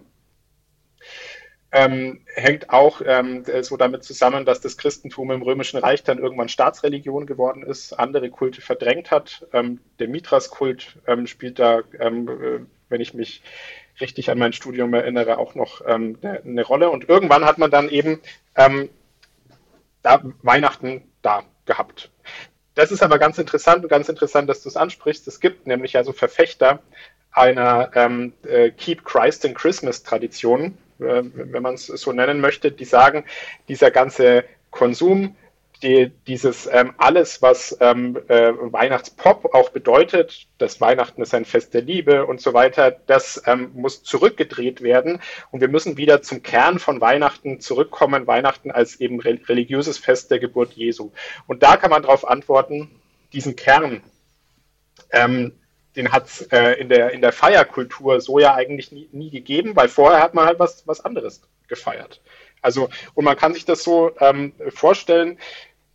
ähm, 1.72 2.20
hängt 2.26 2.68
auch 2.68 3.00
ähm, 3.04 3.44
so 3.62 3.78
damit 3.78 4.04
zusammen, 4.04 4.44
dass 4.44 4.60
das 4.60 4.76
Christentum 4.76 5.30
im 5.30 5.40
Römischen 5.40 5.78
Reich 5.78 6.02
dann 6.04 6.18
irgendwann 6.18 6.50
Staatsreligion 6.50 7.24
geworden 7.26 7.62
ist, 7.62 7.94
andere 7.94 8.28
Kulte 8.28 8.60
verdrängt 8.60 9.10
hat. 9.10 9.46
Ähm, 9.54 9.80
der 9.98 10.08
Mithras-Kult 10.08 10.98
ähm, 11.06 11.26
spielt 11.26 11.58
da, 11.58 11.80
ähm, 11.98 12.28
äh, 12.28 12.60
wenn 12.90 13.00
ich 13.00 13.14
mich 13.14 13.42
richtig 14.00 14.30
an 14.30 14.38
mein 14.38 14.52
Studium 14.52 14.92
erinnere, 14.92 15.38
auch 15.38 15.54
noch 15.54 15.80
ähm, 15.86 16.18
eine 16.22 16.62
Rolle. 16.62 16.90
Und 16.90 17.08
irgendwann 17.08 17.44
hat 17.44 17.58
man 17.58 17.70
dann 17.70 17.88
eben 17.88 18.20
da 18.54 20.20
Weihnachten 20.42 21.04
da 21.22 21.44
gehabt. 21.64 22.10
Das 22.74 22.90
ist 22.92 23.02
aber 23.02 23.18
ganz 23.18 23.38
interessant 23.38 23.82
und 23.82 23.88
ganz 23.88 24.10
interessant, 24.10 24.48
dass 24.50 24.62
du 24.62 24.68
es 24.68 24.76
ansprichst. 24.76 25.26
Es 25.26 25.40
gibt 25.40 25.66
nämlich 25.66 25.94
ja 25.94 26.04
so 26.04 26.12
Verfechter 26.12 26.82
einer 27.30 27.90
äh, 28.44 28.70
Keep 28.70 29.04
Christ 29.04 29.44
in 29.44 29.54
Christmas 29.54 30.02
Tradition, 30.02 30.66
äh, 30.66 30.82
wenn 31.03 31.62
man 31.62 31.74
es 31.74 31.86
so 31.86 32.12
nennen 32.12 32.40
möchte, 32.40 32.72
die 32.72 32.84
sagen, 32.84 33.24
dieser 33.68 33.90
ganze 33.90 34.44
Konsum, 34.70 35.36
die, 35.82 36.12
dieses 36.26 36.68
ähm, 36.70 36.94
alles, 36.96 37.42
was 37.42 37.76
ähm, 37.80 38.16
äh, 38.28 38.53
Weihnachtspop 38.55 39.53
auch 39.53 39.70
bedeutet, 39.70 40.46
das 40.59 40.80
Weihnachten 40.80 41.22
ist 41.22 41.34
ein 41.34 41.44
Fest 41.44 41.74
der 41.74 41.82
Liebe 41.82 42.26
und 42.26 42.40
so 42.40 42.55
weiter, 42.55 42.92
das 43.07 43.42
ähm, 43.46 43.72
muss 43.74 44.03
zurückgedreht 44.03 44.82
werden 44.82 45.20
und 45.50 45.61
wir 45.61 45.68
müssen 45.68 45.96
wieder 45.96 46.22
zum 46.22 46.42
Kern 46.42 46.78
von 46.78 47.00
Weihnachten 47.00 47.61
zurückkommen, 47.61 48.26
Weihnachten 48.26 48.70
als 48.70 49.00
eben 49.00 49.20
religiöses 49.20 49.98
Fest 49.98 50.30
der 50.30 50.38
Geburt 50.38 50.72
Jesu. 50.74 51.11
Und 51.46 51.62
da 51.62 51.76
kann 51.76 51.90
man 51.90 52.03
darauf 52.03 52.28
antworten, 52.28 52.90
diesen 53.32 53.57
Kern, 53.57 54.03
ähm, 55.11 55.53
den 55.97 56.12
hat 56.12 56.26
es 56.26 56.43
äh, 56.53 56.72
in, 56.80 56.88
der, 56.88 57.12
in 57.12 57.20
der 57.20 57.32
Feierkultur 57.32 58.20
so 58.20 58.38
ja 58.38 58.55
eigentlich 58.55 58.93
nie, 58.93 59.09
nie 59.12 59.30
gegeben, 59.30 59.76
weil 59.76 59.88
vorher 59.88 60.22
hat 60.22 60.34
man 60.34 60.47
halt 60.47 60.59
was, 60.59 60.86
was 60.86 61.05
anderes 61.05 61.43
gefeiert. 61.68 62.20
Also, 62.62 62.88
und 63.14 63.24
man 63.24 63.36
kann 63.36 63.55
sich 63.55 63.64
das 63.64 63.82
so 63.82 64.12
ähm, 64.20 64.53
vorstellen, 64.70 65.38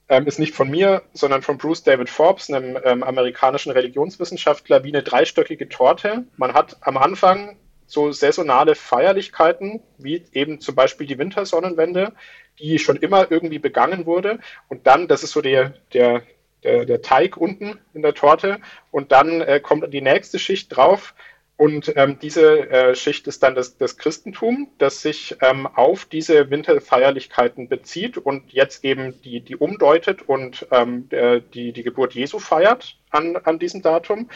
ähm, 0.10 0.28
ist 0.28 0.39
nicht 0.39 0.54
von 0.54 0.70
mir, 0.70 1.04
sondern 1.14 1.41
von 1.41 1.58
Bruce 1.58 1.84
David 1.84 2.10
Forbes, 2.10 2.50
einem 2.50 2.78
ähm, 2.84 3.04
amerikanischen 3.04 3.72
Religionswissenschaftler, 3.72 4.84
wie 4.84 4.89
eine 4.89 5.04
dreistöckige 5.04 5.68
Torte. 5.70 6.26
Man 6.38 6.54
hat 6.54 6.78
am 6.82 6.98
Anfang 6.98 7.58
so 7.88 8.12
saisonale 8.12 8.76
Feierlichkeiten, 8.76 9.82
wie 9.98 10.24
eben 10.34 10.60
zum 10.60 10.76
Beispiel 10.76 11.08
die 11.08 11.18
Wintersonnenwende, 11.18 12.14
die 12.60 12.80
schon 12.80 12.98
immer 12.98 13.32
irgendwie 13.32 13.60
begangen 13.60 14.06
wurde. 14.06 14.39
Und 14.68 14.88
dann, 14.88 15.08
das 15.08 15.24
ist 15.24 15.32
so 15.32 15.41
der, 15.41 15.74
der, 15.93 16.24
der, 16.68 16.86
der 16.86 17.01
Teig 17.01 17.38
unten 17.38 17.80
in 17.93 18.01
der 18.01 18.13
Torte. 18.13 18.59
Und 18.91 19.11
dann 19.11 19.41
äh, 19.41 19.59
kommt 19.59 19.93
die 19.93 20.01
nächste 20.01 20.39
Schicht 20.39 20.76
drauf. 20.76 21.13
Und 21.55 21.91
ähm, 21.95 22.20
diese 22.22 22.70
äh, 22.70 22.93
Schicht 22.93 23.26
ist 23.26 23.41
dann 23.41 23.55
das, 23.55 23.78
das 23.78 23.97
Christentum, 23.97 24.70
das 24.78 25.01
sich 25.01 25.36
ähm, 25.41 25.65
auf 25.65 26.05
diese 26.05 26.51
Winterfeierlichkeiten 26.51 27.68
bezieht 27.68 28.20
und 28.20 28.53
jetzt 28.53 28.86
eben 28.86 29.20
die, 29.24 29.39
die 29.39 29.55
umdeutet 29.55 30.22
und 30.22 30.68
ähm, 30.70 31.09
die, 31.09 31.72
die 31.72 31.84
Geburt 31.84 32.13
Jesu 32.13 32.38
feiert 32.38 32.97
an, 33.09 33.38
an 33.38 33.57
diesem 33.57 33.82
Datum. 33.82 34.30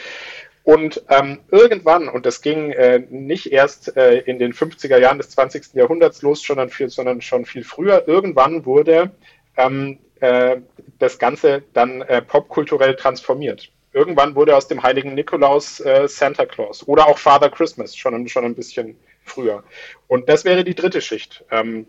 Und 0.64 1.02
ähm, 1.08 1.40
irgendwann, 1.50 2.08
und 2.08 2.26
das 2.26 2.40
ging 2.40 2.70
äh, 2.72 3.00
nicht 3.10 3.52
erst 3.52 3.96
äh, 3.96 4.18
in 4.18 4.40
den 4.40 4.52
50er 4.52 4.96
Jahren 4.98 5.18
des 5.18 5.30
20. 5.30 5.74
Jahrhunderts 5.74 6.22
los, 6.22 6.42
sondern, 6.42 6.70
viel, 6.70 6.88
sondern 6.88 7.20
schon 7.20 7.44
viel 7.44 7.62
früher, 7.64 8.06
irgendwann 8.08 8.64
wurde 8.64 9.12
ähm, 9.56 9.98
äh, 10.22 10.60
das 10.98 11.18
Ganze 11.18 11.62
dann 11.74 12.02
äh, 12.02 12.22
popkulturell 12.22 12.96
transformiert 12.96 13.70
irgendwann 13.92 14.34
wurde 14.34 14.56
aus 14.56 14.68
dem 14.68 14.82
heiligen 14.82 15.14
Nikolaus 15.14 15.80
äh, 15.80 16.08
Santa 16.08 16.46
Claus 16.46 16.86
oder 16.86 17.06
auch 17.06 17.18
Father 17.18 17.50
Christmas, 17.50 17.96
schon, 17.96 18.26
schon 18.28 18.44
ein 18.44 18.54
bisschen 18.54 18.96
früher. 19.24 19.62
Und 20.08 20.28
das 20.28 20.44
wäre 20.44 20.64
die 20.64 20.74
dritte 20.74 21.00
Schicht. 21.00 21.44
Ähm, 21.50 21.86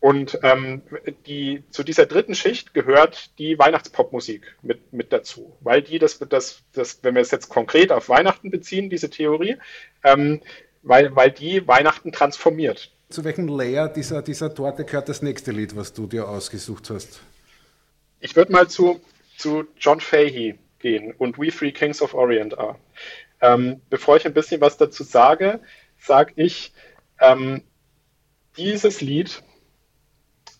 und 0.00 0.38
ähm, 0.42 0.82
die, 1.26 1.62
zu 1.70 1.82
dieser 1.82 2.04
dritten 2.04 2.34
Schicht 2.34 2.74
gehört 2.74 3.38
die 3.38 3.58
Weihnachtspopmusik 3.58 4.54
mit, 4.60 4.92
mit 4.92 5.12
dazu, 5.12 5.56
weil 5.60 5.80
die 5.80 5.98
das, 5.98 6.18
das, 6.18 6.62
das, 6.74 6.98
wenn 7.02 7.14
wir 7.14 7.22
es 7.22 7.30
jetzt 7.30 7.48
konkret 7.48 7.90
auf 7.90 8.10
Weihnachten 8.10 8.50
beziehen, 8.50 8.90
diese 8.90 9.08
Theorie, 9.08 9.56
ähm, 10.02 10.42
weil, 10.82 11.16
weil 11.16 11.30
die 11.30 11.66
Weihnachten 11.66 12.12
transformiert. 12.12 12.90
Zu 13.08 13.24
welchem 13.24 13.48
Layer 13.48 13.88
dieser, 13.88 14.20
dieser 14.20 14.52
Torte 14.54 14.84
gehört 14.84 15.08
das 15.08 15.22
nächste 15.22 15.52
Lied, 15.52 15.74
was 15.74 15.94
du 15.94 16.06
dir 16.06 16.28
ausgesucht 16.28 16.90
hast? 16.90 17.22
Ich 18.24 18.36
würde 18.36 18.52
mal 18.52 18.68
zu, 18.68 19.02
zu 19.36 19.66
John 19.78 20.00
Fahey 20.00 20.58
gehen 20.78 21.12
und 21.12 21.38
We 21.38 21.48
Three 21.48 21.72
Kings 21.72 22.00
of 22.00 22.14
Orient 22.14 22.58
are. 22.58 22.78
Ähm, 23.42 23.82
bevor 23.90 24.16
ich 24.16 24.24
ein 24.24 24.32
bisschen 24.32 24.62
was 24.62 24.78
dazu 24.78 25.04
sage, 25.04 25.60
sage 25.98 26.32
ich, 26.36 26.72
ähm, 27.20 27.62
dieses 28.56 29.02
Lied 29.02 29.42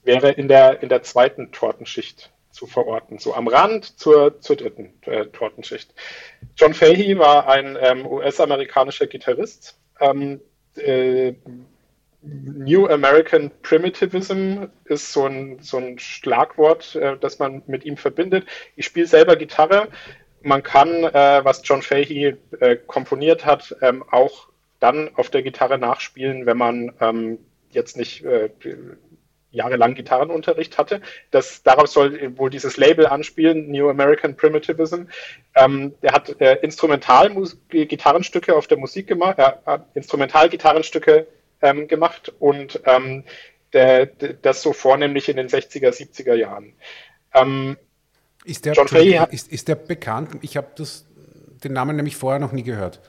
wäre 0.02 0.30
in 0.30 0.46
der, 0.46 0.82
in 0.82 0.90
der 0.90 1.02
zweiten 1.04 1.52
Tortenschicht 1.52 2.30
zu 2.50 2.66
verorten, 2.66 3.18
so 3.18 3.32
am 3.32 3.48
Rand 3.48 3.98
zur, 3.98 4.42
zur 4.42 4.56
dritten 4.56 4.92
äh, 5.06 5.24
Tortenschicht. 5.28 5.94
John 6.56 6.74
Fahey 6.74 7.18
war 7.18 7.48
ein 7.48 7.78
ähm, 7.80 8.04
US-amerikanischer 8.04 9.06
Gitarrist, 9.06 9.80
ähm, 10.00 10.42
äh, 10.76 11.32
New 12.26 12.86
American 12.86 13.50
Primitivism 13.62 14.64
ist 14.84 15.12
so 15.12 15.26
ein, 15.26 15.58
so 15.60 15.76
ein 15.76 15.98
Schlagwort, 15.98 16.94
äh, 16.96 17.16
das 17.18 17.38
man 17.38 17.62
mit 17.66 17.84
ihm 17.84 17.96
verbindet. 17.96 18.46
Ich 18.76 18.86
spiele 18.86 19.06
selber 19.06 19.36
Gitarre. 19.36 19.88
Man 20.42 20.62
kann, 20.62 21.04
äh, 21.04 21.44
was 21.44 21.62
John 21.64 21.82
Fahey 21.82 22.36
äh, 22.60 22.76
komponiert 22.76 23.44
hat, 23.44 23.76
ähm, 23.82 24.04
auch 24.10 24.48
dann 24.80 25.10
auf 25.14 25.30
der 25.30 25.42
Gitarre 25.42 25.78
nachspielen, 25.78 26.46
wenn 26.46 26.58
man 26.58 26.92
ähm, 27.00 27.38
jetzt 27.70 27.96
nicht 27.96 28.24
äh, 28.24 28.50
jahrelang 29.50 29.94
Gitarrenunterricht 29.94 30.78
hatte. 30.78 31.00
Das, 31.30 31.62
darauf 31.62 31.88
soll 31.88 32.36
wohl 32.36 32.50
dieses 32.50 32.76
Label 32.76 33.06
anspielen, 33.06 33.70
New 33.70 33.88
American 33.88 34.36
Primitivism. 34.36 35.04
Ähm, 35.54 35.94
der 36.02 36.12
hat 36.12 36.40
äh, 36.40 36.56
Instrumental-Gitarrenstücke 36.62 38.54
auf 38.54 38.66
der 38.66 38.78
Musik 38.78 39.06
gemacht, 39.06 39.38
äh, 39.38 39.78
Instrumental-Gitarrenstücke 39.94 41.26
ähm, 41.62 41.88
gemacht 41.88 42.32
und 42.38 42.80
ähm, 42.84 43.24
der, 43.72 44.06
der, 44.06 44.34
das 44.34 44.62
so 44.62 44.72
vornehmlich 44.72 45.28
in 45.28 45.36
den 45.36 45.48
60er, 45.48 45.90
70er 45.90 46.34
Jahren. 46.34 46.74
Ähm, 47.34 47.76
ist, 48.44 48.64
der, 48.64 48.74
John 48.74 48.88
Fahey 48.88 49.20
ist, 49.30 49.50
ist 49.52 49.68
der 49.68 49.74
bekannt? 49.74 50.30
Ich 50.42 50.56
habe 50.56 50.68
den 50.76 51.72
Namen 51.72 51.96
nämlich 51.96 52.16
vorher 52.16 52.38
noch 52.38 52.52
nie 52.52 52.62
gehört. 52.62 53.00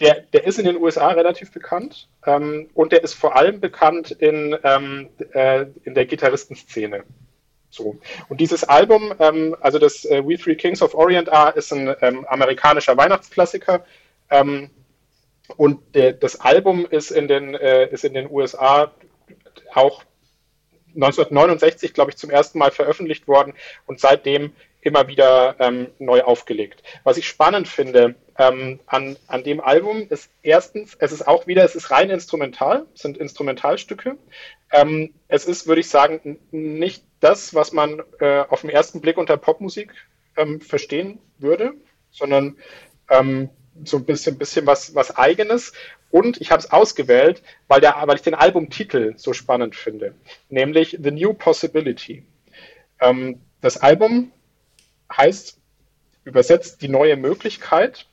Der, 0.00 0.22
der 0.32 0.46
ist 0.46 0.58
in 0.58 0.64
den 0.64 0.76
USA 0.76 1.08
relativ 1.08 1.52
bekannt 1.52 2.08
ähm, 2.26 2.70
und 2.74 2.92
der 2.92 3.04
ist 3.04 3.14
vor 3.14 3.36
allem 3.36 3.60
bekannt 3.60 4.10
in, 4.10 4.56
ähm, 4.64 5.10
äh, 5.32 5.66
in 5.84 5.94
der 5.94 6.06
Gitarristenszene. 6.06 7.04
So. 7.68 7.98
Und 8.28 8.40
dieses 8.40 8.64
Album, 8.64 9.14
ähm, 9.18 9.54
also 9.60 9.78
das 9.78 10.04
äh, 10.04 10.26
We 10.26 10.36
Three 10.36 10.56
Kings 10.56 10.82
of 10.82 10.94
Orient 10.94 11.28
Are, 11.28 11.56
ist 11.56 11.72
ein 11.72 11.94
ähm, 12.00 12.26
amerikanischer 12.26 12.96
Weihnachtsklassiker. 12.96 13.84
Ähm, 14.30 14.70
und 15.56 15.94
der, 15.94 16.12
das 16.12 16.40
Album 16.40 16.86
ist 16.88 17.10
in 17.10 17.28
den, 17.28 17.54
äh, 17.54 17.88
ist 17.90 18.04
in 18.04 18.14
den 18.14 18.30
USA 18.30 18.92
auch 19.74 20.04
1969, 20.94 21.94
glaube 21.94 22.10
ich, 22.10 22.16
zum 22.16 22.30
ersten 22.30 22.58
Mal 22.58 22.70
veröffentlicht 22.70 23.28
worden 23.28 23.54
und 23.86 24.00
seitdem 24.00 24.52
immer 24.80 25.08
wieder 25.08 25.56
ähm, 25.58 25.88
neu 25.98 26.22
aufgelegt. 26.22 26.82
Was 27.04 27.16
ich 27.16 27.28
spannend 27.28 27.68
finde 27.68 28.14
ähm, 28.38 28.80
an, 28.86 29.16
an 29.26 29.44
dem 29.44 29.60
Album 29.60 30.06
ist 30.08 30.30
erstens, 30.42 30.96
es 30.98 31.12
ist 31.12 31.28
auch 31.28 31.46
wieder, 31.46 31.64
es 31.64 31.74
ist 31.74 31.90
rein 31.90 32.10
instrumental, 32.10 32.86
es 32.94 33.02
sind 33.02 33.18
Instrumentalstücke. 33.18 34.16
Ähm, 34.72 35.12
es 35.28 35.44
ist, 35.44 35.66
würde 35.66 35.80
ich 35.80 35.90
sagen, 35.90 36.38
nicht 36.50 37.04
das, 37.20 37.54
was 37.54 37.72
man 37.72 38.02
äh, 38.20 38.40
auf 38.48 38.62
den 38.62 38.70
ersten 38.70 39.00
Blick 39.00 39.18
unter 39.18 39.36
Popmusik 39.36 39.92
ähm, 40.36 40.60
verstehen 40.60 41.18
würde, 41.38 41.74
sondern 42.10 42.56
ähm, 43.10 43.50
so 43.84 43.96
ein 43.96 44.04
bisschen, 44.04 44.38
bisschen 44.38 44.66
was, 44.66 44.94
was 44.94 45.16
Eigenes. 45.16 45.72
Und 46.10 46.40
ich 46.40 46.50
habe 46.50 46.60
es 46.60 46.70
ausgewählt, 46.70 47.42
weil, 47.68 47.80
der, 47.80 47.96
weil 48.04 48.16
ich 48.16 48.22
den 48.22 48.34
Albumtitel 48.34 49.14
so 49.16 49.32
spannend 49.32 49.76
finde, 49.76 50.14
nämlich 50.48 50.98
The 51.00 51.10
New 51.10 51.34
Possibility. 51.34 52.24
Ähm, 53.00 53.40
das 53.60 53.76
Album 53.76 54.32
heißt 55.16 55.60
übersetzt 56.24 56.82
die 56.82 56.88
neue 56.88 57.16
Möglichkeit. 57.16 58.06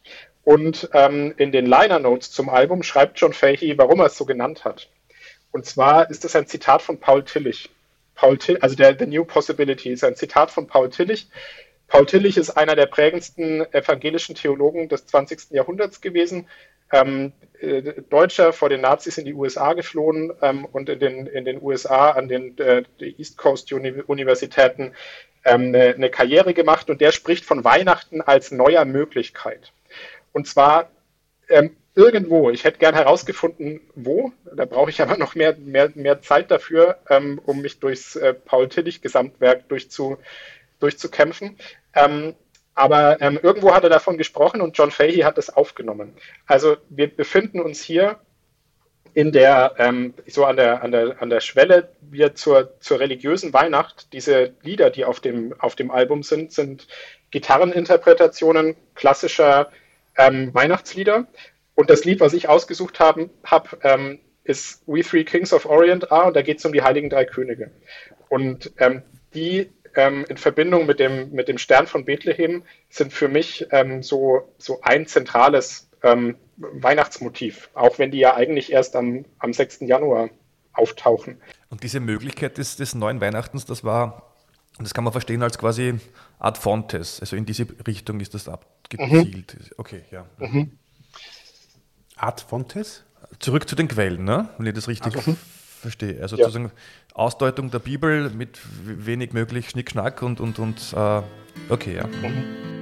Und 0.43 0.89
ähm, 0.93 1.34
in 1.38 1.51
den 1.51 1.66
Liner 1.66 1.99
Notes 1.99 2.32
zum 2.32 2.49
Album 2.49 2.82
schreibt 2.82 3.20
John 3.20 3.34
Fahey, 3.34 3.78
warum 3.78 3.99
er 3.99 4.05
es 4.05 4.18
so 4.18 4.26
genannt 4.26 4.64
hat. 4.64 4.89
Und 5.51 5.66
zwar 5.66 6.10
ist 6.10 6.24
es 6.24 6.36
ein 6.36 6.47
Zitat 6.47 6.82
von 6.82 6.99
Paul 6.99 7.24
Tillich. 7.24 7.70
Paul 8.16 8.38
Till, 8.38 8.58
also 8.58 8.76
der 8.76 8.97
The 8.97 9.05
New 9.05 9.26
Possibility 9.26 9.89
ist 9.89 10.03
ein 10.03 10.16
Zitat 10.16 10.49
von 10.49 10.68
Paul 10.68 10.89
Tillich, 10.89 11.28
Paul 11.88 12.05
Tillich 12.05 12.38
ist 12.38 12.51
einer 12.51 12.75
der 12.75 12.85
prägendsten 12.85 13.61
evangelischen 13.73 14.35
Theologen 14.35 14.89
des 14.89 15.05
20. 15.05 15.51
Jahrhunderts 15.51 16.01
gewesen. 16.01 16.47
Ähm, 16.91 17.33
äh, 17.59 18.01
Deutscher 18.09 18.53
vor 18.53 18.69
den 18.69 18.81
Nazis 18.81 19.17
in 19.17 19.25
die 19.25 19.33
USA 19.33 19.73
geflohen 19.73 20.31
ähm, 20.41 20.65
und 20.65 20.89
in 20.89 20.99
den, 20.99 21.27
in 21.27 21.45
den 21.45 21.61
USA 21.61 22.11
an 22.11 22.27
den 22.27 22.57
äh, 22.59 22.83
East 22.99 23.38
Coast 23.38 23.71
Universitäten 23.73 24.93
ähm, 25.43 25.67
eine, 25.67 25.95
eine 25.95 26.09
Karriere 26.09 26.53
gemacht 26.53 26.89
und 26.89 27.01
der 27.01 27.11
spricht 27.11 27.45
von 27.45 27.63
Weihnachten 27.63 28.21
als 28.21 28.51
neuer 28.51 28.85
Möglichkeit. 28.85 29.73
Und 30.31 30.47
zwar 30.47 30.89
ähm, 31.49 31.75
irgendwo, 31.95 32.51
ich 32.51 32.63
hätte 32.63 32.77
gern 32.77 32.93
herausgefunden, 32.93 33.81
wo, 33.95 34.31
da 34.55 34.65
brauche 34.65 34.89
ich 34.91 35.01
aber 35.01 35.17
noch 35.17 35.35
mehr, 35.35 35.55
mehr, 35.57 35.91
mehr 35.95 36.21
Zeit 36.21 36.51
dafür, 36.51 36.99
ähm, 37.09 37.41
um 37.43 37.61
mich 37.61 37.79
durchs 37.79 38.15
äh, 38.15 38.33
Paul 38.33 38.69
Tillich 38.69 39.01
Gesamtwerk 39.01 39.67
durchzu, 39.67 40.17
durchzukämpfen. 40.80 41.57
Ähm, 41.95 42.36
aber 42.75 43.21
ähm, 43.21 43.39
irgendwo 43.41 43.73
hat 43.73 43.84
er 43.84 43.89
davon 43.89 44.17
gesprochen 44.17 44.61
und 44.61 44.78
John 44.78 44.91
Fahey 44.91 45.21
hat 45.21 45.38
es 45.39 45.49
aufgenommen. 45.49 46.13
Also 46.45 46.78
wir 46.89 47.07
befinden 47.07 47.59
uns 47.59 47.82
hier 47.82 48.19
in 49.15 49.32
der, 49.32 49.73
ähm, 49.80 50.13
so 50.28 50.45
an 50.45 50.57
der, 50.57 50.84
an 50.84 50.91
der, 50.91 51.19
an 51.19 51.32
der 51.32 51.39
Schwelle 51.39 51.89
wir 52.01 52.36
zur, 52.36 52.80
zur 52.80 52.99
religiösen 52.99 53.51
Weihnacht, 53.51 54.13
diese 54.13 54.53
Lieder, 54.61 54.91
die 54.91 55.05
auf 55.05 55.19
dem, 55.19 55.59
auf 55.59 55.75
dem 55.75 55.89
Album 55.89 56.21
sind, 56.21 56.51
sind 56.51 56.88
Gitarreninterpretationen 57.32 58.75
klassischer 58.93 59.71
ähm, 60.17 60.53
Weihnachtslieder. 60.53 61.25
Und 61.73 61.89
das 61.89 62.05
Lied, 62.05 62.19
was 62.19 62.34
ich 62.34 62.47
ausgesucht 62.47 62.99
habe, 62.99 63.32
hab, 63.43 63.84
ähm, 63.84 64.19
ist 64.43 64.84
We 64.86 65.01
Three 65.01 65.23
Kings 65.23 65.51
of 65.51 65.65
Orient 65.65 66.11
Are 66.11 66.28
und 66.28 66.36
da 66.36 66.43
geht 66.43 66.59
es 66.59 66.65
um 66.65 66.73
die 66.73 66.84
Heiligen 66.84 67.09
Drei 67.09 67.25
Könige. 67.25 67.71
Und 68.30 68.71
ähm, 68.78 69.01
die 69.34 69.71
ähm, 69.98 70.26
in 70.30 70.38
Verbindung 70.38 70.86
mit 70.86 71.00
dem, 71.00 71.32
mit 71.32 71.48
dem 71.48 71.58
Stern 71.58 71.88
von 71.88 72.06
Bethlehem 72.06 72.64
sind 72.89 73.12
für 73.12 73.28
mich 73.28 73.68
ähm, 73.72 74.04
so, 74.04 74.54
so 74.58 74.80
ein 74.82 75.08
zentrales 75.08 75.89
ähm, 76.04 76.38
Weihnachtsmotiv, 76.58 77.70
auch 77.74 78.00
wenn 78.00 78.12
die 78.12 78.20
ja 78.20 78.36
eigentlich 78.36 78.72
erst 78.72 78.95
am, 78.95 79.26
am 79.39 79.54
6. 79.54 79.80
Januar 79.82 80.30
auftauchen. 80.74 81.41
Und 81.70 81.84
diese 81.84 82.00
Möglichkeit 82.00 82.58
des, 82.58 82.78
des 82.78 82.95
neuen 82.95 83.20
Weihnachtens, 83.20 83.66
das 83.66 83.84
war, 83.84 84.36
das 84.80 84.93
kann 84.93 85.04
man 85.04 85.12
verstehen 85.12 85.41
als 85.41 85.58
quasi 85.58 85.95
Art 86.39 86.58
Fontes, 86.58 87.20
also 87.20 87.36
in 87.36 87.45
diese 87.45 87.68
Richtung 87.86 88.20
ist 88.20 88.36
das 88.36 88.48
abgezielt. 88.48 89.58
Mhm. 89.60 89.66
Okay, 89.78 90.04
ja. 90.12 90.26
Mhm. 90.38 90.78
Art 92.16 92.41
Fontes? 92.41 93.04
Zurück 93.39 93.68
zu 93.68 93.76
den 93.76 93.88
Quellen, 93.88 94.24
ne? 94.24 94.50
wenn 94.58 94.68
ich 94.68 94.74
das 94.74 94.88
richtig 94.88 95.16
also, 95.16 95.36
verstehe. 95.88 96.21
Also 96.21 96.35
ja. 96.38 96.45
sozusagen 96.45 96.71
Ausdeutung 97.13 97.71
der 97.71 97.79
Bibel 97.79 98.29
mit 98.29 98.59
wenig 98.83 99.33
möglich 99.33 99.69
Schnickschnack 99.69 100.21
und, 100.21 100.39
und, 100.39 100.59
und 100.59 100.93
äh, 100.95 101.21
okay, 101.69 101.95
ja. 101.95 102.07
Mhm. 102.07 102.76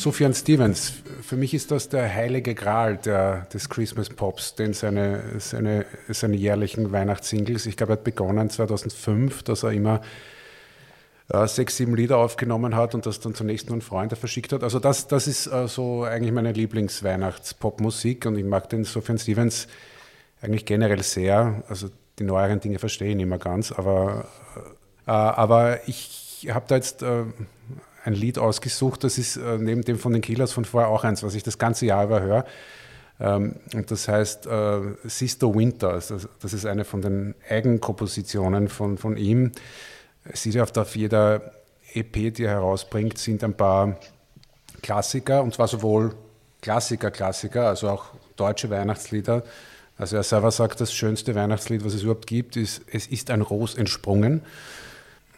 Sufjan 0.00 0.32
Stevens, 0.32 0.94
für 1.20 1.36
mich 1.36 1.52
ist 1.52 1.70
das 1.70 1.90
der 1.90 2.10
heilige 2.10 2.54
Gral 2.54 2.96
der, 2.96 3.42
des 3.52 3.68
Christmas 3.68 4.08
Pops, 4.08 4.54
denn 4.54 4.72
seine, 4.72 5.22
seine, 5.40 5.84
seine 6.08 6.36
jährlichen 6.36 6.90
Weihnachtssingles, 6.90 7.66
ich 7.66 7.76
glaube, 7.76 7.92
er 7.92 7.96
hat 7.96 8.04
begonnen 8.04 8.48
2005, 8.48 9.42
dass 9.42 9.62
er 9.62 9.72
immer 9.72 10.00
äh, 11.28 11.46
sechs, 11.46 11.76
sieben 11.76 11.94
Lieder 11.94 12.16
aufgenommen 12.16 12.76
hat 12.76 12.94
und 12.94 13.04
das 13.04 13.20
dann 13.20 13.34
zunächst 13.34 13.66
nur 13.66 13.74
an 13.74 13.82
Freunde 13.82 14.16
verschickt 14.16 14.54
hat. 14.54 14.62
Also 14.62 14.78
das, 14.78 15.06
das 15.06 15.26
ist 15.26 15.46
äh, 15.48 15.68
so 15.68 16.04
eigentlich 16.04 16.32
meine 16.32 16.52
Lieblings-Weihnachts-Pop-Musik 16.52 18.24
und 18.24 18.38
ich 18.38 18.44
mag 18.46 18.70
den 18.70 18.84
Sufjan 18.84 19.18
Stevens 19.18 19.68
eigentlich 20.40 20.64
generell 20.64 21.02
sehr. 21.02 21.62
Also 21.68 21.90
die 22.18 22.24
neueren 22.24 22.60
Dinge 22.60 22.78
verstehe 22.78 23.10
ich 23.10 23.16
nicht 23.16 23.28
mehr 23.28 23.36
ganz, 23.36 23.70
aber, 23.70 24.28
äh, 25.06 25.10
aber 25.10 25.86
ich 25.86 26.48
habe 26.50 26.64
da 26.68 26.76
jetzt 26.76 27.02
äh, 27.02 27.24
ein 28.04 28.14
Lied 28.14 28.38
ausgesucht, 28.38 29.04
das 29.04 29.18
ist 29.18 29.36
äh, 29.36 29.58
neben 29.58 29.82
dem 29.82 29.98
von 29.98 30.12
den 30.12 30.22
Killers 30.22 30.52
von 30.52 30.64
vorher 30.64 30.88
auch 30.88 31.04
eins, 31.04 31.22
was 31.22 31.34
ich 31.34 31.42
das 31.42 31.58
ganze 31.58 31.86
Jahr 31.86 32.04
über 32.04 32.20
höre. 32.20 32.44
Ähm, 33.20 33.56
und 33.74 33.90
das 33.90 34.08
heißt 34.08 34.46
äh, 34.46 34.80
Sister 35.04 35.54
Winter. 35.54 35.90
Also 35.90 36.18
das 36.40 36.52
ist 36.52 36.66
eine 36.66 36.84
von 36.84 37.02
den 37.02 37.34
Eigenkompositionen 37.48 38.68
von, 38.68 38.96
von 38.96 39.16
ihm. 39.16 39.52
Sie 40.32 40.60
auf, 40.60 40.76
auf 40.76 40.96
jeder 40.96 41.52
EP, 41.92 42.34
die 42.34 42.44
er 42.44 42.52
herausbringt, 42.52 43.18
sind 43.18 43.44
ein 43.44 43.54
paar 43.54 43.98
Klassiker, 44.82 45.42
und 45.42 45.54
zwar 45.54 45.68
sowohl 45.68 46.14
Klassiker, 46.62 47.10
Klassiker, 47.10 47.68
also 47.68 47.90
auch 47.90 48.06
deutsche 48.36 48.70
Weihnachtslieder. 48.70 49.42
Also 49.98 50.16
er 50.16 50.22
selber 50.22 50.50
sagt, 50.50 50.80
das 50.80 50.92
schönste 50.94 51.34
Weihnachtslied, 51.34 51.84
was 51.84 51.94
es 51.94 52.02
überhaupt 52.02 52.26
gibt, 52.26 52.56
ist 52.56 52.82
Es 52.90 53.06
ist 53.06 53.30
ein 53.30 53.42
Ros 53.42 53.74
entsprungen. 53.74 54.42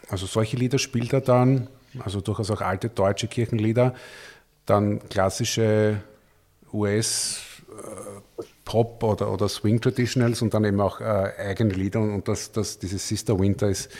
Also 0.08 0.26
solche 0.26 0.56
Lieder 0.56 0.78
spielt 0.78 1.12
er 1.12 1.20
dann 1.20 1.68
also 2.00 2.20
durchaus 2.20 2.50
auch 2.50 2.60
alte 2.60 2.88
deutsche 2.88 3.28
Kirchenlieder, 3.28 3.94
dann 4.66 5.08
klassische 5.08 6.02
US-Pop- 6.72 9.02
äh, 9.02 9.06
oder, 9.06 9.32
oder 9.32 9.48
Swing-Traditionals 9.48 10.42
und 10.42 10.54
dann 10.54 10.64
eben 10.64 10.80
auch 10.80 11.00
äh, 11.00 11.32
eigene 11.38 11.74
Lieder 11.74 12.00
und 12.00 12.28
das, 12.28 12.52
das, 12.52 12.78
dieses 12.78 13.08
Sister 13.08 13.38
Winter 13.38 13.68
ist 13.68 13.90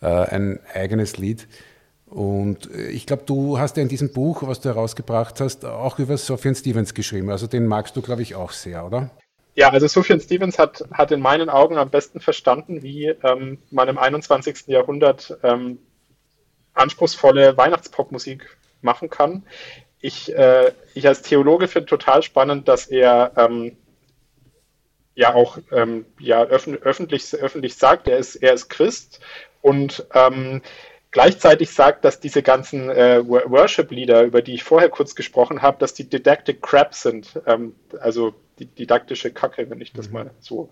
äh, 0.00 0.06
ein 0.06 0.60
eigenes 0.72 1.18
Lied. 1.18 1.48
Und 2.06 2.72
äh, 2.74 2.88
ich 2.88 3.06
glaube, 3.06 3.24
du 3.24 3.58
hast 3.58 3.76
ja 3.76 3.82
in 3.82 3.88
diesem 3.88 4.12
Buch, 4.12 4.46
was 4.46 4.60
du 4.60 4.68
herausgebracht 4.68 5.40
hast, 5.40 5.64
auch 5.64 5.98
über 5.98 6.16
Sophian 6.16 6.54
Stevens 6.54 6.94
geschrieben. 6.94 7.30
Also 7.30 7.46
den 7.46 7.66
magst 7.66 7.96
du, 7.96 8.02
glaube 8.02 8.22
ich, 8.22 8.34
auch 8.34 8.52
sehr, 8.52 8.84
oder? 8.84 9.10
Ja, 9.54 9.70
also 9.70 9.88
Sufjan 9.88 10.20
Stevens 10.20 10.58
hat, 10.58 10.84
hat 10.92 11.10
in 11.10 11.20
meinen 11.20 11.48
Augen 11.48 11.76
am 11.76 11.90
besten 11.90 12.20
verstanden, 12.20 12.82
wie 12.82 13.06
ähm, 13.06 13.58
man 13.70 13.88
im 13.88 13.98
21. 13.98 14.68
Jahrhundert 14.68 15.36
ähm, 15.42 15.78
anspruchsvolle 16.80 17.56
Weihnachtspopmusik 17.56 18.56
machen 18.82 19.10
kann. 19.10 19.44
Ich, 20.00 20.34
äh, 20.34 20.72
ich 20.94 21.06
als 21.06 21.22
Theologe 21.22 21.68
finde 21.68 21.86
total 21.86 22.22
spannend, 22.22 22.68
dass 22.68 22.86
er 22.86 23.32
ähm, 23.36 23.76
ja 25.14 25.34
auch 25.34 25.58
ähm, 25.70 26.06
ja, 26.18 26.42
öffn 26.42 26.76
öffentlich, 26.76 27.34
öffentlich 27.34 27.76
sagt, 27.76 28.08
er 28.08 28.16
ist, 28.16 28.36
er 28.36 28.54
ist 28.54 28.70
Christ 28.70 29.20
und 29.60 30.06
ähm, 30.14 30.62
gleichzeitig 31.10 31.70
sagt, 31.70 32.04
dass 32.04 32.20
diese 32.20 32.42
ganzen 32.42 32.88
äh, 32.88 33.22
Worship-Lieder, 33.26 34.22
über 34.22 34.40
die 34.40 34.54
ich 34.54 34.64
vorher 34.64 34.88
kurz 34.88 35.14
gesprochen 35.14 35.60
habe, 35.60 35.78
dass 35.78 35.92
die 35.92 36.08
Didactic 36.08 36.62
Crap 36.62 36.94
sind, 36.94 37.40
ähm, 37.46 37.74
also 38.00 38.34
die 38.58 38.66
didaktische 38.66 39.32
Kacke, 39.32 39.68
wenn 39.68 39.80
ich 39.80 39.92
das 39.92 40.08
mhm. 40.08 40.12
mal 40.14 40.30
so 40.40 40.70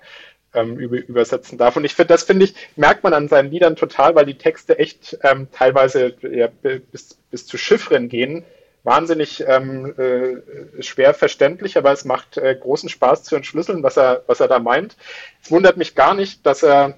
ähm, 0.54 0.78
über, 0.78 0.96
übersetzen 0.96 1.58
darf. 1.58 1.76
Und 1.76 1.84
ich 1.84 1.94
finde, 1.94 2.14
das 2.14 2.22
finde 2.24 2.46
ich, 2.46 2.54
merkt 2.76 3.04
man 3.04 3.14
an 3.14 3.28
seinen 3.28 3.50
Liedern 3.50 3.76
total, 3.76 4.14
weil 4.14 4.26
die 4.26 4.38
Texte 4.38 4.78
echt 4.78 5.18
ähm, 5.22 5.48
teilweise 5.52 6.14
ja, 6.22 6.48
bis, 6.48 7.18
bis 7.30 7.46
zu 7.46 7.58
Chiffren 7.58 8.08
gehen. 8.08 8.44
Wahnsinnig 8.84 9.44
ähm, 9.46 9.94
äh, 9.98 10.82
schwer 10.82 11.12
verständlich, 11.12 11.76
aber 11.76 11.92
es 11.92 12.04
macht 12.04 12.38
äh, 12.38 12.54
großen 12.54 12.88
Spaß 12.88 13.24
zu 13.24 13.36
entschlüsseln, 13.36 13.82
was 13.82 13.98
er, 13.98 14.22
was 14.26 14.40
er 14.40 14.48
da 14.48 14.58
meint. 14.58 14.96
Es 15.42 15.50
wundert 15.50 15.76
mich 15.76 15.94
gar 15.94 16.14
nicht, 16.14 16.46
dass 16.46 16.62
er, 16.62 16.96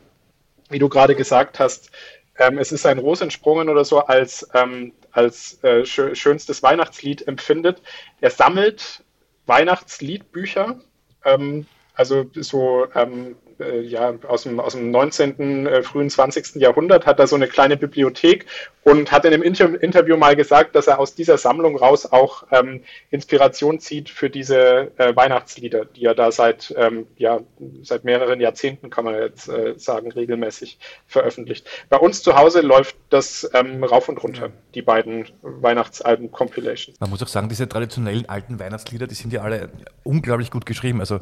wie 0.68 0.78
du 0.78 0.88
gerade 0.88 1.16
gesagt 1.16 1.58
hast, 1.58 1.90
ähm, 2.38 2.58
es 2.58 2.70
ist 2.70 2.86
ein 2.86 2.98
Ros 2.98 3.22
entsprungen 3.22 3.68
oder 3.68 3.84
so 3.84 4.00
als, 4.00 4.48
ähm, 4.54 4.92
als 5.10 5.62
äh, 5.64 5.84
schönstes 5.84 6.62
Weihnachtslied 6.62 7.26
empfindet. 7.26 7.82
Er 8.20 8.30
sammelt 8.30 9.02
Weihnachtsliedbücher, 9.46 10.80
ähm, 11.24 11.66
also 11.94 12.26
so 12.34 12.86
ähm, 12.94 13.36
äh, 13.60 13.80
ja, 13.80 14.14
aus 14.26 14.44
dem, 14.44 14.58
aus 14.58 14.72
dem 14.72 14.90
19., 14.90 15.66
äh, 15.66 15.82
frühen 15.82 16.10
20. 16.10 16.56
Jahrhundert, 16.56 17.06
hat 17.06 17.18
da 17.18 17.26
so 17.26 17.36
eine 17.36 17.46
kleine 17.46 17.76
Bibliothek 17.76 18.46
und 18.82 19.12
hat 19.12 19.24
in 19.24 19.34
einem 19.34 19.42
Inter 19.42 19.80
Interview 19.82 20.16
mal 20.16 20.34
gesagt, 20.34 20.74
dass 20.74 20.86
er 20.86 20.98
aus 20.98 21.14
dieser 21.14 21.36
Sammlung 21.36 21.76
raus 21.76 22.06
auch 22.06 22.44
ähm, 22.50 22.82
Inspiration 23.10 23.78
zieht 23.78 24.08
für 24.08 24.30
diese 24.30 24.90
äh, 24.96 25.14
Weihnachtslieder, 25.14 25.84
die 25.84 26.04
er 26.04 26.14
da 26.14 26.32
seit, 26.32 26.74
ähm, 26.76 27.06
ja, 27.16 27.40
seit 27.82 28.04
mehreren 28.04 28.40
Jahrzehnten, 28.40 28.88
kann 28.88 29.04
man 29.04 29.14
jetzt 29.14 29.48
äh, 29.48 29.74
sagen, 29.76 30.10
regelmäßig 30.10 30.78
veröffentlicht. 31.06 31.66
Bei 31.90 31.98
uns 31.98 32.22
zu 32.22 32.36
Hause 32.36 32.62
läuft 32.62 32.96
das 33.10 33.48
ähm, 33.52 33.84
rauf 33.84 34.08
und 34.08 34.22
runter, 34.22 34.50
die 34.74 34.82
beiden 34.82 35.26
Weihnachtsalben-Compilations. 35.42 36.98
Man 37.00 37.10
muss 37.10 37.22
auch 37.22 37.28
sagen, 37.28 37.48
diese 37.48 37.68
traditionellen 37.68 38.28
alten 38.28 38.58
Weihnachtslieder, 38.58 39.06
die 39.06 39.14
sind 39.14 39.32
ja 39.32 39.42
alle 39.42 39.68
unglaublich 40.04 40.50
gut 40.50 40.64
geschrieben. 40.64 41.00
Also 41.00 41.20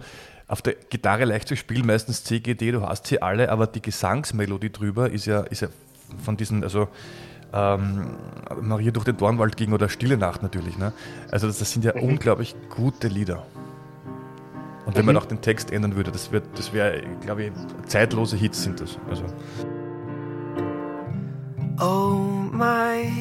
auf 0.48 0.62
der 0.62 0.74
Gitarre 0.74 1.26
leicht 1.26 1.46
zu 1.46 1.56
spielen, 1.56 1.86
meistens 1.86 2.24
CGD, 2.24 2.72
du 2.72 2.82
hast 2.82 3.06
sie 3.06 3.20
alle, 3.20 3.50
aber 3.50 3.66
die 3.66 3.82
Gesangsmelodie 3.82 4.70
drüber 4.70 5.10
ist 5.10 5.26
ja, 5.26 5.40
ist 5.40 5.60
ja 5.60 5.68
von 6.24 6.38
diesen, 6.38 6.64
also 6.64 6.88
ähm, 7.52 8.16
Maria 8.60 8.90
durch 8.90 9.04
den 9.04 9.18
Dornwald 9.18 9.56
ging 9.58 9.72
oder 9.72 9.90
Stille 9.90 10.16
Nacht 10.16 10.42
natürlich. 10.42 10.78
Ne? 10.78 10.92
Also 11.30 11.46
das, 11.46 11.58
das 11.58 11.70
sind 11.70 11.84
ja 11.84 11.94
unglaublich 11.94 12.56
gute 12.74 13.08
Lieder. 13.08 13.46
Und 14.86 14.96
wenn 14.96 15.04
man 15.04 15.18
auch 15.18 15.26
den 15.26 15.42
Text 15.42 15.70
ändern 15.70 15.96
würde, 15.96 16.10
das, 16.10 16.32
wird, 16.32 16.44
das 16.54 16.72
wäre, 16.72 17.02
glaube 17.20 17.44
ich, 17.44 17.52
zeitlose 17.86 18.36
Hits 18.38 18.62
sind 18.62 18.80
das. 18.80 18.98
Also. 19.10 19.24
Oh, 21.78 22.48
my 22.50 23.12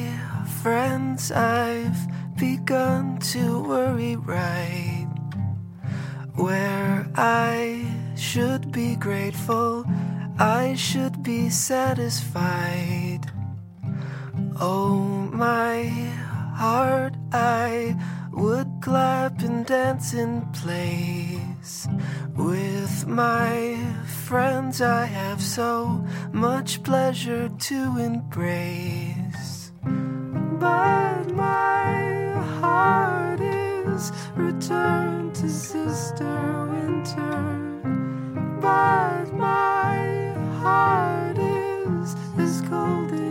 friends, 0.62 1.30
I've 1.30 2.08
begun 2.38 3.18
to 3.32 3.68
worry 3.68 4.16
right 4.26 5.07
where 6.38 7.06
I 7.16 7.84
should 8.16 8.70
be 8.70 8.94
grateful, 8.96 9.84
I 10.38 10.74
should 10.76 11.22
be 11.22 11.50
satisfied. 11.50 13.22
Oh, 14.60 14.98
my 15.32 15.84
heart, 16.54 17.14
I 17.32 17.96
would 18.32 18.68
clap 18.80 19.42
and 19.42 19.66
dance 19.66 20.14
in 20.14 20.42
place. 20.52 21.88
With 22.36 23.06
my 23.06 23.76
friends, 24.06 24.80
I 24.80 25.06
have 25.06 25.42
so 25.42 26.06
much 26.32 26.82
pleasure 26.84 27.48
to 27.48 27.98
embrace. 27.98 29.72
But 29.82 31.34
my 31.34 32.32
heart 32.60 33.40
is 33.40 33.57
returned 34.36 35.34
to 35.34 35.48
Sister 35.48 36.68
Winter. 36.70 37.42
But 38.60 39.32
my 39.34 40.34
heart 40.60 41.38
is 41.38 42.14
as 42.38 42.62
cold 42.68 43.10
as 43.12 43.27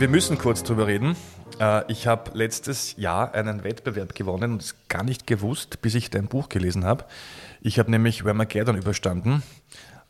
Wir 0.00 0.08
müssen 0.08 0.38
kurz 0.38 0.62
drüber 0.62 0.86
reden. 0.86 1.14
Äh, 1.60 1.82
Ich 1.92 2.06
habe 2.06 2.30
letztes 2.32 2.96
Jahr 2.96 3.34
einen 3.34 3.64
Wettbewerb 3.64 4.14
gewonnen 4.14 4.52
und 4.54 4.62
es 4.62 4.74
gar 4.88 5.02
nicht 5.02 5.26
gewusst, 5.26 5.82
bis 5.82 5.94
ich 5.94 6.08
dein 6.08 6.26
Buch 6.26 6.48
gelesen 6.48 6.86
habe. 6.86 7.04
Ich 7.60 7.78
habe 7.78 7.90
nämlich 7.90 8.24
Whamageddon 8.24 8.78
überstanden 8.78 9.42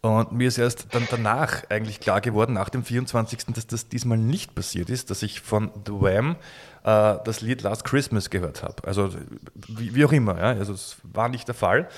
und 0.01 0.30
mir 0.30 0.47
ist 0.47 0.59
erst 0.59 0.95
dann 0.95 1.09
danach 1.11 1.68
eigentlich 1.70 1.99
klar 1.99 2.20
geworden, 2.20 2.53
nach 2.53 2.68
dem 2.68 2.84
24., 2.84 3.47
dass 3.47 3.66
das 3.66 3.88
diesmal 3.88 4.16
nicht 4.16 4.55
passiert 4.55 4.91
ist, 4.91 5.11
dass 5.11 5.24
ich 5.24 5.41
von 5.41 5.72
The 5.84 5.93
Wham 5.95 6.36
äh, 6.84 7.16
das 7.24 7.41
Lied 7.41 7.62
Last 7.62 7.82
Christmas 7.82 8.30
gehört 8.30 8.62
habe. 8.62 8.86
Also 8.86 9.11
wie, 9.57 9.97
wie 9.97 10.05
auch 10.05 10.12
immer, 10.12 10.38
ja? 10.38 10.51
also 10.51 10.72
es 10.72 10.99
war 11.03 11.28
nicht 11.28 11.49
der 11.49 11.57
Fall. 11.57 11.88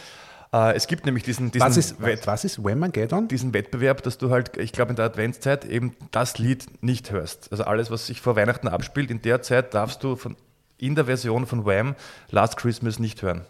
Äh, 0.53 0.75
Es 0.75 0.87
gibt 0.87 1.07
nämlich 1.07 1.25
diesen, 1.25 1.51
diesen 1.51 1.65
Was 1.67 1.77
ist, 1.77 2.01
Wett- 2.03 2.27
was 2.27 2.45
ist 2.45 2.63
Whamageddon? 2.63 3.29
diesen 3.29 3.55
Wettbewerb, 3.55 4.03
dass 4.03 4.19
du 4.19 4.31
halt, 4.31 4.57
ich 4.59 4.73
glaube, 4.73 4.91
in 4.91 4.97
der 4.97 5.07
Adventszeit 5.07 5.65
eben 5.65 5.95
das 6.11 6.39
Lied 6.39 6.67
nicht 6.83 7.11
hörst. 7.11 7.51
Also 7.51 7.65
alles, 7.65 7.91
was 7.91 8.07
sich 8.07 8.21
vor 8.21 8.37
Weihnachten 8.37 8.69
abspielt, 8.69 9.11
in 9.11 9.23
der 9.23 9.43
Zeit 9.43 9.75
darfst 9.75 10.03
du 10.05 10.17
von, 10.17 10.37
in 10.79 10.95
der 10.95 11.07
Version 11.07 11.47
von 11.47 11.65
Wham 11.65 11.95
Last 12.31 12.57
Christmas 12.57 12.99
nicht 12.99 13.23
hören. 13.23 13.43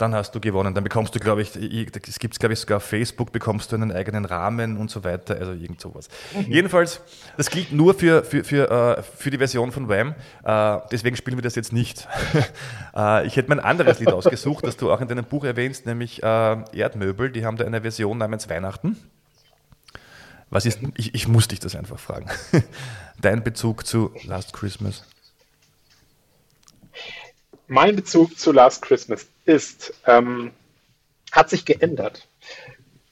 Dann 0.00 0.14
hast 0.14 0.34
du 0.34 0.40
gewonnen. 0.40 0.74
Dann 0.74 0.82
bekommst 0.82 1.14
du, 1.14 1.18
glaube 1.18 1.42
ich, 1.42 1.54
es 1.54 2.18
gibt 2.18 2.34
es, 2.34 2.38
glaube 2.38 2.54
ich, 2.54 2.60
sogar 2.60 2.78
auf 2.78 2.84
Facebook, 2.84 3.32
bekommst 3.32 3.70
du 3.70 3.76
einen 3.76 3.92
eigenen 3.92 4.24
Rahmen 4.24 4.78
und 4.78 4.90
so 4.90 5.04
weiter, 5.04 5.36
also 5.36 5.52
irgend 5.52 5.78
sowas. 5.78 6.08
Jedenfalls, 6.48 7.02
das 7.36 7.50
gilt 7.50 7.72
nur 7.72 7.92
für, 7.92 8.24
für, 8.24 8.42
für, 8.42 8.70
äh, 8.98 9.02
für 9.02 9.30
die 9.30 9.36
Version 9.36 9.72
von 9.72 9.90
Wham. 9.90 10.14
Äh, 10.42 10.80
deswegen 10.90 11.16
spielen 11.16 11.36
wir 11.36 11.42
das 11.42 11.54
jetzt 11.54 11.74
nicht. 11.74 12.08
äh, 12.96 13.26
ich 13.26 13.36
hätte 13.36 13.50
mir 13.50 13.56
ein 13.56 13.64
anderes 13.64 13.98
Lied 13.98 14.10
ausgesucht, 14.10 14.66
das 14.66 14.78
du 14.78 14.90
auch 14.90 15.02
in 15.02 15.08
deinem 15.08 15.26
Buch 15.26 15.44
erwähnst, 15.44 15.84
nämlich 15.84 16.22
äh, 16.22 16.26
Erdmöbel. 16.26 17.30
Die 17.30 17.44
haben 17.44 17.58
da 17.58 17.66
eine 17.66 17.82
Version 17.82 18.16
namens 18.16 18.48
Weihnachten. 18.48 18.96
Was 20.48 20.64
ist, 20.64 20.80
ich, 20.96 21.14
ich 21.14 21.28
muss 21.28 21.48
dich 21.48 21.60
das 21.60 21.76
einfach 21.76 21.98
fragen. 21.98 22.30
Dein 23.20 23.44
Bezug 23.44 23.86
zu 23.86 24.14
Last 24.24 24.54
Christmas? 24.54 25.04
mein 27.70 27.96
Bezug 27.96 28.36
zu 28.38 28.52
Last 28.52 28.82
Christmas 28.82 29.26
ist, 29.50 29.92
ähm, 30.06 30.52
hat 31.32 31.50
sich 31.50 31.64
geändert 31.64 32.28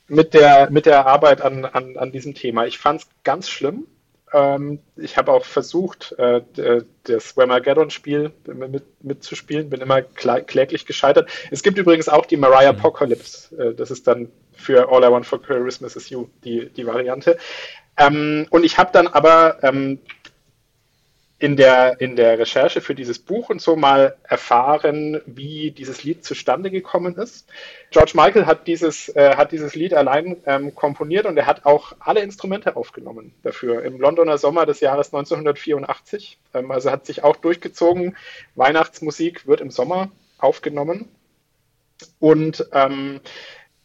mit 0.08 0.32
der, 0.34 0.70
mit 0.70 0.86
der 0.86 1.06
Arbeit 1.06 1.42
an, 1.42 1.64
an, 1.64 1.96
an 1.96 2.12
diesem 2.12 2.34
Thema. 2.34 2.66
Ich 2.66 2.78
fand 2.78 3.00
es 3.02 3.08
ganz 3.24 3.48
schlimm. 3.48 3.86
Ähm, 4.32 4.80
ich 4.96 5.16
habe 5.16 5.32
auch 5.32 5.44
versucht, 5.44 6.12
äh, 6.18 6.42
d- 6.56 6.82
das 7.04 7.36
Whamageddon-Spiel 7.36 8.32
mit, 8.46 8.84
mitzuspielen, 9.02 9.70
bin 9.70 9.80
immer 9.80 9.98
klä- 9.98 10.42
kläglich 10.42 10.86
gescheitert. 10.86 11.30
Es 11.50 11.62
gibt 11.62 11.78
übrigens 11.78 12.08
auch 12.08 12.26
die 12.26 12.36
Mariah 12.36 12.70
Apocalypse. 12.70 13.56
Äh, 13.56 13.74
das 13.74 13.90
ist 13.90 14.06
dann 14.06 14.30
für 14.52 14.90
All 14.90 15.02
I 15.04 15.10
Want 15.10 15.26
for 15.26 15.40
Christmas 15.40 15.96
is 15.96 16.10
You 16.10 16.28
die, 16.44 16.68
die 16.70 16.86
Variante. 16.86 17.38
Ähm, 17.96 18.46
und 18.50 18.64
ich 18.64 18.78
habe 18.78 18.90
dann 18.92 19.08
aber 19.08 19.58
ähm, 19.62 19.98
in 21.40 21.56
der, 21.56 22.00
in 22.00 22.16
der 22.16 22.38
Recherche 22.38 22.80
für 22.80 22.96
dieses 22.96 23.20
Buch 23.20 23.48
und 23.48 23.62
so 23.62 23.76
mal 23.76 24.16
erfahren, 24.24 25.20
wie 25.26 25.70
dieses 25.70 26.02
Lied 26.02 26.24
zustande 26.24 26.70
gekommen 26.70 27.14
ist. 27.14 27.48
George 27.90 28.12
Michael 28.14 28.46
hat 28.46 28.66
dieses, 28.66 29.08
äh, 29.10 29.36
hat 29.36 29.52
dieses 29.52 29.76
Lied 29.76 29.94
allein 29.94 30.38
ähm, 30.46 30.74
komponiert 30.74 31.26
und 31.26 31.36
er 31.36 31.46
hat 31.46 31.64
auch 31.64 31.92
alle 32.00 32.20
Instrumente 32.20 32.74
aufgenommen 32.74 33.32
dafür 33.44 33.84
im 33.84 34.00
Londoner 34.00 34.36
Sommer 34.36 34.66
des 34.66 34.80
Jahres 34.80 35.14
1984. 35.14 36.38
Ähm, 36.54 36.72
also 36.72 36.90
hat 36.90 37.06
sich 37.06 37.22
auch 37.22 37.36
durchgezogen. 37.36 38.16
Weihnachtsmusik 38.56 39.46
wird 39.46 39.60
im 39.60 39.70
Sommer 39.70 40.10
aufgenommen. 40.38 41.08
Und 42.18 42.66
ähm, 42.72 43.20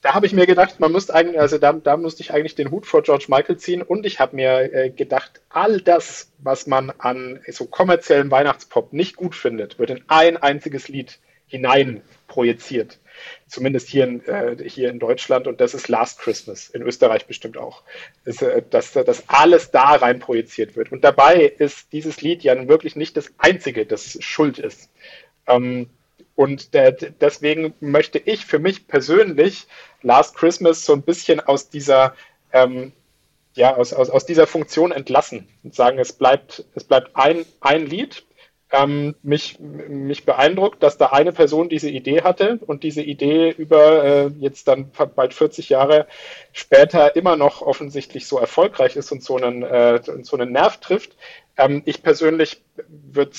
da 0.03 0.13
habe 0.13 0.25
ich 0.25 0.33
mir 0.33 0.45
gedacht, 0.45 0.81
man 0.81 0.91
muss 0.91 1.09
eigentlich, 1.09 1.39
also 1.39 1.57
da, 1.57 1.71
da 1.71 1.95
musste 1.95 2.21
ich 2.21 2.33
eigentlich 2.33 2.55
den 2.55 2.71
Hut 2.71 2.85
vor 2.85 3.03
George 3.03 3.25
Michael 3.29 3.57
ziehen 3.57 3.81
und 3.81 4.05
ich 4.05 4.19
habe 4.19 4.35
mir 4.35 4.73
äh, 4.73 4.89
gedacht, 4.89 5.41
all 5.49 5.79
das, 5.79 6.29
was 6.39 6.67
man 6.67 6.91
an 6.97 7.39
so 7.47 7.65
kommerziellen 7.65 8.29
Weihnachtspop 8.29 8.91
nicht 8.91 9.15
gut 9.15 9.33
findet, 9.33 9.79
wird 9.79 9.91
in 9.91 10.03
ein 10.09 10.35
einziges 10.35 10.89
Lied 10.89 11.19
hinein 11.47 12.01
projiziert. 12.27 12.99
Zumindest 13.47 13.87
hier 13.87 14.03
in, 14.03 14.25
äh, 14.25 14.57
hier 14.67 14.89
in 14.89 14.99
Deutschland 14.99 15.47
und 15.47 15.61
das 15.61 15.73
ist 15.73 15.87
Last 15.87 16.19
Christmas, 16.19 16.67
in 16.69 16.81
Österreich 16.81 17.25
bestimmt 17.25 17.55
auch. 17.55 17.83
Ist, 18.25 18.41
äh, 18.41 18.61
dass, 18.69 18.91
dass 18.91 19.29
alles 19.29 19.71
da 19.71 19.95
rein 19.95 20.19
projiziert 20.19 20.75
wird. 20.75 20.91
Und 20.91 21.05
dabei 21.05 21.45
ist 21.45 21.93
dieses 21.93 22.21
Lied 22.21 22.43
ja 22.43 22.53
nun 22.55 22.67
wirklich 22.67 22.97
nicht 22.97 23.15
das 23.15 23.31
einzige, 23.37 23.85
das 23.85 24.17
schuld 24.19 24.59
ist. 24.59 24.89
Ähm, 25.47 25.89
und 26.35 26.73
der, 26.73 26.91
deswegen 26.91 27.73
möchte 27.79 28.17
ich 28.17 28.45
für 28.45 28.59
mich 28.59 28.87
persönlich 28.87 29.67
Last 30.01 30.35
Christmas 30.35 30.85
so 30.85 30.93
ein 30.93 31.03
bisschen 31.03 31.39
aus 31.39 31.69
dieser, 31.69 32.15
ähm, 32.51 32.91
ja, 33.55 33.75
aus, 33.75 33.93
aus, 33.93 34.09
aus 34.09 34.25
dieser 34.25 34.47
Funktion 34.47 34.91
entlassen 34.91 35.47
und 35.63 35.75
sagen, 35.75 35.99
es 35.99 36.13
bleibt, 36.13 36.65
es 36.73 36.83
bleibt 36.83 37.15
ein, 37.15 37.45
ein 37.61 37.85
Lied. 37.85 38.25
Ähm, 38.75 39.13
mich, 39.21 39.59
mich 39.59 40.25
beeindruckt, 40.25 40.81
dass 40.81 40.97
da 40.97 41.07
eine 41.11 41.31
Person 41.31 41.69
diese 41.69 41.91
Idee 41.91 42.23
hatte 42.23 42.57
und 42.65 42.81
diese 42.81 43.03
Idee 43.03 43.51
über 43.51 44.03
äh, 44.03 44.27
jetzt 44.39 44.67
dann 44.67 44.89
bald 45.15 45.35
40 45.35 45.69
Jahre 45.69 46.07
später 46.53 47.15
immer 47.15 47.35
noch 47.35 47.61
offensichtlich 47.61 48.25
so 48.25 48.39
erfolgreich 48.39 48.95
ist 48.95 49.11
und 49.11 49.21
so 49.23 49.37
einen, 49.37 49.61
äh, 49.61 50.01
so 50.23 50.35
einen 50.35 50.51
Nerv 50.51 50.79
trifft. 50.79 51.15
Ähm, 51.55 51.83
ich 51.85 52.01
persönlich 52.01 52.63
würde 52.87 53.33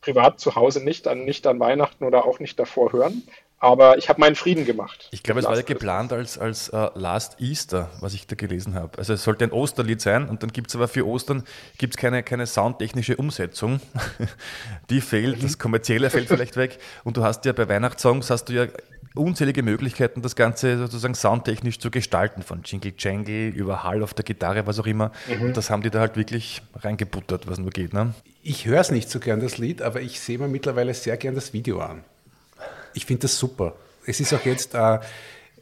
privat 0.00 0.40
zu 0.40 0.54
Hause 0.54 0.82
nicht 0.82 1.06
an, 1.06 1.24
nicht 1.24 1.46
an 1.46 1.60
Weihnachten 1.60 2.04
oder 2.04 2.24
auch 2.24 2.40
nicht 2.40 2.58
davor 2.58 2.92
hören. 2.92 3.22
Aber 3.62 3.98
ich 3.98 4.08
habe 4.08 4.18
meinen 4.20 4.36
Frieden 4.36 4.64
gemacht. 4.64 5.10
Ich 5.12 5.22
glaube, 5.22 5.40
es 5.40 5.46
war 5.46 5.54
ja 5.54 5.60
geplant 5.60 6.14
als, 6.14 6.38
als 6.38 6.70
äh, 6.70 6.88
Last 6.94 7.42
Easter, 7.42 7.90
was 8.00 8.14
ich 8.14 8.26
da 8.26 8.34
gelesen 8.34 8.74
habe. 8.74 8.96
Also 8.96 9.12
es 9.12 9.22
sollte 9.22 9.44
ein 9.44 9.52
Osterlied 9.52 10.00
sein 10.00 10.30
und 10.30 10.42
dann 10.42 10.50
gibt 10.50 10.70
es 10.70 10.76
aber 10.76 10.88
für 10.88 11.06
Ostern 11.06 11.44
gibt's 11.76 11.98
keine, 11.98 12.22
keine 12.22 12.46
soundtechnische 12.46 13.16
Umsetzung. 13.18 13.78
Die 14.90 15.02
fehlt, 15.02 15.44
das 15.44 15.58
Kommerzielle 15.58 16.08
fällt 16.08 16.28
vielleicht 16.28 16.56
weg. 16.56 16.78
Und 17.04 17.18
du 17.18 17.22
hast 17.22 17.44
ja 17.44 17.52
bei 17.52 17.68
Weihnachtssongs 17.68 18.30
hast 18.30 18.46
du 18.46 18.54
ja 18.54 18.66
unzählige 19.14 19.62
Möglichkeiten, 19.62 20.22
das 20.22 20.36
Ganze 20.36 20.78
sozusagen 20.78 21.14
soundtechnisch 21.14 21.78
zu 21.78 21.90
gestalten, 21.90 22.42
von 22.42 22.62
Jingle 22.64 22.92
Jangle 22.96 23.48
über 23.48 23.82
Hall 23.82 24.02
auf 24.02 24.14
der 24.14 24.24
Gitarre, 24.24 24.66
was 24.66 24.78
auch 24.78 24.86
immer. 24.86 25.10
Und 25.40 25.56
das 25.56 25.70
haben 25.70 25.82
die 25.82 25.90
da 25.90 26.00
halt 26.00 26.16
wirklich 26.16 26.62
reingebuttert, 26.76 27.48
was 27.48 27.58
nur 27.58 27.70
geht. 27.70 27.92
Ne? 27.92 28.14
Ich 28.42 28.66
höre 28.66 28.80
es 28.80 28.90
nicht 28.90 29.10
so 29.10 29.18
gern, 29.18 29.40
das 29.40 29.58
Lied, 29.58 29.82
aber 29.82 30.00
ich 30.00 30.20
sehe 30.20 30.38
mir 30.38 30.48
mittlerweile 30.48 30.94
sehr 30.94 31.16
gern 31.16 31.34
das 31.34 31.52
Video 31.52 31.80
an. 31.80 32.04
Ich 32.94 33.06
finde 33.06 33.22
das 33.22 33.38
super. 33.38 33.74
Es 34.06 34.20
ist 34.20 34.32
auch 34.32 34.44
jetzt 34.44 34.74
äh, 34.74 34.98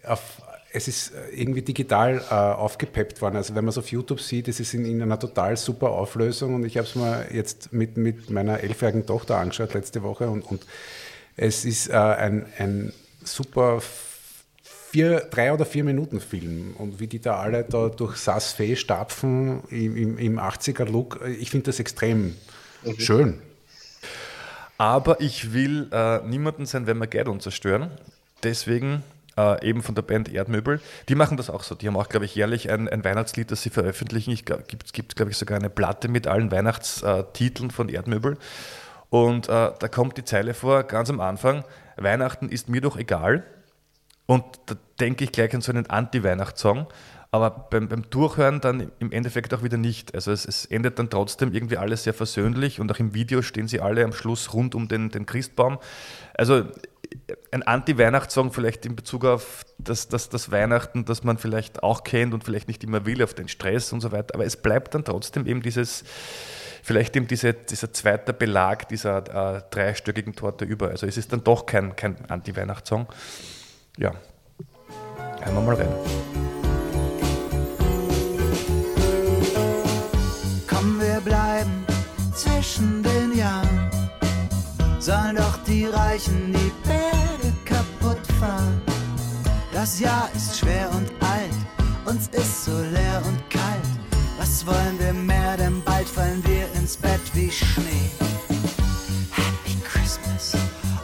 auf, 0.05 0.43
es 0.73 0.89
ist 0.89 1.15
äh, 1.15 1.31
irgendwie 1.31 1.63
digital 1.63 2.23
äh, 2.31 2.35
aufgepeppt 2.35 3.21
worden. 3.23 3.37
Also 3.37 3.55
wenn 3.55 3.65
man 3.65 3.71
es 3.71 3.79
auf 3.79 3.91
YouTube 3.91 4.21
sieht, 4.21 4.49
es 4.49 4.61
ist 4.61 4.75
in, 4.75 4.85
in 4.85 5.03
einer 5.03 5.19
total 5.19 5.57
super 5.57 5.91
Auflösung 5.91 6.55
und 6.55 6.65
ich 6.65 6.77
habe 6.77 6.87
es 6.87 6.95
mir 6.95 7.27
jetzt 7.33 7.73
mit, 7.73 7.97
mit 7.97 8.31
meiner 8.31 8.61
elfjährigen 8.61 9.07
Tochter 9.07 9.39
angeschaut 9.39 9.75
letzte 9.75 10.03
Woche 10.03 10.29
und, 10.29 10.43
und 10.43 10.65
es 11.37 11.65
ist 11.65 11.89
äh, 11.89 11.95
ein, 11.95 12.47
ein 12.59 12.93
super 13.35 13.81
vier, 14.91 15.21
drei 15.31 15.53
oder 15.53 15.67
vier 15.67 15.85
Minuten 15.85 16.21
Film 16.21 16.75
und 16.79 17.01
wie 17.01 17.07
die 17.07 17.21
da 17.21 17.37
alle 17.37 17.65
da 17.65 17.89
durch 17.89 18.17
Saas 18.17 18.53
Fee 18.53 18.77
stapfen 18.77 19.63
im, 19.71 19.97
im, 19.97 20.19
im 20.19 20.39
80er-Look, 20.39 21.21
ich 21.39 21.51
finde 21.51 21.67
das 21.67 21.81
extrem 21.81 22.35
schön. 22.99 23.41
Aber 24.79 25.21
ich 25.21 25.53
will 25.53 25.89
äh, 25.93 26.21
niemanden 26.21 26.65
sein, 26.65 26.87
wenn 26.87 26.99
wir 26.99 27.09
Gerdon 27.09 27.41
zerstören. 27.41 27.91
Deswegen 28.45 29.03
äh, 29.37 29.69
eben 29.69 29.83
von 29.83 29.95
der 29.95 30.03
Band 30.03 30.33
Erdmöbel. 30.33 30.81
Die 31.09 31.15
machen 31.15 31.37
das 31.37 31.51
auch 31.51 31.63
so. 31.63 31.75
Die 31.75 31.87
haben 31.87 31.97
auch, 31.97 32.09
glaube 32.09 32.27
ich, 32.27 32.35
jährlich 32.35 32.71
ein, 32.71 32.89
ein 32.89 33.05
Weihnachtslied, 33.05 33.51
das 33.51 33.63
sie 33.63 33.71
veröffentlichen. 33.71 34.33
Es 34.33 34.45
gibt, 34.45 34.93
gibt 34.93 35.17
glaube 35.17 35.33
ich, 35.33 35.37
sogar 35.37 35.59
eine 35.59 35.71
Platte 35.71 36.09
mit 36.09 36.27
allen 36.27 36.51
Weihnachtstiteln 36.51 37.71
von 37.71 37.89
Erdmöbel. 37.89 38.39
Und 39.11 39.49
äh, 39.49 39.71
da 39.79 39.89
kommt 39.89 40.17
die 40.17 40.25
Zeile 40.25 40.55
vor, 40.55 40.83
ganz 40.85 41.09
am 41.11 41.21
Anfang, 41.21 41.65
Weihnachten 41.99 42.49
ist 42.49 42.69
mir 42.69 42.81
doch 42.81 42.97
egal. 42.97 43.45
Und 44.27 44.45
da 44.67 44.75
denke 45.01 45.25
ich 45.25 45.33
gleich 45.33 45.55
an 45.55 45.63
so 45.63 45.73
einen 45.73 45.87
Anti-Weihnachtssong, 45.87 46.87
aber 47.31 47.51
beim, 47.51 47.89
beim 47.89 48.09
Durchhören 48.11 48.61
dann 48.61 48.93
im 48.99 49.11
Endeffekt 49.11 49.55
auch 49.55 49.63
wieder 49.63 49.79
nicht. 49.79 50.15
Also 50.15 50.33
es, 50.33 50.45
es, 50.45 50.67
endet 50.67 50.99
dann 50.99 51.09
trotzdem 51.09 51.53
irgendwie 51.53 51.79
alles 51.79 52.05
sehr 52.05 52.15
versöhnlich 52.15 52.81
und 52.81 52.93
auch 52.93 52.99
im 52.99 53.15
Video 53.15 53.43
stehen 53.43 53.69
sie 53.69 53.81
alle 53.81 54.05
am 54.05 54.13
Schluss 54.13 54.53
rund 54.53 54.75
um 54.75 54.89
den, 54.89 55.11
den 55.11 55.25
Christbaum. 55.25 55.79
Also 56.35 56.65
ein 57.53 57.63
Anti-Weihnachtssong 57.63 58.53
vielleicht 58.53 58.85
in 58.87 58.97
Bezug 58.97 59.25
auf 59.25 59.65
das, 59.79 60.09
das, 60.09 60.29
das 60.29 60.51
Weihnachten, 60.51 61.05
das 61.05 61.25
man 61.25 61.39
vielleicht 61.39 61.83
auch 61.83 62.05
kennt 62.05 62.35
und 62.35 62.45
vielleicht 62.45 62.69
nicht 62.69 62.85
immer 62.85 63.07
will, 63.07 63.23
auf 63.23 63.35
den 63.35 63.49
Stress 63.49 63.93
und 63.93 64.01
so 64.01 64.13
weiter. 64.13 64.35
Aber 64.35 64.45
es 64.45 64.57
bleibt 64.57 64.95
dann 64.95 65.05
trotzdem 65.05 65.47
eben 65.47 65.63
dieses, 65.63 66.05
vielleicht 66.89 67.15
eben 67.17 67.27
diese, 67.27 67.53
dieser 67.53 67.93
zweite 67.93 68.33
Belag 68.33 68.89
dieser 68.89 69.57
äh, 69.59 69.63
dreistöckigen 69.71 70.35
Torte 70.35 70.65
über. 70.65 70.89
Also 70.89 71.07
es 71.07 71.19
ist 71.19 71.31
dann 71.35 71.45
doch 71.45 71.67
kein, 71.67 71.95
kein 71.97 72.17
Anti-Weihnachtssong. 72.31 73.07
Ja, 73.99 74.15
hören 75.43 75.55
wir 75.55 75.61
mal 75.61 75.75
rein. 75.75 75.89
Komm, 80.67 80.99
wir 80.99 81.21
bleiben 81.21 81.85
zwischen 82.35 83.03
den 83.03 83.37
Jahren. 83.37 83.91
Sollen 84.99 85.37
doch 85.37 85.59
die 85.67 85.85
Reichen 85.85 86.55
die 86.55 86.73
Berge 86.89 87.55
kaputt 87.67 88.27
fahren. 88.41 88.81
Das 89.75 90.01
Jahr 90.01 90.31
ist 90.35 90.59
schwer 90.59 90.89
und 90.93 91.11
alt, 91.23 91.53
uns 92.07 92.29
ist 92.29 92.65
so 92.65 92.73
leer 92.73 93.23
und 93.27 93.51
kalt. 93.51 93.88
Was 94.51 94.67
wollen 94.67 94.99
wir 94.99 95.13
mehr, 95.13 95.59
denn 95.59 95.83
bald 95.85 96.09
fallen 96.09 96.43
wir 96.47 96.73
ins 96.73 96.97
Bett 96.97 97.21
wie 97.35 97.51
Schnee. 97.51 98.11
Happy 99.31 99.77
Christmas 99.85 100.57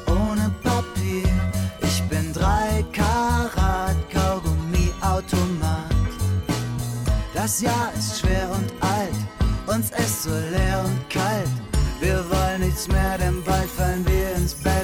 ohne 0.07 0.51
Papier. 0.63 1.29
Ich 1.83 2.03
bin 2.05 2.33
drei 2.33 2.83
Karat 2.91 3.97
Kaugummi-Automat. 4.11 5.95
Das 7.35 7.61
Jahr 7.61 7.93
ist 7.99 8.21
schwer 8.21 8.49
und 8.51 8.73
alt, 8.81 9.15
uns 9.67 9.91
ist 9.91 10.23
so 10.23 10.31
leer 10.31 10.83
und 10.83 11.11
kalt. 11.11 11.51
Wir 12.01 12.25
wollen 12.31 12.63
nichts 12.63 12.89
mehr, 12.89 13.19
denn 13.19 13.45
bald 13.45 13.69
fallen 13.69 14.07
wir 14.07 14.37
ins 14.37 14.55
Bett 14.55 14.84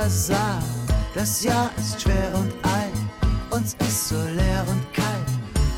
Balthasar. 0.00 0.62
Das 1.14 1.44
Jahr 1.44 1.70
ist 1.76 2.00
schwer 2.00 2.32
und 2.34 2.50
alt, 2.62 2.94
uns 3.50 3.76
ist 3.80 4.08
so 4.08 4.14
leer 4.14 4.64
und 4.70 4.82
kalt. 4.94 5.06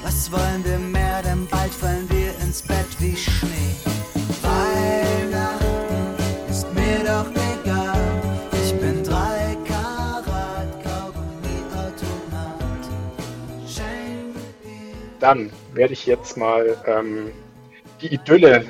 Was 0.04 0.30
wollen 0.30 0.64
wir 0.64 0.78
mehr, 0.78 1.20
denn 1.22 1.44
bald 1.48 1.74
fallen 1.74 2.08
wir 2.08 2.30
ins 2.40 2.62
Bett 2.62 2.86
wie 3.00 3.16
Schnee. 3.16 3.74
Weihnachten 4.42 6.14
ist 6.48 6.72
mir 6.72 7.00
doch 7.04 7.26
egal, 7.30 7.98
ich 8.62 8.72
bin 8.78 9.02
drei 9.02 9.56
Karat 9.66 10.70
Kaugummi-Automat. 10.84 12.86
Dann 15.18 15.50
werde 15.72 15.94
ich 15.94 16.06
jetzt 16.06 16.36
mal 16.36 16.76
ähm, 16.86 17.32
die 18.00 18.14
Idylle 18.14 18.66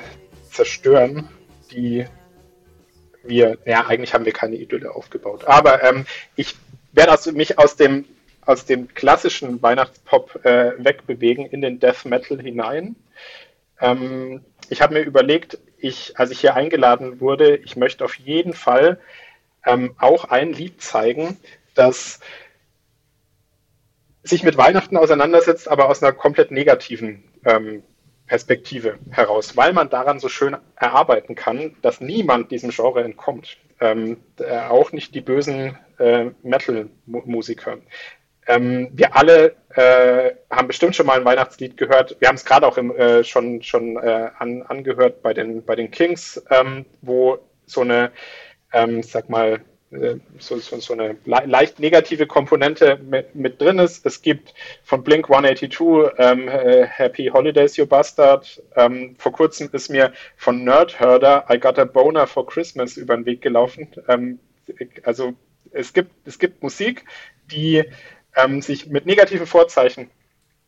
zerstören, 0.49 1.29
die 1.69 2.07
wir, 3.23 3.57
ja, 3.65 3.85
eigentlich 3.87 4.13
haben 4.13 4.25
wir 4.25 4.33
keine 4.33 4.55
Idylle 4.55 4.93
aufgebaut. 4.93 5.45
Aber 5.45 5.83
ähm, 5.83 6.05
ich 6.35 6.55
werde 6.91 7.11
also 7.11 7.31
mich 7.31 7.57
aus 7.57 7.75
dem, 7.75 8.05
aus 8.41 8.65
dem 8.65 8.93
klassischen 8.93 9.61
Weihnachtspop 9.61 10.45
äh, 10.45 10.73
wegbewegen 10.77 11.45
in 11.45 11.61
den 11.61 11.79
Death 11.79 12.05
Metal 12.05 12.39
hinein. 12.39 12.95
Ähm, 13.79 14.41
ich 14.69 14.81
habe 14.81 14.93
mir 14.93 15.01
überlegt, 15.01 15.57
ich, 15.77 16.17
als 16.17 16.31
ich 16.31 16.39
hier 16.39 16.55
eingeladen 16.55 17.19
wurde, 17.19 17.57
ich 17.57 17.75
möchte 17.75 18.05
auf 18.05 18.15
jeden 18.15 18.53
Fall 18.53 18.99
ähm, 19.65 19.95
auch 19.97 20.25
ein 20.25 20.53
Lied 20.53 20.81
zeigen, 20.81 21.37
das 21.73 22.19
sich 24.23 24.43
mit 24.43 24.57
Weihnachten 24.57 24.95
auseinandersetzt, 24.95 25.67
aber 25.67 25.89
aus 25.89 26.01
einer 26.01 26.13
komplett 26.13 26.51
negativen 26.51 27.23
ähm, 27.45 27.83
Perspektive 28.33 28.97
heraus, 29.11 29.55
weil 29.57 29.73
man 29.73 29.91
daran 29.91 30.17
so 30.17 30.27
schön 30.27 30.57
erarbeiten 30.75 31.35
kann, 31.35 31.75
dass 31.83 32.01
niemand 32.01 32.49
diesem 32.49 32.71
Genre 32.71 33.03
entkommt. 33.03 33.57
Ähm, 33.79 34.17
äh, 34.39 34.57
auch 34.57 34.91
nicht 34.91 35.13
die 35.13 35.21
bösen 35.21 35.77
äh, 35.99 36.31
Metal-Musiker. 36.41 37.77
Ähm, 38.47 38.89
wir 38.91 39.15
alle 39.15 39.55
äh, 39.75 40.31
haben 40.49 40.67
bestimmt 40.67 40.95
schon 40.95 41.05
mal 41.05 41.19
ein 41.19 41.25
Weihnachtslied 41.25 41.77
gehört. 41.77 42.17
Wir 42.21 42.27
haben 42.27 42.37
es 42.37 42.43
gerade 42.43 42.65
auch 42.65 42.79
im, 42.79 42.89
äh, 42.95 43.23
schon, 43.23 43.61
schon 43.61 43.97
äh, 43.97 44.31
an, 44.39 44.63
angehört 44.63 45.21
bei 45.21 45.35
den, 45.35 45.63
bei 45.63 45.75
den 45.75 45.91
Kings, 45.91 46.43
ähm, 46.49 46.85
wo 47.03 47.37
so 47.67 47.81
eine, 47.81 48.11
ähm, 48.73 49.03
sag 49.03 49.29
mal, 49.29 49.61
so, 50.39 50.57
so, 50.57 50.79
so 50.79 50.93
eine 50.93 51.17
le 51.25 51.43
leicht 51.45 51.79
negative 51.79 52.25
Komponente 52.27 52.97
mit, 52.97 53.35
mit 53.35 53.61
drin 53.61 53.79
ist. 53.79 54.05
Es 54.05 54.21
gibt 54.21 54.53
von 54.83 55.03
Blink 55.03 55.29
182 55.29 56.13
ähm, 56.17 56.47
äh, 56.47 56.85
Happy 56.85 57.27
Holidays, 57.27 57.77
You 57.77 57.85
Bastard. 57.85 58.61
Ähm, 58.75 59.15
vor 59.17 59.31
kurzem 59.31 59.69
ist 59.71 59.89
mir 59.89 60.13
von 60.37 60.63
Nerdherder 60.63 61.45
I 61.49 61.59
Got 61.59 61.79
a 61.79 61.85
Boner 61.85 62.27
for 62.27 62.45
Christmas 62.47 62.97
über 62.97 63.15
den 63.15 63.25
Weg 63.25 63.41
gelaufen. 63.41 63.87
Ähm, 64.07 64.39
also 65.03 65.33
es 65.71 65.93
gibt, 65.93 66.11
es 66.25 66.39
gibt 66.39 66.63
Musik, 66.63 67.05
die 67.51 67.83
ähm, 68.35 68.61
sich 68.61 68.87
mit 68.87 69.05
negativen 69.05 69.47
Vorzeichen 69.47 70.09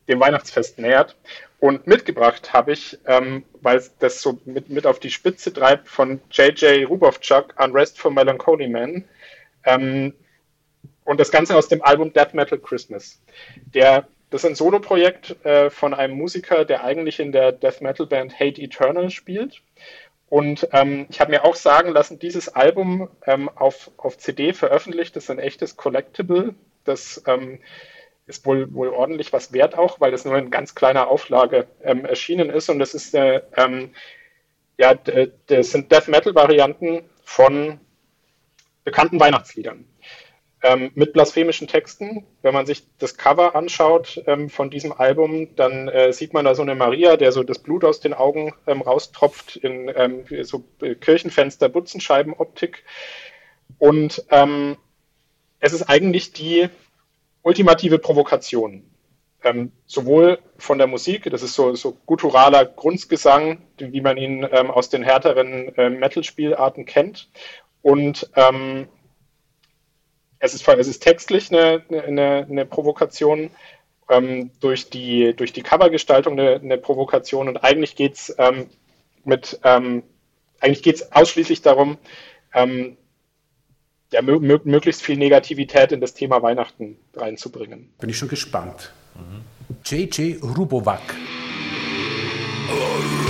dem 0.07 0.19
Weihnachtsfest 0.19 0.79
nähert. 0.79 1.15
Und 1.59 1.87
mitgebracht 1.87 2.53
habe 2.53 2.73
ich, 2.73 2.99
ähm, 3.05 3.43
weil 3.61 3.81
das 3.99 4.21
so 4.21 4.39
mit, 4.45 4.69
mit 4.69 4.85
auf 4.85 4.99
die 4.99 5.09
Spitze 5.09 5.51
treibt, 5.51 5.87
von 5.87 6.21
J.J. 6.31 6.87
Rubovchuk, 6.87 7.55
Unrest 7.57 7.99
for 7.99 8.11
Melancholy 8.11 8.67
Man. 8.67 9.05
Ähm, 9.65 10.13
und 11.03 11.19
das 11.19 11.31
Ganze 11.31 11.55
aus 11.55 11.67
dem 11.67 11.83
Album 11.83 12.13
Death 12.13 12.33
Metal 12.33 12.59
Christmas. 12.59 13.21
Der, 13.73 14.07
das 14.29 14.43
ist 14.43 14.49
ein 14.49 14.55
Soloprojekt 14.55 15.45
äh, 15.45 15.69
von 15.69 15.93
einem 15.93 16.17
Musiker, 16.17 16.65
der 16.65 16.83
eigentlich 16.83 17.19
in 17.19 17.31
der 17.31 17.51
Death 17.51 17.81
Metal 17.81 18.07
Band 18.07 18.39
Hate 18.39 18.61
Eternal 18.61 19.09
spielt. 19.09 19.61
Und 20.27 20.67
ähm, 20.73 21.05
ich 21.09 21.21
habe 21.21 21.31
mir 21.31 21.45
auch 21.45 21.55
sagen 21.55 21.91
lassen, 21.91 22.17
dieses 22.17 22.49
Album 22.49 23.09
ähm, 23.27 23.49
auf, 23.49 23.91
auf 23.97 24.17
CD 24.17 24.53
veröffentlicht, 24.53 25.15
ist 25.15 25.29
ein 25.29 25.39
echtes 25.39 25.77
Collectible. 25.77 26.55
Das 26.83 27.23
ähm, 27.27 27.59
ist 28.25 28.45
wohl, 28.45 28.73
wohl 28.73 28.89
ordentlich 28.89 29.31
was 29.31 29.53
wert 29.53 29.77
auch, 29.77 29.99
weil 29.99 30.11
das 30.11 30.25
nur 30.25 30.35
in 30.37 30.49
ganz 30.49 30.73
kleiner 30.73 31.07
Auflage 31.07 31.67
ähm, 31.83 32.05
erschienen 32.05 32.49
ist. 32.49 32.69
Und 32.69 32.79
das 32.79 32.95
ist 32.95 33.13
äh, 33.13 33.41
ähm, 33.55 33.91
ja, 34.77 34.93
das 34.93 35.71
sind 35.71 35.91
Death 35.91 36.07
Metal 36.07 36.35
Varianten 36.35 37.03
von 37.23 37.79
bekannten 38.85 39.19
Weihnachtsliedern 39.19 39.85
ähm, 40.65 40.91
mit 40.95 41.13
blasphemischen 41.13 41.67
Texten. 41.67 42.25
Wenn 42.41 42.53
man 42.53 42.65
sich 42.65 42.87
das 42.97 43.17
Cover 43.17 43.55
anschaut 43.55 44.23
ähm, 44.25 44.49
von 44.49 44.69
diesem 44.69 44.93
Album, 44.93 45.55
dann 45.55 45.87
äh, 45.87 46.11
sieht 46.11 46.33
man 46.33 46.45
da 46.45 46.55
so 46.55 46.63
eine 46.63 46.75
Maria, 46.75 47.17
der 47.17 47.31
so 47.31 47.43
das 47.43 47.59
Blut 47.59 47.83
aus 47.83 47.99
den 47.99 48.13
Augen 48.13 48.53
ähm, 48.65 48.81
raustropft 48.81 49.57
in 49.57 49.91
ähm, 49.95 50.25
so 50.43 50.63
äh, 50.81 50.95
Kirchenfenster, 50.95 51.69
Butzenscheiben-Optik. 51.69 52.83
Und 53.77 54.25
ähm, 54.31 54.77
es 55.59 55.73
ist 55.73 55.83
eigentlich 55.83 56.33
die 56.33 56.69
ultimative 57.43 57.99
Provokation. 57.99 58.89
Ähm, 59.43 59.71
sowohl 59.85 60.39
von 60.57 60.79
der 60.79 60.87
Musik, 60.87 61.29
das 61.29 61.43
ist 61.43 61.53
so, 61.53 61.75
so 61.75 61.95
gutturaler 62.07 62.65
Grundgesang, 62.65 63.61
wie 63.77 64.01
man 64.01 64.17
ihn 64.17 64.43
aus 64.43 64.89
den 64.89 65.03
härteren 65.03 65.75
äh, 65.75 65.91
Metal-Spielarten 65.91 66.85
kennt. 66.85 67.29
Und 67.85 68.31
ähm, 68.35 68.87
es, 70.39 70.55
ist, 70.55 70.67
es 70.67 70.87
ist 70.87 71.03
textlich 71.03 71.51
eine, 71.51 71.83
eine, 71.91 72.47
eine 72.49 72.65
Provokation, 72.65 73.51
ähm, 74.09 74.49
durch, 74.59 74.89
die, 74.89 75.35
durch 75.35 75.53
die 75.53 75.61
Covergestaltung 75.61 76.33
eine, 76.33 76.55
eine 76.55 76.79
Provokation. 76.79 77.47
Und 77.47 77.57
eigentlich 77.57 77.95
geht 77.95 78.15
es 78.15 78.35
ähm, 78.39 78.71
mit, 79.23 79.59
ähm, 79.63 80.01
eigentlich 80.61 80.81
geht 80.81 80.95
es 80.95 81.11
ausschließlich 81.11 81.61
darum, 81.61 81.99
ähm, 82.55 82.97
ja, 84.11 84.23
mö 84.23 84.39
mö 84.39 84.57
möglichst 84.63 85.03
viel 85.03 85.17
Negativität 85.17 85.91
in 85.91 86.01
das 86.01 86.15
Thema 86.15 86.41
Weihnachten 86.41 86.97
reinzubringen. 87.13 87.93
Bin 87.99 88.09
ich 88.09 88.17
schon 88.17 88.29
gespannt. 88.29 88.93
JJ 89.83 90.37
Rubovac. 90.41 91.15
Es 92.67 93.24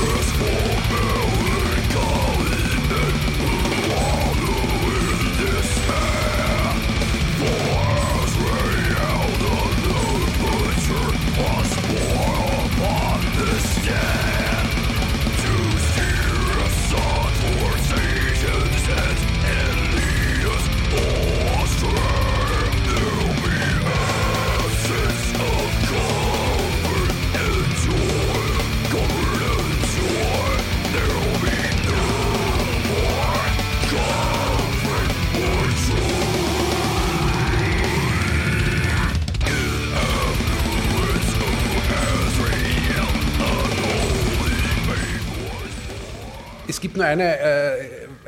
eine, 47.05 47.39
äh, 47.39 47.73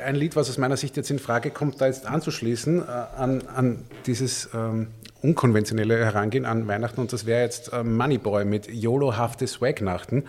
ein 0.04 0.16
Lied, 0.16 0.36
was 0.36 0.50
aus 0.50 0.58
meiner 0.58 0.78
Sicht 0.78 0.98
jetzt 0.98 1.12
in 1.12 1.20
Frage 1.20 1.52
kommt, 1.52 1.82
da 1.82 1.88
jetzt 1.88 2.06
anzuschließen 2.06 2.82
äh, 2.82 2.86
an, 2.86 3.44
an 3.48 3.86
dieses 4.06 4.50
ähm, 4.54 4.88
unkonventionelle 5.22 6.06
Herangehen 6.06 6.46
an 6.46 6.68
Weihnachten 6.68 7.02
und 7.02 7.12
das 7.14 7.26
wäre 7.26 7.42
jetzt 7.42 7.74
äh, 7.74 7.84
Moneyboy 7.84 8.46
mit 8.46 8.68
YOLO-hafte 8.68 9.48
Swagnachten. 9.48 10.24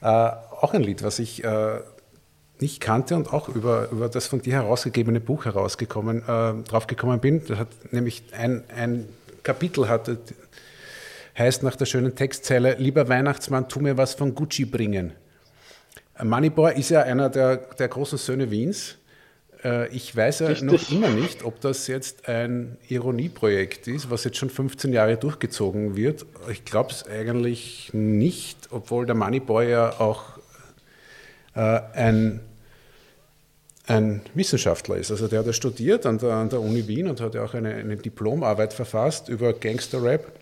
Äh, 0.00 0.06
auch 0.06 0.74
ein 0.74 0.82
Lied, 0.82 1.02
was 1.02 1.18
ich 1.18 1.44
äh, 1.44 1.80
nicht 2.60 2.80
kannte 2.80 3.16
und 3.16 3.32
auch 3.32 3.48
über, 3.48 3.88
über 3.90 4.08
das 4.08 4.26
von 4.26 4.40
dir 4.40 4.54
herausgegebene 4.54 5.20
Buch 5.20 5.44
herausgekommen, 5.44 6.22
äh, 6.22 6.62
draufgekommen 6.68 7.20
bin. 7.20 7.42
Das 7.46 7.58
hat 7.58 7.68
nämlich 7.90 8.22
ein, 8.32 8.64
ein 8.74 9.08
Kapitel 9.42 9.88
hatte, 9.88 10.18
heißt 11.36 11.62
nach 11.62 11.76
der 11.76 11.86
schönen 11.86 12.14
Textzeile, 12.14 12.76
lieber 12.78 13.08
Weihnachtsmann, 13.08 13.68
tu 13.68 13.80
mir 13.80 13.96
was 13.96 14.14
von 14.14 14.34
Gucci 14.34 14.64
bringen. 14.64 15.12
Moneyboy 16.22 16.78
ist 16.78 16.90
ja 16.90 17.02
einer 17.02 17.28
der, 17.28 17.56
der 17.56 17.88
großen 17.88 18.18
Söhne 18.18 18.50
Wiens. 18.50 18.96
Äh, 19.64 19.88
Ich 19.88 20.14
weiß 20.14 20.40
ja 20.40 20.46
Richtig. 20.48 20.70
noch 20.70 20.90
immer 20.90 21.08
nicht, 21.08 21.44
ob 21.44 21.60
das 21.60 21.86
jetzt 21.88 22.28
ein 22.28 22.76
Ironieprojekt 22.88 23.88
ist, 23.88 24.10
was 24.10 24.24
jetzt 24.24 24.36
schon 24.36 24.50
15 24.50 24.92
Jahre 24.92 25.16
durchgezogen 25.16 25.96
wird. 25.96 26.24
Ich 26.50 26.64
glaube 26.64 26.90
es 26.90 27.06
eigentlich 27.06 27.90
nicht, 27.92 28.68
obwohl 28.70 29.06
der 29.06 29.16
Moneyboy 29.16 29.70
ja 29.70 29.98
auch 29.98 30.38
äh, 31.54 31.80
ein, 31.94 32.40
ein 33.86 34.20
Wissenschaftler 34.34 34.96
ist. 34.96 35.10
Also 35.10 35.26
der 35.26 35.40
hat 35.40 35.46
ja 35.46 35.52
studiert 35.52 36.06
an 36.06 36.18
der, 36.18 36.32
an 36.34 36.48
der 36.48 36.60
Uni 36.60 36.86
Wien 36.86 37.08
und 37.08 37.20
hat 37.20 37.34
ja 37.34 37.44
auch 37.44 37.54
eine, 37.54 37.74
eine 37.74 37.96
Diplomarbeit 37.96 38.72
verfasst 38.72 39.28
über 39.28 39.52
Gangster-Rap. 39.52 40.32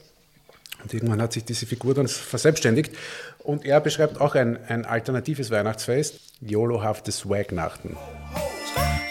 Und 0.83 0.93
irgendwann 0.93 1.22
hat 1.22 1.33
sich 1.33 1.45
diese 1.45 1.66
Figur 1.66 1.95
dann 1.95 2.09
verselbstständigt. 2.09 2.95
Und 3.39 3.64
er 3.64 3.80
beschreibt 3.80 4.20
auch 4.20 4.35
ein, 4.35 4.59
ein 4.68 4.85
alternatives 4.85 5.51
Weihnachtsfest, 5.51 6.20
YOLO-hafte 6.41 7.12
Swagnachten. 7.12 7.97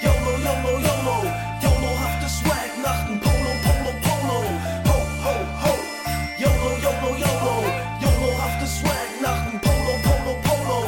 YOLO, 0.03 0.31
YOLO, 0.37 0.79
YOLO, 0.79 1.15
YOLO-hafte 1.63 2.27
Swag-Nachten, 2.29 3.19
Polo, 3.19 3.51
Polo, 3.63 3.91
Polo, 4.03 4.39
ho, 4.87 4.97
ho, 5.23 5.35
ho. 5.63 5.73
YOLO, 6.39 6.71
YOLO, 6.83 7.09
YOLO, 7.17 7.55
YOLO-hafte 8.01 8.67
Swag-Nachten, 8.67 9.59
Polo, 9.61 9.93
Polo, 10.03 10.33
Polo. 10.43 10.79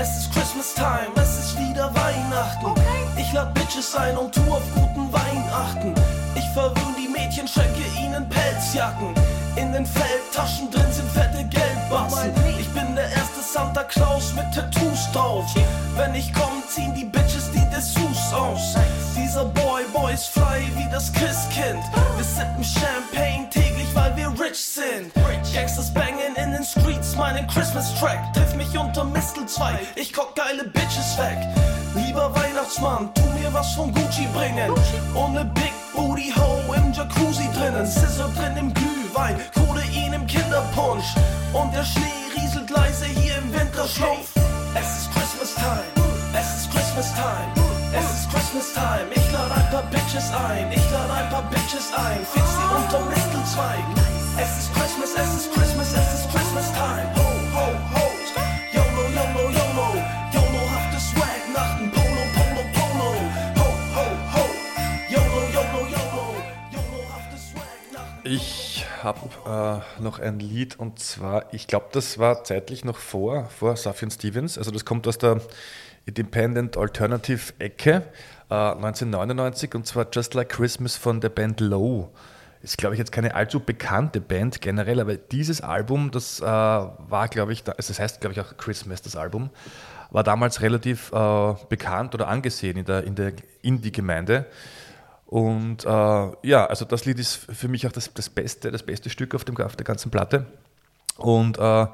Es 0.00 0.18
ist 0.18 0.32
Christmas 0.32 0.74
Time, 0.74 1.12
es 1.16 1.38
ist 1.38 1.58
wieder 1.58 1.92
Weihnachten. 1.94 2.74
Ich 3.18 3.32
lad 3.32 3.54
Bitches 3.54 3.94
ein 3.94 4.16
und 4.16 4.34
tu 4.34 4.40
auf 4.52 4.62
guten 4.74 5.12
Wein 5.12 5.44
achten. 5.52 5.94
Ich 6.34 6.48
verwöhn 6.54 6.94
die 6.98 7.08
Mädchen, 7.08 7.46
schenke 7.46 7.82
ihnen 8.00 8.28
Pelzjacken. 8.28 9.14
In 9.56 9.72
den 9.72 9.86
Feldtaschen 9.86 10.70
drin 10.70 10.90
sind 10.90 11.10
fette 11.10 11.44
Geldbatzen. 11.44 12.32
Ich 12.58 12.68
bin 12.70 12.94
der 12.94 13.04
erste 13.04 13.40
Santa 13.42 13.84
Claus 13.84 14.32
mit 14.34 14.46
Tattoos 14.54 15.10
drauf. 15.12 15.44
Wenn 15.96 16.14
ich 16.14 16.32
komm, 16.32 16.62
ziehen 16.68 16.94
die 16.94 17.04
Bitches 17.04 17.50
die 17.50 17.64
Dessous 17.70 18.32
aus. 18.32 18.74
Dieser 19.14 19.44
Boy, 19.44 19.84
Boy 19.92 20.14
ist 20.14 20.28
fly 20.28 20.62
wie 20.76 20.88
das 20.90 21.12
Christkind. 21.12 21.82
Wir 22.16 22.24
sippen 22.24 22.64
Champagne 22.64 23.48
täglich, 23.50 23.88
weil 23.94 24.16
wir 24.16 24.28
rich 24.40 24.58
sind. 24.58 25.12
Gangsters 25.52 25.92
bangen 25.92 26.34
in 26.36 26.52
den 26.52 26.64
Streets 26.64 27.14
meinen 27.14 27.46
Christmas-Track. 27.46 28.32
Triff 28.32 28.54
mich 28.54 28.76
unter 28.78 29.04
Mistelzweig, 29.04 29.80
ich 29.96 30.12
kock 30.14 30.34
geile 30.34 30.64
Bitches 30.64 31.18
weg. 31.18 31.38
Lieber 31.94 32.34
Weihnachtsmann, 32.34 33.12
tu 33.14 33.22
mir 33.38 33.52
was 33.52 33.74
von 33.74 33.92
Gucci 33.92 34.26
bringen. 34.34 34.72
Ohne 35.14 35.44
Big 35.44 35.72
Booty 35.94 36.32
Ho 36.36 36.72
im 36.74 36.92
Jacuzzi 36.92 37.48
drinnen. 37.54 37.86
Scissor 37.86 38.30
drin 38.34 38.56
im 38.56 38.72
Glühwein, 39.12 39.36
Codein 39.54 40.12
im 40.12 40.26
Kinderpunsch. 40.26 41.04
Und 41.52 41.74
der 41.74 41.84
Schnee 41.84 42.24
rieselt 42.36 42.70
leise 42.70 43.06
hier 43.06 43.36
im 43.38 43.52
Winterschlupf. 43.52 44.30
Es 44.74 44.98
ist 44.98 45.12
Christmas 45.12 45.54
Time, 45.54 46.08
es 46.32 46.60
ist 46.60 46.70
Christmas 46.72 47.12
Time. 47.14 47.52
Es 47.94 48.04
ist 48.04 48.30
Christmas 48.32 48.72
Time, 48.72 49.12
ich 49.14 49.32
lade 49.32 49.54
ein 49.54 49.70
paar 49.70 49.82
Bitches 49.90 50.32
ein. 50.32 50.72
Ich 50.72 50.90
lade 50.90 51.12
ein 51.12 51.28
paar 51.28 51.42
Bitches 51.50 51.92
ein, 51.92 52.24
fix 52.24 52.46
sie 52.56 52.74
unter 52.74 53.04
Mistelzweig. 53.10 53.84
Es 54.38 54.58
ist 54.58 54.74
Christmas, 54.74 55.10
es 55.14 55.34
ist 55.34 55.52
Christmas, 55.52 55.88
es 55.92 56.20
ist 56.20 56.30
Christmas 56.32 56.72
Time. 56.72 57.08
Ho, 57.16 57.28
ho, 57.52 57.66
ho. 57.92 58.04
YOLO, 58.72 59.04
YOLO, 59.12 59.50
YOLO. 59.50 59.88
YOLO-hafte 60.32 60.98
Swag-Nachten. 60.98 61.90
Polo, 61.92 62.22
Polo, 62.32 62.62
Polo. 62.72 63.10
Ho, 63.60 63.68
ho, 63.94 64.04
ho. 64.34 64.44
YOLO, 65.12 65.40
YOLO, 65.52 65.80
YOLO. 65.96 66.24
YOLO-hafte 66.72 67.36
Swag-Nachten. 67.36 68.24
Ich 68.24 68.61
habe 69.02 69.82
äh, 69.98 70.02
noch 70.02 70.18
ein 70.18 70.38
Lied 70.38 70.78
und 70.78 70.98
zwar, 70.98 71.52
ich 71.52 71.66
glaube, 71.66 71.86
das 71.92 72.18
war 72.18 72.44
zeitlich 72.44 72.84
noch 72.84 72.98
vor, 72.98 73.46
vor 73.46 73.76
Sufjan 73.76 74.10
Stevens. 74.10 74.58
Also 74.58 74.70
das 74.70 74.84
kommt 74.84 75.06
aus 75.08 75.18
der 75.18 75.40
Independent 76.04 76.76
Alternative 76.76 77.52
Ecke 77.58 78.02
äh, 78.50 78.54
1999 78.54 79.74
und 79.74 79.86
zwar 79.86 80.06
Just 80.12 80.34
Like 80.34 80.48
Christmas 80.48 80.96
von 80.96 81.20
der 81.20 81.28
Band 81.28 81.60
Low. 81.60 82.10
Ist, 82.62 82.78
glaube 82.78 82.94
ich, 82.94 82.98
jetzt 82.98 83.10
keine 83.10 83.34
allzu 83.34 83.58
bekannte 83.58 84.20
Band 84.20 84.60
generell, 84.60 85.00
aber 85.00 85.16
dieses 85.16 85.60
Album, 85.60 86.12
das 86.12 86.38
äh, 86.40 86.44
war, 86.44 87.28
glaube 87.28 87.52
ich, 87.52 87.64
da, 87.64 87.72
also 87.72 87.88
das 87.88 87.98
heißt, 87.98 88.20
glaube 88.20 88.34
ich, 88.34 88.40
auch 88.40 88.56
Christmas, 88.56 89.02
das 89.02 89.16
Album, 89.16 89.50
war 90.12 90.22
damals 90.22 90.60
relativ 90.60 91.10
äh, 91.12 91.54
bekannt 91.68 92.14
oder 92.14 92.28
angesehen 92.28 92.76
in 92.76 92.84
der, 92.84 93.02
in 93.04 93.14
der 93.16 93.32
Indie-Gemeinde. 93.62 94.46
Und 95.32 95.86
äh, 95.86 95.88
ja, 96.42 96.66
also 96.66 96.84
das 96.84 97.06
Lied 97.06 97.18
ist 97.18 97.36
für 97.36 97.66
mich 97.66 97.86
auch 97.86 97.92
das, 97.92 98.12
das 98.12 98.28
beste, 98.28 98.70
das 98.70 98.82
beste 98.82 99.08
Stück 99.08 99.34
auf, 99.34 99.46
dem, 99.46 99.56
auf 99.56 99.76
der 99.76 99.86
ganzen 99.86 100.10
Platte. 100.10 100.44
Und 101.16 101.56
äh, 101.56 101.86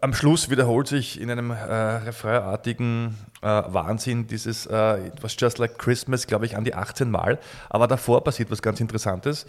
am 0.00 0.12
Schluss 0.12 0.50
wiederholt 0.50 0.88
sich 0.88 1.20
in 1.20 1.30
einem 1.30 1.52
äh, 1.52 1.54
refrainartigen 1.54 3.16
äh, 3.40 3.46
Wahnsinn 3.46 4.26
dieses 4.26 4.66
äh, 4.66 5.06
It 5.06 5.22
was 5.22 5.36
just 5.38 5.58
like 5.58 5.78
Christmas, 5.78 6.26
glaube 6.26 6.46
ich, 6.46 6.56
an 6.56 6.64
die 6.64 6.74
18 6.74 7.08
Mal. 7.08 7.38
Aber 7.70 7.86
davor 7.86 8.24
passiert 8.24 8.50
was 8.50 8.62
ganz 8.62 8.80
Interessantes, 8.80 9.46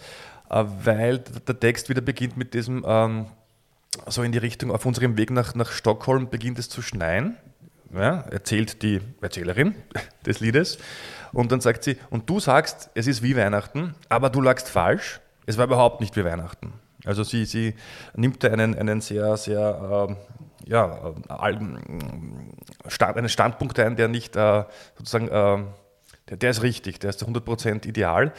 äh, 0.48 0.64
weil 0.84 1.18
der 1.18 1.58
Text 1.58 1.88
wieder 1.88 2.02
beginnt 2.02 2.36
mit 2.36 2.54
diesem, 2.54 2.84
ähm, 2.86 3.26
so 4.06 4.22
in 4.22 4.30
die 4.30 4.38
Richtung, 4.38 4.70
auf 4.70 4.86
unserem 4.86 5.16
Weg 5.16 5.32
nach, 5.32 5.56
nach 5.56 5.72
Stockholm 5.72 6.30
beginnt 6.30 6.60
es 6.60 6.68
zu 6.68 6.82
schneien. 6.82 7.36
Ja, 7.94 8.20
erzählt 8.30 8.82
die 8.82 9.00
Erzählerin 9.20 9.74
des 10.26 10.40
Liedes. 10.40 10.78
Und 11.32 11.52
dann 11.52 11.60
sagt 11.60 11.84
sie, 11.84 11.96
und 12.10 12.28
du 12.28 12.40
sagst, 12.40 12.90
es 12.94 13.06
ist 13.06 13.22
wie 13.22 13.36
Weihnachten, 13.36 13.94
aber 14.08 14.30
du 14.30 14.40
lagst 14.40 14.68
falsch. 14.68 15.20
Es 15.46 15.56
war 15.58 15.64
überhaupt 15.64 16.00
nicht 16.00 16.16
wie 16.16 16.24
Weihnachten. 16.24 16.72
Also 17.04 17.22
sie, 17.24 17.44
sie 17.44 17.74
nimmt 18.14 18.44
einen, 18.44 18.74
einen 18.74 19.00
sehr, 19.00 19.36
sehr, 19.36 20.08
äh, 20.10 20.68
ja, 20.68 21.14
äh, 21.28 21.58
Stand, 22.88 23.16
einen 23.16 23.28
Standpunkt 23.28 23.78
ein, 23.78 23.96
der 23.96 24.08
nicht 24.08 24.36
äh, 24.36 24.64
sozusagen, 24.96 25.28
äh, 25.28 25.64
der, 26.28 26.36
der 26.36 26.50
ist 26.50 26.62
richtig, 26.62 27.00
der 27.00 27.10
ist 27.10 27.24
100% 27.24 27.86
ideal. 27.86 28.32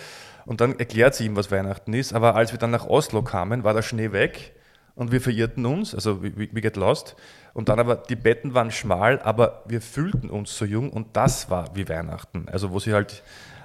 Und 0.45 0.61
dann 0.61 0.77
erklärt 0.77 1.15
sie 1.15 1.25
ihm, 1.25 1.35
was 1.35 1.51
Weihnachten 1.51 1.93
ist. 1.93 2.13
Aber 2.13 2.35
als 2.35 2.51
wir 2.51 2.59
dann 2.59 2.71
nach 2.71 2.85
Oslo 2.85 3.23
kamen, 3.23 3.63
war 3.63 3.73
der 3.73 3.81
Schnee 3.81 4.11
weg 4.11 4.53
und 4.95 5.11
wir 5.11 5.21
verirrten 5.21 5.65
uns, 5.65 5.95
also 5.95 6.21
we, 6.21 6.33
we 6.35 6.61
get 6.61 6.75
lost. 6.75 7.15
Und 7.59 7.67
dann 7.67 7.77
aber, 7.77 7.97
die 7.97 8.15
Betten 8.15 8.53
waren 8.53 8.71
schmal, 8.71 9.19
aber 9.21 9.63
wir 9.65 9.81
fühlten 9.81 10.29
uns 10.29 10.57
so 10.57 10.63
jung 10.63 10.89
und 10.91 11.07
das 11.17 11.49
war 11.49 11.75
wie 11.75 11.89
Weihnachten. 11.89 12.47
Also 12.49 12.71
wo 12.71 12.79
sie 12.79 12.93
halt 12.93 13.21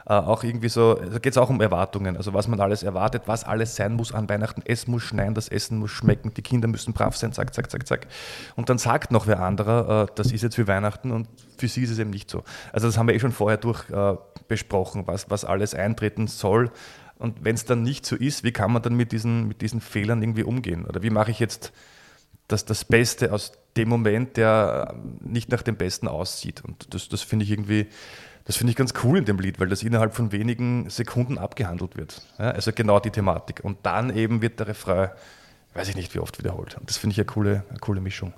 äh, 0.06 0.14
auch 0.14 0.42
irgendwie 0.42 0.68
so, 0.68 0.94
da 0.94 1.20
geht 1.20 1.30
es 1.30 1.38
auch 1.38 1.48
um 1.48 1.60
Erwartungen, 1.60 2.16
also 2.16 2.34
was 2.34 2.48
man 2.48 2.58
alles 2.58 2.82
erwartet, 2.82 3.22
was 3.26 3.44
alles 3.44 3.76
sein 3.76 3.92
muss 3.92 4.12
an 4.12 4.28
Weihnachten. 4.28 4.64
Es 4.64 4.88
muss 4.88 5.04
schneien, 5.04 5.34
das 5.34 5.48
Essen 5.48 5.78
muss 5.78 5.92
schmecken, 5.92 6.34
die 6.34 6.42
Kinder 6.42 6.66
müssen 6.66 6.92
brav 6.92 7.16
sein, 7.16 7.32
zack, 7.32 7.54
zack, 7.54 7.70
zack, 7.70 7.86
zack. 7.86 8.08
Und 8.56 8.68
dann 8.68 8.78
sagt 8.78 9.12
noch 9.12 9.28
wer 9.28 9.38
anderer, 9.38 10.08
äh, 10.08 10.12
das 10.16 10.32
ist 10.32 10.42
jetzt 10.42 10.58
wie 10.58 10.66
Weihnachten 10.66 11.12
und 11.12 11.28
für 11.56 11.68
sie 11.68 11.84
ist 11.84 11.90
es 11.90 12.00
eben 12.00 12.10
nicht 12.10 12.28
so. 12.28 12.42
Also 12.72 12.88
das 12.88 12.98
haben 12.98 13.06
wir 13.06 13.14
eh 13.14 13.20
schon 13.20 13.30
vorher 13.30 13.58
durch 13.58 13.88
äh, 13.90 14.16
besprochen, 14.48 15.06
was, 15.06 15.30
was 15.30 15.44
alles 15.44 15.72
eintreten 15.72 16.26
soll. 16.26 16.72
Und 17.16 17.44
wenn 17.44 17.54
es 17.54 17.64
dann 17.64 17.84
nicht 17.84 18.06
so 18.06 18.16
ist, 18.16 18.42
wie 18.42 18.50
kann 18.50 18.72
man 18.72 18.82
dann 18.82 18.96
mit 18.96 19.12
diesen, 19.12 19.46
mit 19.46 19.60
diesen 19.60 19.80
Fehlern 19.80 20.20
irgendwie 20.20 20.42
umgehen? 20.42 20.84
Oder 20.84 21.04
wie 21.04 21.10
mache 21.10 21.30
ich 21.30 21.38
jetzt 21.38 21.72
das, 22.48 22.64
das 22.64 22.84
Beste 22.84 23.32
aus 23.32 23.52
dem 23.76 23.88
Moment, 23.88 24.36
der 24.36 24.94
nicht 25.20 25.50
nach 25.50 25.62
dem 25.62 25.76
Besten 25.76 26.08
aussieht? 26.08 26.62
Und 26.64 26.94
das, 26.94 27.08
das 27.08 27.22
finde 27.22 27.44
ich 27.44 27.50
irgendwie 27.50 27.88
das 28.44 28.56
finde 28.56 28.72
ich 28.72 28.76
ganz 28.76 28.92
cool 29.02 29.18
in 29.18 29.24
dem 29.24 29.38
Lied, 29.38 29.58
weil 29.58 29.68
das 29.68 29.82
innerhalb 29.82 30.14
von 30.14 30.30
wenigen 30.30 30.90
Sekunden 30.90 31.38
abgehandelt 31.38 31.96
wird. 31.96 32.22
Ja, 32.38 32.50
also 32.50 32.72
genau 32.72 33.00
die 33.00 33.10
Thematik. 33.10 33.60
Und 33.62 33.78
dann 33.84 34.14
eben 34.14 34.42
wird 34.42 34.60
der 34.60 34.68
Refrain, 34.68 35.10
weiß 35.72 35.88
ich 35.88 35.96
nicht 35.96 36.14
wie 36.14 36.18
oft 36.18 36.38
wiederholt. 36.38 36.76
Und 36.78 36.90
das 36.90 36.98
finde 36.98 37.12
ich 37.12 37.18
eine 37.18 37.26
coole, 37.26 37.64
eine 37.70 37.78
coole 37.78 38.00
Mischung. 38.00 38.34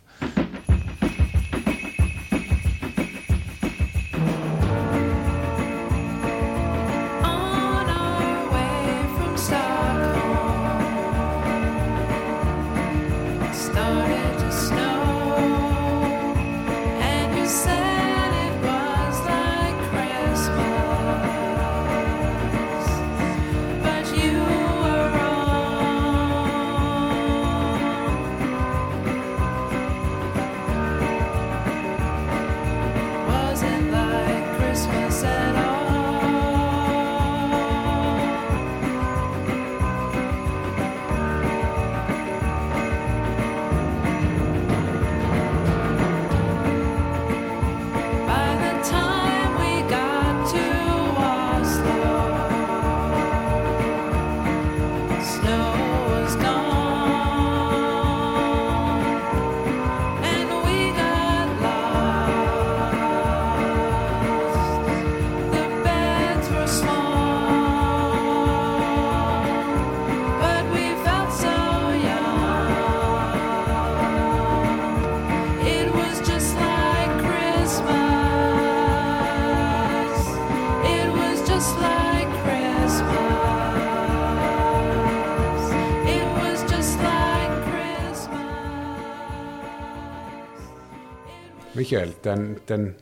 Michael, 91.86 92.16
dein, 92.22 92.60
dein, 92.66 92.96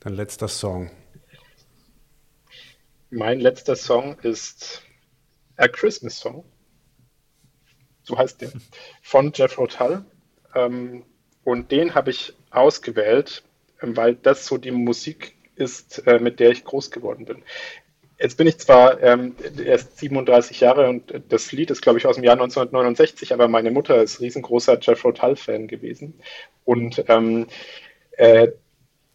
dein 0.00 0.14
letzter 0.14 0.48
Song. 0.48 0.90
Mein 3.10 3.38
letzter 3.38 3.76
Song 3.76 4.16
ist 4.22 4.82
A 5.58 5.68
Christmas 5.68 6.18
Song. 6.18 6.42
So 8.04 8.16
heißt 8.16 8.40
der. 8.40 8.50
Von 9.02 9.32
Jeff 9.34 9.58
Rotal. 9.58 10.06
Ähm, 10.54 11.04
und 11.44 11.70
den 11.70 11.94
habe 11.94 12.12
ich 12.12 12.32
ausgewählt, 12.50 13.42
ähm, 13.82 13.94
weil 13.94 14.14
das 14.14 14.46
so 14.46 14.56
die 14.56 14.70
Musik 14.70 15.36
ist, 15.56 16.06
äh, 16.06 16.18
mit 16.18 16.40
der 16.40 16.52
ich 16.52 16.64
groß 16.64 16.92
geworden 16.92 17.26
bin. 17.26 17.42
Jetzt 18.22 18.36
bin 18.36 18.46
ich 18.46 18.56
zwar 18.58 19.02
ähm, 19.02 19.34
erst 19.64 19.98
37 19.98 20.60
Jahre 20.60 20.88
und 20.88 21.12
das 21.28 21.50
Lied 21.50 21.72
ist, 21.72 21.82
glaube 21.82 21.98
ich, 21.98 22.06
aus 22.06 22.14
dem 22.14 22.24
Jahr 22.24 22.34
1969, 22.34 23.34
aber 23.34 23.48
meine 23.48 23.72
Mutter 23.72 24.00
ist 24.00 24.20
riesengroßer 24.20 24.78
Jeff 24.80 25.04
Rotal-Fan 25.04 25.66
gewesen. 25.66 26.14
Und 26.64 27.04
ähm, 27.08 27.48
äh, 28.16 28.48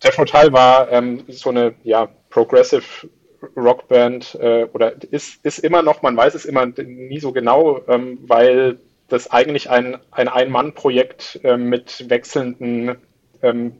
Jeff 0.01 0.19
Rotal 0.19 0.53
war 0.53 0.91
ähm, 0.91 1.23
so 1.27 1.49
eine 1.49 1.73
ja, 1.83 2.07
Progressive 2.29 3.09
Rockband 3.55 4.35
äh, 4.35 4.65
oder 4.73 4.93
ist, 5.11 5.43
ist 5.45 5.59
immer 5.59 5.81
noch, 5.81 6.01
man 6.01 6.17
weiß 6.17 6.35
es 6.35 6.45
immer 6.45 6.65
nie 6.65 7.19
so 7.19 7.31
genau, 7.31 7.81
ähm, 7.87 8.19
weil 8.23 8.79
das 9.07 9.31
eigentlich 9.31 9.69
ein, 9.69 9.97
ein 10.11 10.27
Ein-Mann-Projekt 10.27 11.39
ähm, 11.43 11.69
mit 11.69 12.09
wechselnden 12.09 12.97
ähm, 13.41 13.73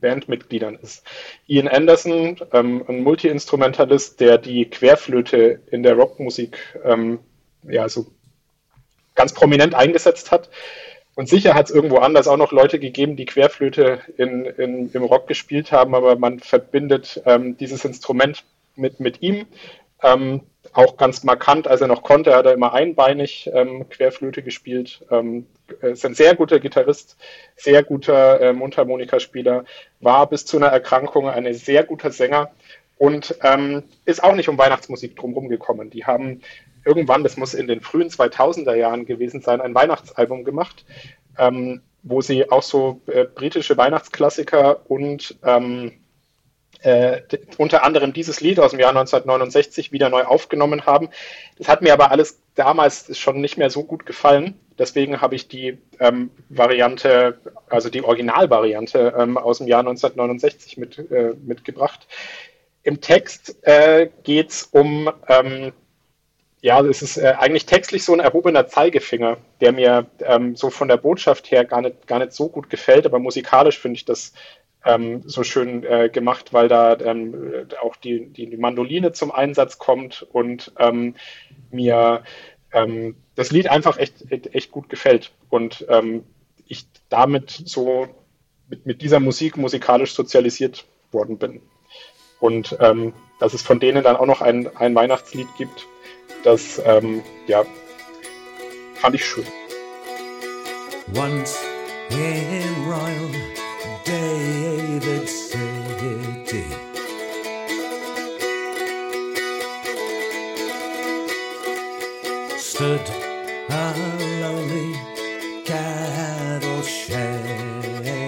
Bandmitgliedern 0.00 0.78
ist. 0.82 1.04
Ian 1.46 1.68
Anderson, 1.68 2.36
ähm, 2.52 2.84
ein 2.88 3.02
Multi-Instrumentalist, 3.02 4.20
der 4.20 4.38
die 4.38 4.68
Querflöte 4.68 5.60
in 5.70 5.82
der 5.82 5.94
Rockmusik 5.94 6.58
ähm, 6.84 7.20
ja, 7.62 7.88
so 7.88 8.06
ganz 9.14 9.32
prominent 9.32 9.74
eingesetzt 9.74 10.30
hat. 10.30 10.50
Und 11.14 11.28
sicher 11.28 11.54
hat 11.54 11.68
es 11.68 11.74
irgendwo 11.74 11.98
anders 11.98 12.26
auch 12.26 12.36
noch 12.36 12.52
Leute 12.52 12.78
gegeben, 12.78 13.16
die 13.16 13.26
Querflöte 13.26 14.00
in, 14.16 14.44
in, 14.44 14.90
im 14.92 15.02
Rock 15.04 15.28
gespielt 15.28 15.70
haben, 15.70 15.94
aber 15.94 16.16
man 16.16 16.40
verbindet 16.40 17.22
ähm, 17.24 17.56
dieses 17.56 17.84
Instrument 17.84 18.44
mit, 18.74 18.98
mit 18.98 19.22
ihm. 19.22 19.46
Ähm, 20.02 20.42
auch 20.72 20.96
ganz 20.96 21.22
markant, 21.22 21.68
als 21.68 21.80
er 21.80 21.86
noch 21.86 22.02
konnte, 22.02 22.34
hat 22.34 22.46
er 22.46 22.52
immer 22.52 22.74
einbeinig 22.74 23.48
ähm, 23.52 23.88
Querflöte 23.88 24.42
gespielt. 24.42 25.04
Ähm, 25.10 25.46
ist 25.82 26.04
ein 26.04 26.14
sehr 26.14 26.34
guter 26.34 26.58
Gitarrist, 26.58 27.16
sehr 27.56 27.82
guter 27.84 28.40
ähm, 28.40 28.56
Mundharmonikaspieler, 28.56 29.64
war 30.00 30.28
bis 30.28 30.44
zu 30.44 30.56
einer 30.56 30.66
Erkrankung 30.66 31.28
ein 31.28 31.52
sehr 31.54 31.84
guter 31.84 32.10
Sänger 32.10 32.50
und 32.98 33.36
ähm, 33.42 33.84
ist 34.04 34.22
auch 34.22 34.34
nicht 34.34 34.48
um 34.48 34.58
Weihnachtsmusik 34.58 35.16
drumherum 35.16 35.48
gekommen. 35.48 35.90
Die 35.90 36.04
haben 36.04 36.42
irgendwann, 36.84 37.22
das 37.22 37.36
muss 37.36 37.54
in 37.54 37.66
den 37.66 37.80
frühen 37.80 38.08
2000er 38.08 38.74
Jahren 38.74 39.06
gewesen 39.06 39.40
sein, 39.40 39.60
ein 39.60 39.74
Weihnachtsalbum 39.74 40.44
gemacht, 40.44 40.84
ähm, 41.38 41.82
wo 42.02 42.20
sie 42.20 42.50
auch 42.50 42.62
so 42.62 43.00
äh, 43.06 43.24
britische 43.24 43.76
Weihnachtsklassiker 43.76 44.90
und 44.90 45.36
ähm, 45.44 45.92
äh, 46.84 47.22
unter 47.56 47.82
anderem 47.82 48.12
dieses 48.12 48.40
Lied 48.40 48.60
aus 48.60 48.72
dem 48.72 48.80
Jahr 48.80 48.90
1969 48.90 49.90
wieder 49.90 50.10
neu 50.10 50.24
aufgenommen 50.24 50.84
haben. 50.84 51.08
Das 51.56 51.68
hat 51.68 51.80
mir 51.80 51.94
aber 51.94 52.10
alles 52.10 52.40
damals 52.54 53.16
schon 53.18 53.40
nicht 53.40 53.56
mehr 53.56 53.70
so 53.70 53.84
gut 53.84 54.04
gefallen. 54.04 54.60
Deswegen 54.78 55.20
habe 55.20 55.34
ich 55.34 55.48
die 55.48 55.78
ähm, 55.98 56.30
Variante, 56.50 57.38
also 57.70 57.88
die 57.88 58.02
Originalvariante 58.02 59.14
ähm, 59.18 59.38
aus 59.38 59.58
dem 59.58 59.66
Jahr 59.66 59.80
1969 59.80 60.76
mit, 60.76 60.98
äh, 61.10 61.34
mitgebracht. 61.42 62.06
Im 62.82 63.00
Text 63.00 63.56
äh, 63.62 64.10
geht 64.24 64.50
es 64.50 64.64
um 64.64 65.10
ähm, 65.28 65.72
Ja, 66.64 66.80
es 66.80 67.02
ist 67.02 67.18
äh, 67.18 67.34
eigentlich 67.38 67.66
textlich 67.66 68.04
so 68.04 68.14
ein 68.14 68.20
erhobener 68.20 68.66
Zeigefinger, 68.66 69.36
der 69.60 69.72
mir 69.72 70.06
ähm, 70.20 70.56
so 70.56 70.70
von 70.70 70.88
der 70.88 70.96
Botschaft 70.96 71.50
her 71.50 71.66
gar 71.66 71.82
nicht, 71.82 72.06
gar 72.06 72.20
nicht 72.20 72.32
so 72.32 72.48
gut 72.48 72.70
gefällt, 72.70 73.04
aber 73.04 73.18
musikalisch 73.18 73.78
finde 73.78 73.98
ich 73.98 74.06
das 74.06 74.32
ähm, 74.82 75.20
so 75.26 75.44
schön 75.44 75.84
äh, 75.84 76.08
gemacht, 76.08 76.54
weil 76.54 76.68
da 76.68 76.98
ähm, 77.00 77.66
auch 77.82 77.96
die, 77.96 78.28
die, 78.32 78.56
Mandoline 78.56 79.12
zum 79.12 79.30
Einsatz 79.30 79.78
kommt 79.78 80.26
und 80.32 80.72
ähm, 80.78 81.16
mir 81.70 82.22
ähm, 82.72 83.14
das 83.34 83.50
Lied 83.50 83.70
einfach 83.70 83.98
echt, 83.98 84.24
echt, 84.30 84.70
gut 84.70 84.88
gefällt 84.88 85.32
und 85.50 85.84
ähm, 85.90 86.24
ich 86.66 86.86
damit 87.10 87.50
so 87.50 88.08
mit, 88.70 88.86
mit 88.86 89.02
dieser 89.02 89.20
Musik 89.20 89.58
musikalisch 89.58 90.14
sozialisiert 90.14 90.86
worden 91.12 91.36
bin. 91.36 91.60
Und 92.40 92.76
dass 93.38 93.54
es 93.54 93.62
von 93.62 93.80
denen 93.80 94.02
dann 94.02 94.16
auch 94.16 94.26
noch 94.26 94.42
ein, 94.42 94.74
ein 94.76 94.94
Weihnachtslied 94.94 95.48
gibt, 95.56 95.86
das 96.44 96.80
ähm, 96.84 97.22
ja, 97.46 97.64
fand 98.94 99.14
ich 99.16 99.24
schön. 99.24 99.46
Once 101.14 101.56
in 102.10 102.84
Royal 102.86 103.30
David 104.04 105.28
City. 105.28 106.64
Stood 112.58 113.00
a 113.70 113.94
lonely 114.40 114.94
cattle 115.64 116.82
shed 116.82 118.23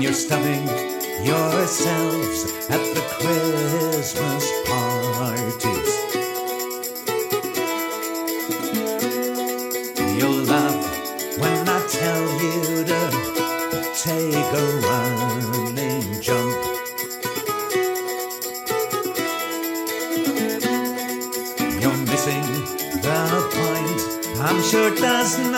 When 0.00 0.06
you're 0.06 0.14
stuffing 0.14 0.66
yourselves 1.26 2.44
at 2.70 2.82
the 2.94 3.02
Christmas 3.20 4.44
parties, 4.64 5.92
you'll 10.16 10.42
laugh 10.44 10.80
when 11.38 11.68
I 11.68 11.86
tell 11.86 12.24
you 12.40 12.84
to 12.88 13.00
take 14.00 14.50
a 14.54 14.66
running 14.88 16.06
jump. 16.22 16.56
You're 21.78 22.00
missing 22.06 22.46
the 23.04 23.20
point. 23.52 24.00
I'm 24.40 24.62
sure 24.62 24.94
does 24.94 25.49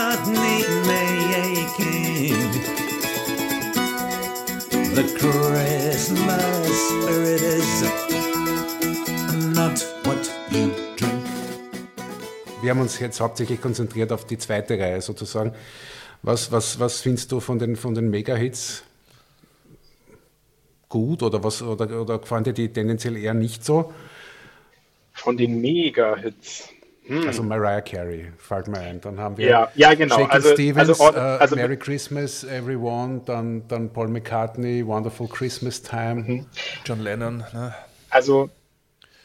Christmas 6.03 6.89
spirit 6.89 7.43
is 7.43 7.83
not 9.55 9.87
what 10.03 10.29
you 10.51 10.73
drink. 10.97 11.25
Wir 12.61 12.71
haben 12.71 12.81
uns 12.81 12.99
jetzt 12.99 13.21
hauptsächlich 13.21 13.61
konzentriert 13.61 14.11
auf 14.11 14.25
die 14.25 14.37
zweite 14.37 14.77
Reihe 14.77 15.01
sozusagen. 15.01 15.55
Was, 16.23 16.51
was, 16.51 16.81
was 16.81 17.03
findest 17.03 17.31
du 17.31 17.39
von 17.39 17.61
den, 17.61 17.77
von 17.77 17.95
den 17.95 18.11
Mega-Hits 18.11 18.83
gut 20.89 21.23
oder, 21.23 21.45
was, 21.45 21.63
oder, 21.63 22.01
oder 22.01 22.19
gefallen 22.19 22.43
dir 22.43 22.53
die 22.53 22.73
tendenziell 22.73 23.17
eher 23.17 23.35
nicht 23.35 23.65
so? 23.65 23.93
Von 25.13 25.37
den 25.37 25.61
Mega-Hits. 25.61 26.69
Also 27.27 27.43
Mariah 27.43 27.81
Carey 27.81 28.33
fällt 28.39 28.69
mir 28.69 28.79
ein. 28.79 29.01
Dann 29.01 29.19
haben 29.19 29.37
wir 29.37 29.49
Ja, 29.49 29.69
ja, 29.75 29.93
genau. 29.95 30.15
Shakin' 30.17 30.31
Also- 30.31 30.53
Stevens, 30.53 30.89
also 30.89 31.05
or- 31.05 31.17
äh, 31.17 31.19
also- 31.19 31.57
Merry 31.57 31.77
Christmas, 31.77 32.45
Everyone, 32.45 33.23
dann, 33.27 33.67
dann 33.69 33.93
Paul 33.93 34.09
McCartney, 34.09 34.87
Wonderful 34.87 35.29
Christmas 35.29 35.83
Time. 35.83 36.47
John 36.85 37.01
Lennon. 37.01 37.39
Ne? 37.53 37.75
Also, 38.11 38.51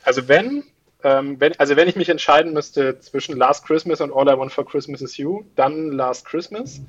also 0.03 0.27
wenn, 0.27 0.63
ähm, 1.03 1.39
wenn, 1.39 1.53
also 1.59 1.75
wenn 1.75 1.87
ich 1.87 1.95
mich 1.95 2.09
entscheiden 2.09 2.51
müsste 2.53 2.99
zwischen 2.99 3.37
Last 3.37 3.65
Christmas 3.65 4.01
und 4.01 4.11
All 4.11 4.27
I 4.27 4.37
Want 4.37 4.51
for 4.51 4.65
Christmas 4.65 5.01
is 5.01 5.15
You, 5.17 5.43
dann 5.55 5.91
Last 5.91 6.25
Christmas. 6.25 6.81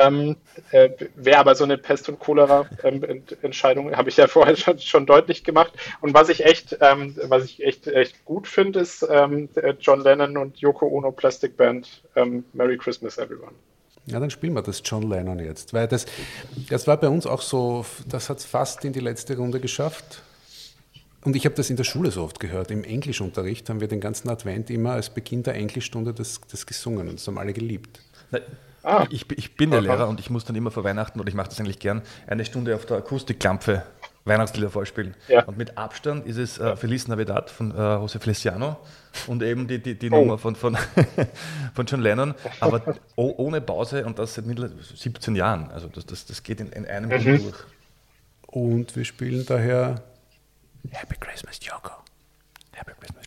Ähm, 0.00 0.36
äh, 0.70 0.90
Wäre 1.14 1.38
aber 1.38 1.54
so 1.54 1.64
eine 1.64 1.78
Pest- 1.78 2.08
und 2.08 2.18
Cholera-Entscheidung, 2.18 3.96
habe 3.96 4.08
ich 4.08 4.16
ja 4.16 4.26
vorher 4.26 4.56
schon, 4.56 4.78
schon 4.78 5.06
deutlich 5.06 5.44
gemacht. 5.44 5.72
Und 6.00 6.14
was 6.14 6.28
ich 6.28 6.44
echt, 6.44 6.76
ähm, 6.80 7.16
was 7.24 7.44
ich 7.44 7.62
echt, 7.62 7.86
echt 7.86 8.24
gut 8.24 8.48
finde, 8.48 8.80
ist 8.80 9.06
ähm, 9.10 9.48
John 9.80 10.00
Lennon 10.00 10.36
und 10.36 10.58
Yoko 10.58 10.86
Ono 10.86 11.12
Plastic 11.12 11.56
Band 11.56 12.02
ähm, 12.16 12.44
Merry 12.52 12.76
Christmas 12.78 13.18
Everyone. 13.18 13.52
Ja, 14.06 14.18
dann 14.18 14.30
spielen 14.30 14.54
wir 14.54 14.62
das 14.62 14.82
John 14.84 15.08
Lennon 15.08 15.38
jetzt. 15.38 15.72
Weil 15.72 15.86
das, 15.86 16.06
das 16.68 16.86
war 16.86 16.96
bei 16.96 17.08
uns 17.08 17.26
auch 17.26 17.42
so, 17.42 17.84
das 18.08 18.30
hat 18.30 18.38
es 18.38 18.44
fast 18.44 18.84
in 18.84 18.92
die 18.92 19.00
letzte 19.00 19.36
Runde 19.36 19.60
geschafft. 19.60 20.22
Und 21.22 21.36
ich 21.36 21.44
habe 21.44 21.54
das 21.54 21.68
in 21.68 21.76
der 21.76 21.84
Schule 21.84 22.10
so 22.10 22.22
oft 22.22 22.40
gehört. 22.40 22.70
Im 22.70 22.82
Englischunterricht 22.82 23.68
haben 23.68 23.80
wir 23.80 23.88
den 23.88 24.00
ganzen 24.00 24.30
Advent 24.30 24.70
immer 24.70 24.92
als 24.92 25.10
Beginn 25.10 25.42
der 25.42 25.54
Englischstunde 25.54 26.14
das, 26.14 26.40
das 26.50 26.64
gesungen 26.66 27.08
und 27.08 27.18
das 27.18 27.26
haben 27.26 27.38
alle 27.38 27.52
geliebt. 27.52 28.00
Nein, 28.30 28.42
Ah. 28.82 29.06
Ich, 29.10 29.28
bin- 29.28 29.38
ich 29.38 29.56
bin 29.56 29.70
der 29.70 29.80
Aha. 29.80 29.86
Lehrer 29.86 30.08
und 30.08 30.20
ich 30.20 30.30
muss 30.30 30.44
dann 30.44 30.56
immer 30.56 30.70
vor 30.70 30.84
Weihnachten, 30.84 31.20
oder 31.20 31.28
ich 31.28 31.34
mache 31.34 31.48
das 31.48 31.60
eigentlich 31.60 31.78
gern, 31.78 32.02
eine 32.26 32.44
Stunde 32.44 32.74
auf 32.74 32.86
der 32.86 32.98
Akustikklampfe 32.98 33.82
Weihnachtslieder 34.26 34.70
vorspielen. 34.70 35.14
Ja. 35.28 35.44
Und 35.44 35.56
mit 35.56 35.78
Abstand 35.78 36.26
ist 36.26 36.36
es 36.36 36.58
äh, 36.58 36.76
Feliz 36.76 37.08
Navidad 37.08 37.48
von 37.50 37.70
äh, 37.70 37.74
José 37.74 38.20
Feliciano 38.20 38.76
und 39.26 39.42
eben 39.42 39.66
die, 39.66 39.78
die, 39.82 39.94
die 39.98 40.10
Oh. 40.10 40.16
Nummer 40.16 40.36
von, 40.38 40.54
von, 40.56 40.76
von 41.74 41.86
John 41.86 42.00
Lennon, 42.02 42.34
aber 42.60 42.96
oh, 43.16 43.32
ohne 43.38 43.60
Pause 43.62 44.04
und 44.04 44.18
das 44.18 44.34
seit 44.34 44.44
mittlerweile 44.46 44.74
17 44.82 45.34
Jahren. 45.36 45.70
Also 45.70 45.88
das, 45.88 46.04
das, 46.06 46.26
das 46.26 46.42
geht 46.42 46.60
in, 46.60 46.70
in 46.72 46.86
einem 46.86 47.08
Mhm. 47.10 47.24
Durch. 47.42 47.54
Und 48.46 48.96
wir 48.96 49.04
spielen 49.04 49.44
daher 49.46 50.02
Happy 50.90 51.16
Christmas, 51.18 51.58
Joko. 51.62 51.92
Happy 52.72 52.92
Christmas. 53.00 53.24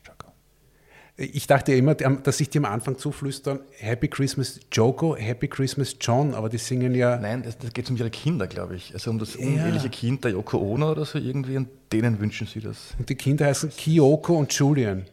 Ich 1.25 1.47
dachte 1.47 1.71
ja 1.71 1.77
immer, 1.77 1.95
dass 1.95 2.37
sich 2.37 2.49
die 2.49 2.57
am 2.57 2.65
Anfang 2.65 2.97
zuflüstern, 2.97 3.59
Happy 3.77 4.07
Christmas 4.07 4.59
Joko, 4.71 5.15
Happy 5.15 5.47
Christmas 5.47 5.95
John, 5.99 6.33
aber 6.33 6.49
die 6.49 6.57
singen 6.57 6.93
ja. 6.95 7.17
Nein, 7.17 7.43
das, 7.43 7.57
das 7.57 7.73
geht 7.73 7.89
um 7.89 7.97
ihre 7.97 8.09
Kinder, 8.09 8.47
glaube 8.47 8.75
ich. 8.75 8.93
Also 8.93 9.11
um 9.11 9.19
das 9.19 9.35
uneheliche 9.35 9.89
Kind 9.89 10.23
der 10.23 10.31
Yoko 10.31 10.57
Ono 10.57 10.91
oder 10.91 11.05
so 11.05 11.17
irgendwie 11.17 11.57
und 11.57 11.69
denen 11.91 12.19
wünschen 12.19 12.47
sie 12.47 12.59
das. 12.59 12.95
Und 12.97 13.09
die 13.09 13.15
Kinder 13.15 13.45
heißen 13.45 13.69
Kyoko 13.69 14.37
und 14.37 14.51
Julian. 14.53 15.05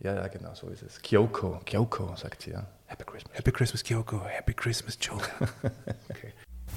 Ja, 0.00 0.14
ja, 0.14 0.28
genau, 0.28 0.54
so 0.54 0.68
ist 0.68 0.82
es. 0.82 1.00
Kyoko, 1.00 1.60
Kyoko, 1.64 2.14
sagt 2.16 2.42
sie 2.42 2.50
ja. 2.50 2.66
Happy 2.86 3.04
Christmas. 3.04 3.36
Happy 3.36 3.52
Christmas 3.52 3.84
Kyoko, 3.84 4.20
Happy 4.26 4.52
Christmas 4.52 4.98
Julian. 5.00 5.30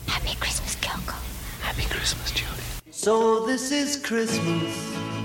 Happy 0.07 0.36
Christmas, 0.40 0.77
Kyoko. 0.82 1.15
Happy 1.61 1.84
Christmas, 1.90 2.32
Julie. 2.32 2.91
So 2.91 3.45
this 3.45 3.72
is 3.72 3.98
Christmas. 4.02 5.24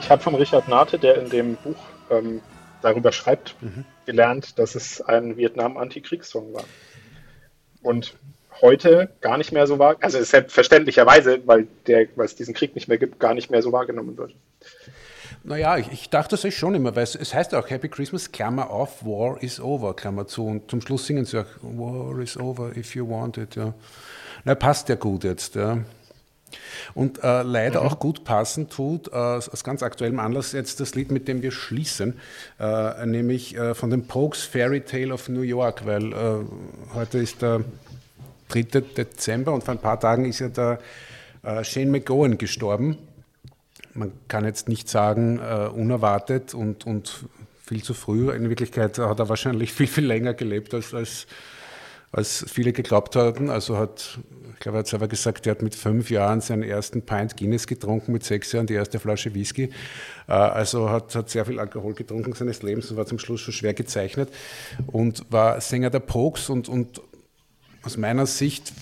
Ich 0.00 0.10
habe 0.10 0.22
von 0.22 0.36
Richard 0.36 0.68
Nate, 0.68 0.98
der 0.98 1.20
in 1.20 1.30
dem 1.30 1.56
Buch 1.56 1.74
ähm, 2.10 2.40
darüber 2.80 3.10
schreibt, 3.10 3.56
gelernt, 4.06 4.58
dass 4.58 4.76
es 4.76 5.00
ein 5.00 5.36
Vietnam-Antikriegssong 5.36 6.54
war. 6.54 6.64
Und 7.82 8.14
heute 8.62 9.10
gar 9.20 9.36
nicht 9.36 9.52
mehr 9.52 9.66
so 9.66 9.78
war, 9.78 9.96
also 10.00 10.22
selbstverständlicherweise, 10.22 11.42
weil, 11.46 11.66
der, 11.86 12.06
weil 12.14 12.26
es 12.26 12.36
diesen 12.36 12.54
Krieg 12.54 12.74
nicht 12.74 12.88
mehr 12.88 12.98
gibt, 12.98 13.18
gar 13.18 13.34
nicht 13.34 13.50
mehr 13.50 13.62
so 13.62 13.72
wahrgenommen 13.72 14.16
wird. 14.16 14.34
Naja, 15.46 15.76
ich, 15.76 15.92
ich 15.92 16.10
dachte 16.10 16.30
das 16.30 16.42
ist 16.42 16.56
schon 16.56 16.74
immer, 16.74 16.96
weil 16.96 17.04
es, 17.04 17.14
es 17.14 17.32
heißt 17.32 17.52
ja 17.52 17.60
auch 17.60 17.70
Happy 17.70 17.88
Christmas, 17.88 18.32
Klammer 18.32 18.68
auf, 18.68 19.04
War 19.04 19.40
is 19.40 19.60
over, 19.60 19.94
Klammer 19.94 20.26
zu. 20.26 20.44
Und 20.44 20.68
zum 20.68 20.80
Schluss 20.80 21.06
singen 21.06 21.24
sie 21.24 21.38
auch, 21.38 21.46
War 21.62 22.18
is 22.18 22.36
over 22.36 22.76
if 22.76 22.96
you 22.96 23.08
want 23.08 23.38
it, 23.38 23.54
ja. 23.54 23.72
Na, 24.44 24.56
passt 24.56 24.88
ja 24.88 24.96
gut 24.96 25.22
jetzt, 25.22 25.54
ja. 25.54 25.78
Und 26.94 27.22
äh, 27.22 27.42
leider 27.42 27.82
auch 27.82 28.00
gut 28.00 28.24
passen 28.24 28.68
tut, 28.68 29.06
äh, 29.08 29.14
aus 29.14 29.62
ganz 29.62 29.84
aktuellem 29.84 30.18
Anlass 30.18 30.50
jetzt 30.50 30.80
das 30.80 30.96
Lied, 30.96 31.12
mit 31.12 31.28
dem 31.28 31.42
wir 31.42 31.52
schließen, 31.52 32.14
äh, 32.58 33.06
nämlich 33.06 33.56
äh, 33.56 33.74
von 33.74 33.90
den 33.90 34.08
Pokes 34.08 34.42
Fairy 34.42 34.80
Tale 34.80 35.14
of 35.14 35.28
New 35.28 35.42
York, 35.42 35.86
weil 35.86 36.12
äh, 36.12 36.44
heute 36.94 37.18
ist 37.18 37.42
der 37.42 37.62
3. 38.48 38.62
Dezember 38.62 39.52
und 39.52 39.62
vor 39.62 39.74
ein 39.74 39.80
paar 39.80 40.00
Tagen 40.00 40.24
ist 40.24 40.40
ja 40.40 40.48
der 40.48 40.80
äh, 41.44 41.62
Shane 41.62 41.92
McGowan 41.92 42.36
gestorben. 42.36 42.98
Man 43.96 44.12
kann 44.28 44.44
jetzt 44.44 44.68
nicht 44.68 44.88
sagen, 44.88 45.38
äh, 45.38 45.68
unerwartet 45.68 46.54
und, 46.54 46.86
und 46.86 47.24
viel 47.66 47.82
zu 47.82 47.94
früh. 47.94 48.30
In 48.30 48.48
Wirklichkeit 48.48 48.98
hat 48.98 49.18
er 49.18 49.28
wahrscheinlich 49.28 49.72
viel, 49.72 49.86
viel 49.86 50.06
länger 50.06 50.34
gelebt, 50.34 50.72
als, 50.74 50.94
als, 50.94 51.26
als 52.12 52.44
viele 52.48 52.72
geglaubt 52.72 53.16
hatten. 53.16 53.50
Also 53.50 53.76
hat, 53.76 54.18
ich 54.52 54.60
glaube, 54.60 54.78
er 54.78 54.80
hat 54.80 54.86
selber 54.86 55.08
gesagt, 55.08 55.46
er 55.46 55.52
hat 55.52 55.62
mit 55.62 55.74
fünf 55.74 56.10
Jahren 56.10 56.40
seinen 56.40 56.62
ersten 56.62 57.02
Pint 57.02 57.36
Guinness 57.36 57.66
getrunken, 57.66 58.12
mit 58.12 58.22
sechs 58.22 58.52
Jahren 58.52 58.66
die 58.66 58.74
erste 58.74 59.00
Flasche 59.00 59.34
Whisky. 59.34 59.70
Äh, 60.28 60.32
also 60.32 60.90
hat, 60.90 61.14
hat 61.14 61.28
sehr 61.28 61.44
viel 61.44 61.58
Alkohol 61.58 61.94
getrunken 61.94 62.34
seines 62.34 62.62
Lebens 62.62 62.90
und 62.90 62.96
war 62.96 63.06
zum 63.06 63.18
Schluss 63.18 63.40
schon 63.40 63.54
schwer 63.54 63.74
gezeichnet 63.74 64.28
und 64.86 65.24
war 65.30 65.60
Sänger 65.60 65.90
der 65.90 66.00
Pokes 66.00 66.50
und, 66.50 66.68
und 66.68 67.00
aus 67.82 67.96
meiner 67.96 68.26
Sicht 68.26 68.72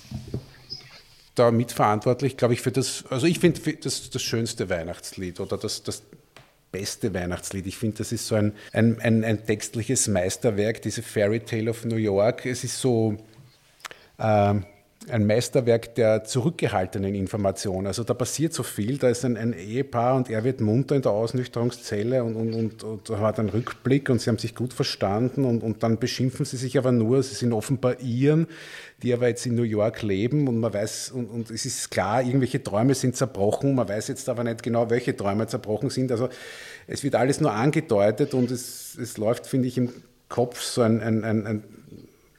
da 1.35 1.51
mitverantwortlich, 1.51 2.37
glaube 2.37 2.55
ich, 2.55 2.61
für 2.61 2.73
das, 2.73 3.05
also 3.11 3.27
ich 3.27 3.39
finde 3.41 3.61
das 3.77 4.11
das 4.11 4.23
schönste 4.23 4.69
Weihnachtslied 4.69 5.41
oder 5.41 5.57
das, 5.57 5.83
das 5.83 6.03
beste 6.71 7.15
Weihnachtslied. 7.15 7.67
Ich 7.67 7.77
finde, 7.77 7.99
das 7.99 8.13
ist 8.13 8.27
so 8.27 8.35
ein, 8.35 8.53
ein, 8.73 9.01
ein, 9.01 9.25
ein 9.25 9.47
textliches 9.47 10.09
Meisterwerk, 10.09 10.83
diese 10.83 11.03
Fairy 11.03 11.41
Tale 11.41 11.71
of 11.71 11.85
New 11.85 11.97
York. 11.97 12.47
Es 12.47 12.65
ist 12.65 12.81
so 12.81 13.17
ähm, 14.19 14.65
ein 15.09 15.27
Meisterwerk 15.27 15.95
der 15.97 16.25
zurückgehaltenen 16.25 17.15
Information. 17.15 17.87
Also 17.87 18.05
da 18.05 18.15
passiert 18.15 18.55
so 18.55 18.63
viel, 18.63 18.99
da 18.99 19.09
ist 19.09 19.25
ein, 19.25 19.37
ein 19.37 19.53
Ehepaar 19.53 20.17
und 20.17 20.31
er 20.31 20.45
wird 20.45 20.61
munter 20.61 20.97
in 20.97 21.03
der 21.03 21.13
Ausnüchterungszelle 21.13 22.25
und, 22.25 22.37
und, 22.37 22.55
und, 22.55 23.11
und 23.11 23.21
hat 23.21 23.39
einen 23.39 23.51
Rückblick 23.51 24.09
und 24.09 24.21
sie 24.21 24.31
haben 24.31 24.39
sich 24.39 24.55
gut 24.55 24.73
verstanden 24.73 25.45
und, 25.45 25.63
und 25.63 25.83
dann 25.83 25.99
beschimpfen 25.99 26.47
sie 26.47 26.57
sich 26.57 26.79
aber 26.79 26.93
nur, 26.93 27.23
sie 27.23 27.35
sind 27.35 27.53
offenbar 27.53 28.01
Iren, 28.01 28.47
die 29.03 29.13
aber 29.13 29.29
jetzt 29.29 29.45
in 29.45 29.55
New 29.55 29.63
York 29.63 30.03
leben 30.03 30.49
und 30.49 30.59
man 30.59 30.73
weiß, 30.73 31.11
und, 31.11 31.27
und 31.27 31.51
es 31.51 31.67
ist 31.67 31.91
klar, 31.91 32.23
irgendwelche 32.23 32.63
Träume 32.63 32.95
sind 32.95 33.17
zerbrochen, 33.17 33.75
man 33.75 33.89
weiß 33.89 34.09
jetzt 34.09 34.29
aber 34.29 34.45
nicht 34.45 34.63
genau, 34.63 34.89
welche 34.89 35.17
Träume 35.17 35.47
zerbrochen 35.47 35.91
sind. 35.91 36.11
Also 36.13 36.29
es 36.87 37.05
wird 37.05 37.15
alles 37.15 37.41
nur 37.41 37.53
angedeutet 37.53 38.33
und 38.33 38.51
es, 38.51 38.97
es 39.01 39.19
läuft, 39.19 39.47
finde 39.47 39.69
ich, 39.69 39.77
im 39.77 39.91
Kopf 40.29 40.61
so 40.63 40.81
ein, 40.83 41.01
ein, 41.01 41.23
ein, 41.25 41.47
ein 41.47 41.65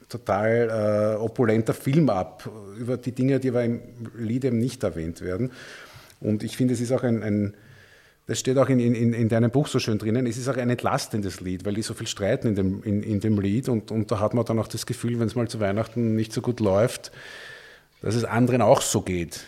total 0.08 1.16
äh, 1.16 1.22
opulenter 1.22 1.74
Film 1.74 2.10
ab 2.10 2.48
über 2.78 2.96
die 2.96 3.12
Dinge, 3.12 3.40
die 3.40 3.50
aber 3.50 3.64
im 3.64 3.80
Lied 4.16 4.44
eben 4.44 4.58
nicht 4.58 4.82
erwähnt 4.82 5.20
werden. 5.20 5.52
Und 6.20 6.42
ich 6.42 6.56
finde, 6.56 6.74
es 6.74 6.80
ist 6.80 6.92
auch 6.92 7.02
ein, 7.02 7.22
ein 7.22 7.54
das 8.26 8.40
steht 8.40 8.58
auch 8.58 8.68
in, 8.68 8.80
in, 8.80 9.12
in 9.12 9.28
deinem 9.28 9.50
Buch 9.50 9.68
so 9.68 9.78
schön 9.78 9.98
drinnen, 9.98 10.26
es 10.26 10.36
ist 10.36 10.48
auch 10.48 10.56
ein 10.56 10.68
entlastendes 10.68 11.40
Lied, 11.40 11.64
weil 11.64 11.74
die 11.74 11.82
so 11.82 11.94
viel 11.94 12.08
streiten 12.08 12.48
in 12.48 12.54
dem, 12.56 12.82
in, 12.82 13.02
in 13.02 13.20
dem 13.20 13.38
Lied 13.38 13.68
und, 13.68 13.92
und 13.92 14.10
da 14.10 14.18
hat 14.18 14.34
man 14.34 14.44
dann 14.44 14.58
auch 14.58 14.68
das 14.68 14.84
Gefühl, 14.84 15.20
wenn 15.20 15.28
es 15.28 15.36
mal 15.36 15.46
zu 15.46 15.60
Weihnachten 15.60 16.16
nicht 16.16 16.32
so 16.32 16.40
gut 16.40 16.58
läuft, 16.58 17.12
dass 18.02 18.16
es 18.16 18.24
anderen 18.24 18.62
auch 18.62 18.82
so 18.82 19.02
geht. 19.02 19.44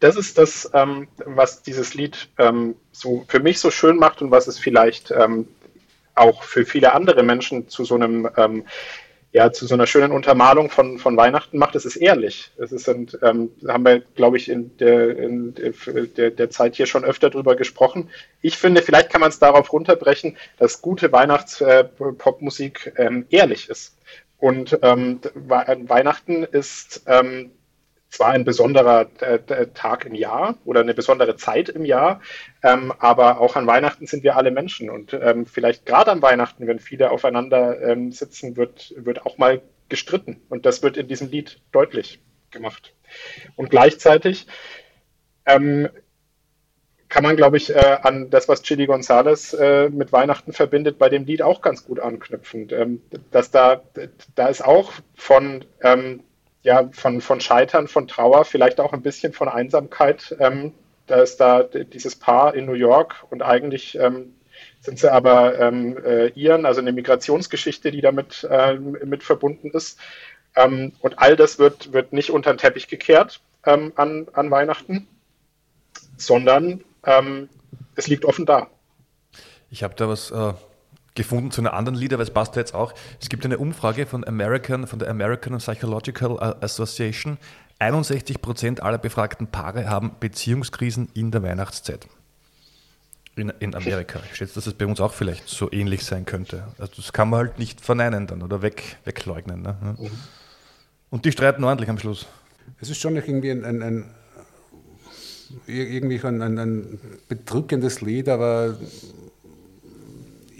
Das 0.00 0.16
ist 0.16 0.38
das, 0.38 0.70
ähm, 0.72 1.08
was 1.26 1.62
dieses 1.62 1.94
Lied 1.94 2.28
ähm, 2.38 2.74
so 2.90 3.24
für 3.28 3.40
mich 3.40 3.60
so 3.60 3.70
schön 3.70 3.96
macht 3.96 4.22
und 4.22 4.30
was 4.30 4.46
es 4.46 4.58
vielleicht 4.58 5.10
ähm, 5.10 5.46
auch 6.14 6.42
für 6.42 6.64
viele 6.64 6.94
andere 6.94 7.22
Menschen 7.22 7.68
zu 7.68 7.84
so 7.84 7.94
einem 7.94 8.28
ähm, 8.36 8.64
ja, 9.32 9.50
zu 9.50 9.66
so 9.66 9.74
einer 9.74 9.86
schönen 9.86 10.12
Untermalung 10.12 10.68
von, 10.68 10.98
von 10.98 11.16
Weihnachten 11.16 11.56
macht, 11.56 11.74
es 11.74 11.86
ist 11.86 11.96
ehrlich. 11.96 12.52
Es 12.58 12.70
ist, 12.70 12.86
und, 12.86 13.18
ähm, 13.22 13.50
haben 13.66 13.84
wir, 13.84 14.00
glaube 14.14 14.36
ich, 14.36 14.50
in, 14.50 14.76
der, 14.76 15.16
in 15.16 15.54
der, 16.16 16.30
der 16.30 16.50
Zeit 16.50 16.76
hier 16.76 16.84
schon 16.84 17.04
öfter 17.04 17.30
drüber 17.30 17.56
gesprochen. 17.56 18.10
Ich 18.42 18.58
finde, 18.58 18.82
vielleicht 18.82 19.10
kann 19.10 19.22
man 19.22 19.30
es 19.30 19.38
darauf 19.38 19.72
runterbrechen, 19.72 20.36
dass 20.58 20.82
gute 20.82 21.10
Weihnachtspopmusik 21.12 22.92
äh, 22.96 23.06
ähm, 23.06 23.26
ehrlich 23.30 23.70
ist. 23.70 23.96
Und 24.36 24.78
ähm, 24.82 25.20
Weihnachten 25.34 26.44
ist 26.44 27.04
ähm, 27.06 27.52
zwar 28.12 28.28
ein 28.28 28.44
besonderer 28.44 29.08
äh, 29.20 29.68
Tag 29.68 30.04
im 30.04 30.14
Jahr 30.14 30.58
oder 30.66 30.80
eine 30.80 30.92
besondere 30.92 31.36
Zeit 31.36 31.70
im 31.70 31.86
Jahr, 31.86 32.20
ähm, 32.62 32.92
aber 32.98 33.40
auch 33.40 33.56
an 33.56 33.66
Weihnachten 33.66 34.06
sind 34.06 34.22
wir 34.22 34.36
alle 34.36 34.50
Menschen 34.50 34.90
und 34.90 35.14
ähm, 35.14 35.46
vielleicht 35.46 35.86
gerade 35.86 36.12
an 36.12 36.20
Weihnachten, 36.20 36.66
wenn 36.66 36.78
viele 36.78 37.10
aufeinander 37.10 37.80
ähm, 37.80 38.12
sitzen, 38.12 38.56
wird, 38.56 38.94
wird 38.98 39.24
auch 39.24 39.38
mal 39.38 39.62
gestritten 39.88 40.42
und 40.50 40.66
das 40.66 40.82
wird 40.82 40.98
in 40.98 41.08
diesem 41.08 41.30
Lied 41.30 41.60
deutlich 41.72 42.20
gemacht. 42.50 42.94
Und 43.56 43.70
gleichzeitig 43.70 44.46
ähm, 45.46 45.88
kann 47.08 47.22
man, 47.22 47.36
glaube 47.36 47.56
ich, 47.56 47.74
äh, 47.74 47.98
an 48.02 48.28
das, 48.28 48.46
was 48.46 48.62
Chili 48.62 48.86
Gonzalez 48.86 49.54
äh, 49.54 49.88
mit 49.88 50.12
Weihnachten 50.12 50.52
verbindet, 50.52 50.98
bei 50.98 51.08
dem 51.08 51.24
Lied 51.24 51.40
auch 51.40 51.62
ganz 51.62 51.84
gut 51.84 52.00
anknüpfen. 52.00 52.68
Ähm, 52.72 53.02
dass 53.30 53.50
da, 53.50 53.82
da 54.34 54.48
ist 54.48 54.64
auch 54.64 54.92
von 55.14 55.64
ähm, 55.82 56.22
ja, 56.62 56.88
von, 56.92 57.20
von 57.20 57.40
Scheitern, 57.40 57.88
von 57.88 58.08
Trauer, 58.08 58.44
vielleicht 58.44 58.80
auch 58.80 58.92
ein 58.92 59.02
bisschen 59.02 59.32
von 59.32 59.48
Einsamkeit. 59.48 60.36
Ähm, 60.38 60.72
da 61.06 61.20
ist 61.20 61.38
da 61.38 61.64
dieses 61.64 62.16
Paar 62.16 62.54
in 62.54 62.66
New 62.66 62.74
York 62.74 63.24
und 63.30 63.42
eigentlich 63.42 63.98
ähm, 63.98 64.34
sind 64.80 64.98
sie 64.98 65.12
aber 65.12 65.58
ähm, 65.58 65.96
äh, 66.04 66.28
Iren, 66.28 66.66
also 66.66 66.80
eine 66.80 66.92
Migrationsgeschichte, 66.92 67.90
die 67.90 68.00
damit 68.00 68.46
äh, 68.48 68.74
mit 68.74 69.22
verbunden 69.22 69.70
ist. 69.70 69.98
Ähm, 70.54 70.92
und 71.00 71.18
all 71.18 71.36
das 71.36 71.58
wird, 71.58 71.92
wird 71.92 72.12
nicht 72.12 72.30
unter 72.30 72.52
den 72.52 72.58
Teppich 72.58 72.88
gekehrt 72.88 73.40
ähm, 73.64 73.92
an, 73.96 74.28
an 74.32 74.50
Weihnachten, 74.50 75.08
sondern 76.16 76.84
ähm, 77.04 77.48
es 77.96 78.06
liegt 78.06 78.24
offen 78.24 78.46
da. 78.46 78.68
Ich 79.70 79.82
habe 79.82 79.94
da 79.94 80.08
was 80.08 80.30
äh, 80.30 80.52
gefunden 81.14 81.50
zu 81.50 81.60
einer 81.60 81.74
anderen 81.74 81.98
Lieder, 81.98 82.18
weil 82.18 82.24
es 82.24 82.30
passt 82.32 82.56
ja 82.56 82.60
jetzt 82.60 82.74
auch. 82.74 82.94
Es 83.20 83.28
gibt 83.28 83.44
eine 83.44 83.58
Umfrage 83.58 84.06
von 84.06 84.26
American, 84.26 84.86
von 84.86 84.98
der 84.98 85.10
American 85.10 85.56
Psychological 85.58 86.38
Association. 86.60 87.38
61 87.78 88.40
Prozent 88.40 88.82
aller 88.82 88.98
befragten 88.98 89.48
Paare 89.48 89.88
haben 89.88 90.12
Beziehungskrisen 90.20 91.08
in 91.14 91.30
der 91.30 91.42
Weihnachtszeit. 91.42 92.06
In, 93.34 93.50
in 93.60 93.74
Amerika. 93.74 94.20
Ich 94.30 94.36
schätze, 94.36 94.54
dass 94.54 94.66
es 94.66 94.74
bei 94.74 94.86
uns 94.86 95.00
auch 95.00 95.14
vielleicht 95.14 95.48
so 95.48 95.72
ähnlich 95.72 96.04
sein 96.04 96.26
könnte. 96.26 96.64
Also 96.78 96.92
das 96.96 97.12
kann 97.12 97.30
man 97.30 97.40
halt 97.40 97.58
nicht 97.58 97.80
verneinen 97.80 98.26
dann 98.26 98.42
oder 98.42 98.60
weg, 98.62 98.98
wegleugnen. 99.04 99.62
Ne? 99.62 99.96
Und 101.10 101.24
die 101.24 101.32
streiten 101.32 101.64
ordentlich 101.64 101.88
am 101.88 101.98
Schluss. 101.98 102.26
Es 102.80 102.90
ist 102.90 103.00
schon 103.00 103.16
irgendwie 103.16 103.50
ein, 103.50 103.64
ein, 103.64 103.82
ein 103.82 104.04
irgendwie 105.66 106.20
ein, 106.24 106.42
ein, 106.42 106.58
ein 106.58 107.00
bedrückendes 107.28 108.00
Lied, 108.00 108.28
aber 108.28 108.76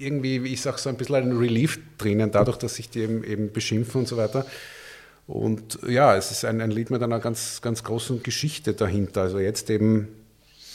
irgendwie, 0.04 0.36
ich 0.52 0.60
sage 0.60 0.78
so 0.78 0.88
ein 0.88 0.96
bisschen 0.96 1.16
ein 1.16 1.36
Relief 1.36 1.78
drinnen, 1.98 2.30
dadurch, 2.30 2.58
dass 2.58 2.74
sich 2.74 2.90
die 2.90 3.00
eben, 3.00 3.24
eben 3.24 3.52
beschimpfen 3.52 4.02
und 4.02 4.08
so 4.08 4.16
weiter. 4.16 4.46
Und 5.26 5.78
ja, 5.86 6.16
es 6.16 6.30
ist 6.30 6.44
ein, 6.44 6.60
ein 6.60 6.70
Lied 6.70 6.90
mit 6.90 7.02
einer 7.02 7.20
ganz, 7.20 7.60
ganz 7.62 7.84
großen 7.84 8.22
Geschichte 8.22 8.74
dahinter. 8.74 9.22
Also 9.22 9.38
jetzt 9.38 9.70
eben, 9.70 10.08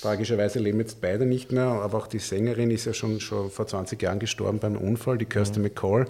tragischerweise 0.01 0.59
leben 0.59 0.79
jetzt 0.79 1.01
beide 1.01 1.25
nicht 1.25 1.51
mehr, 1.51 1.65
aber 1.65 1.97
auch 1.97 2.07
die 2.07 2.19
Sängerin 2.19 2.71
ist 2.71 2.85
ja 2.85 2.93
schon, 2.93 3.19
schon 3.19 3.51
vor 3.51 3.67
20 3.67 4.01
Jahren 4.01 4.19
gestorben 4.19 4.59
beim 4.59 4.77
Unfall, 4.77 5.17
die 5.17 5.25
Kirsty 5.25 5.59
McCall. 5.59 6.05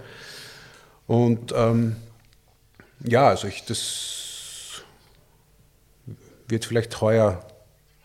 Und 1.08 1.54
ähm, 1.56 1.96
ja, 3.04 3.30
also 3.30 3.48
ich, 3.48 3.66
das 3.66 4.84
wird 6.48 6.66
vielleicht 6.66 7.02
heuer 7.02 7.46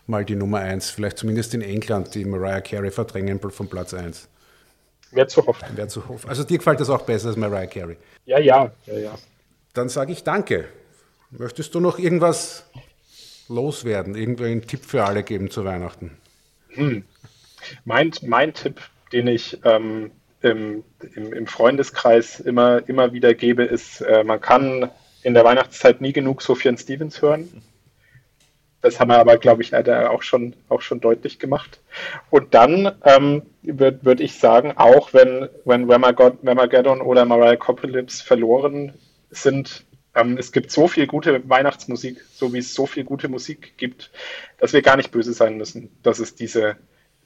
mal 0.07 0.25
die 0.25 0.35
Nummer 0.35 0.59
eins, 0.59 0.89
vielleicht 0.89 1.17
zumindest 1.17 1.53
in 1.53 1.61
England, 1.61 2.15
die 2.15 2.25
Mariah 2.25 2.61
Carey 2.61 2.91
verdrängen 2.91 3.39
von 3.39 3.67
Platz 3.67 3.93
1. 3.93 4.27
Wäre 5.13 5.27
zu 5.27 5.45
hoffen. 5.45 5.65
Wäre 5.75 5.87
zu 5.87 6.07
hoffen. 6.07 6.29
Also 6.29 6.43
dir 6.43 6.57
gefällt 6.57 6.79
das 6.79 6.89
auch 6.89 7.03
besser 7.03 7.29
als 7.29 7.37
Mariah 7.37 7.67
Carey. 7.67 7.97
Ja, 8.25 8.39
ja, 8.39 8.71
ja, 8.85 8.97
ja. 8.97 9.15
Dann 9.73 9.89
sage 9.89 10.11
ich 10.11 10.23
danke. 10.23 10.65
Möchtest 11.31 11.73
du 11.73 11.79
noch 11.79 11.97
irgendwas 11.99 12.65
loswerden? 13.47 14.15
Irgendeinen 14.15 14.61
Tipp 14.67 14.85
für 14.85 15.03
alle 15.03 15.23
geben 15.23 15.49
zu 15.49 15.65
Weihnachten? 15.65 16.17
Hm. 16.69 17.03
Mein, 17.85 18.11
mein 18.21 18.53
Tipp, 18.53 18.81
den 19.11 19.27
ich 19.27 19.59
ähm, 19.63 20.11
im, 20.41 20.83
im, 21.15 21.33
im 21.33 21.47
Freundeskreis 21.47 22.39
immer, 22.39 22.87
immer 22.87 23.13
wieder 23.13 23.33
gebe, 23.33 23.63
ist, 23.63 24.01
äh, 24.01 24.23
man 24.23 24.41
kann 24.41 24.91
in 25.23 25.33
der 25.33 25.45
Weihnachtszeit 25.45 26.01
nie 26.01 26.13
genug 26.13 26.41
Sufjan 26.41 26.77
Stevens 26.77 27.21
hören. 27.21 27.63
Das 28.83 28.99
haben 28.99 29.07
wir 29.07 29.17
aber, 29.17 29.37
glaube 29.37 29.61
ich, 29.61 29.71
leider 29.71 30.11
auch 30.11 30.23
schon, 30.23 30.57
auch 30.67 30.81
schon 30.81 30.99
deutlich 30.99 31.39
gemacht. 31.39 31.79
Und 32.29 32.53
dann 32.53 32.91
ähm, 33.05 33.43
würde 33.61 34.03
würd 34.03 34.19
ich 34.19 34.37
sagen, 34.37 34.73
auch 34.75 35.13
wenn, 35.13 35.47
wenn 35.63 35.87
Wemageddon 35.87 36.99
oder 36.99 37.23
Mariah 37.23 37.55
Copolyps 37.55 38.21
verloren 38.21 38.93
sind, 39.31 39.85
ähm, 40.15 40.37
es 40.37 40.51
gibt 40.51 40.69
so 40.69 40.89
viel 40.89 41.07
gute 41.07 41.47
Weihnachtsmusik, 41.49 42.25
so 42.33 42.51
wie 42.51 42.57
es 42.57 42.73
so 42.73 42.85
viel 42.85 43.05
gute 43.05 43.29
Musik 43.29 43.77
gibt, 43.77 44.11
dass 44.57 44.73
wir 44.73 44.81
gar 44.81 44.97
nicht 44.97 45.11
böse 45.11 45.31
sein 45.31 45.55
müssen, 45.55 45.89
dass 46.03 46.19
es 46.19 46.35
diese 46.35 46.75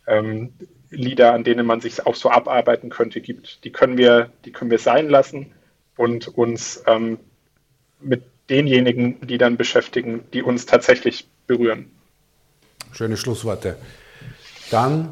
ähm, 0.05 0.53
Lieder, 0.91 1.33
an 1.33 1.43
denen 1.43 1.65
man 1.65 1.81
sich 1.81 2.05
auch 2.05 2.15
so 2.15 2.29
abarbeiten 2.29 2.91
könnte, 2.91 3.19
gibt. 3.19 3.63
Die 3.63 3.71
können 3.71 3.97
wir, 3.97 4.31
die 4.45 4.51
können 4.51 4.69
wir 4.69 4.79
sein 4.79 5.09
lassen 5.09 5.53
und 5.97 6.27
uns 6.27 6.83
ähm, 6.85 7.17
mit 7.99 8.21
denjenigen 8.47 9.19
Liedern 9.21 9.57
beschäftigen, 9.57 10.23
die 10.33 10.43
uns 10.43 10.67
tatsächlich 10.67 11.27
berühren. 11.47 11.91
Schöne 12.91 13.17
Schlussworte. 13.17 13.77
Dann 14.71 15.11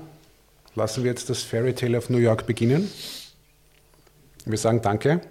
lassen 0.75 1.03
wir 1.03 1.11
jetzt 1.11 1.29
das 1.29 1.43
Fairy 1.43 1.73
Tale 1.73 1.97
of 1.97 2.09
New 2.09 2.17
York 2.17 2.45
beginnen. 2.45 2.89
Wir 4.45 4.57
sagen 4.57 4.81
Danke, 4.81 5.21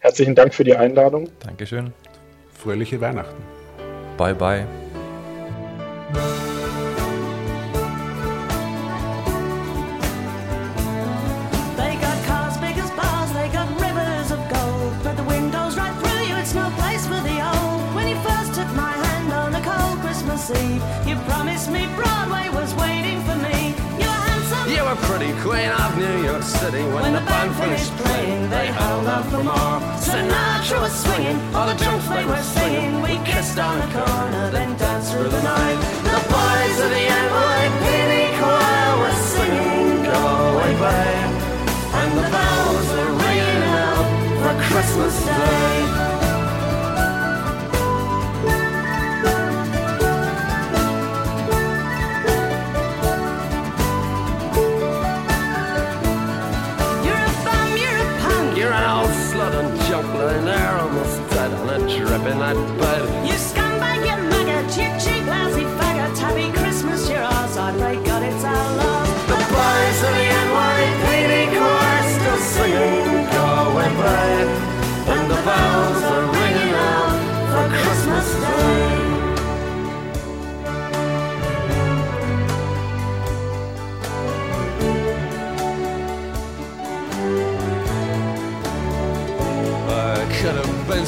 Herzlichen 0.00 0.34
Dank 0.34 0.54
für 0.54 0.64
die 0.64 0.76
Einladung. 0.76 1.28
Dankeschön. 1.40 1.92
fröhliche 2.54 3.00
Weihnachten. 3.00 3.42
Bye 4.16 4.34
bye. 4.34 4.66
They. 32.80 33.02
We 33.02 33.24
kissed 33.24 33.58
on 33.58 33.78
the 33.80 33.86
corner, 33.98 34.50
then 34.50 34.76
danced 34.76 35.12
through 35.12 35.28
the 35.28 35.42
night. 35.42 35.78
The 36.10 36.20
boys 36.34 36.76
of 36.84 36.90
the 36.96 37.04
NYPD 37.24 38.38
choir 38.38 38.90
were 39.00 39.18
singing, 39.32 40.04
Go 40.04 40.20
away, 40.50 40.72
babe. 40.82 41.32
And 42.00 42.10
the 42.18 42.26
bells 42.34 42.88
were 42.96 43.12
ringing 43.24 43.62
out 43.82 44.06
for 44.42 44.54
Christmas 44.68 45.24
Day. 45.26 45.67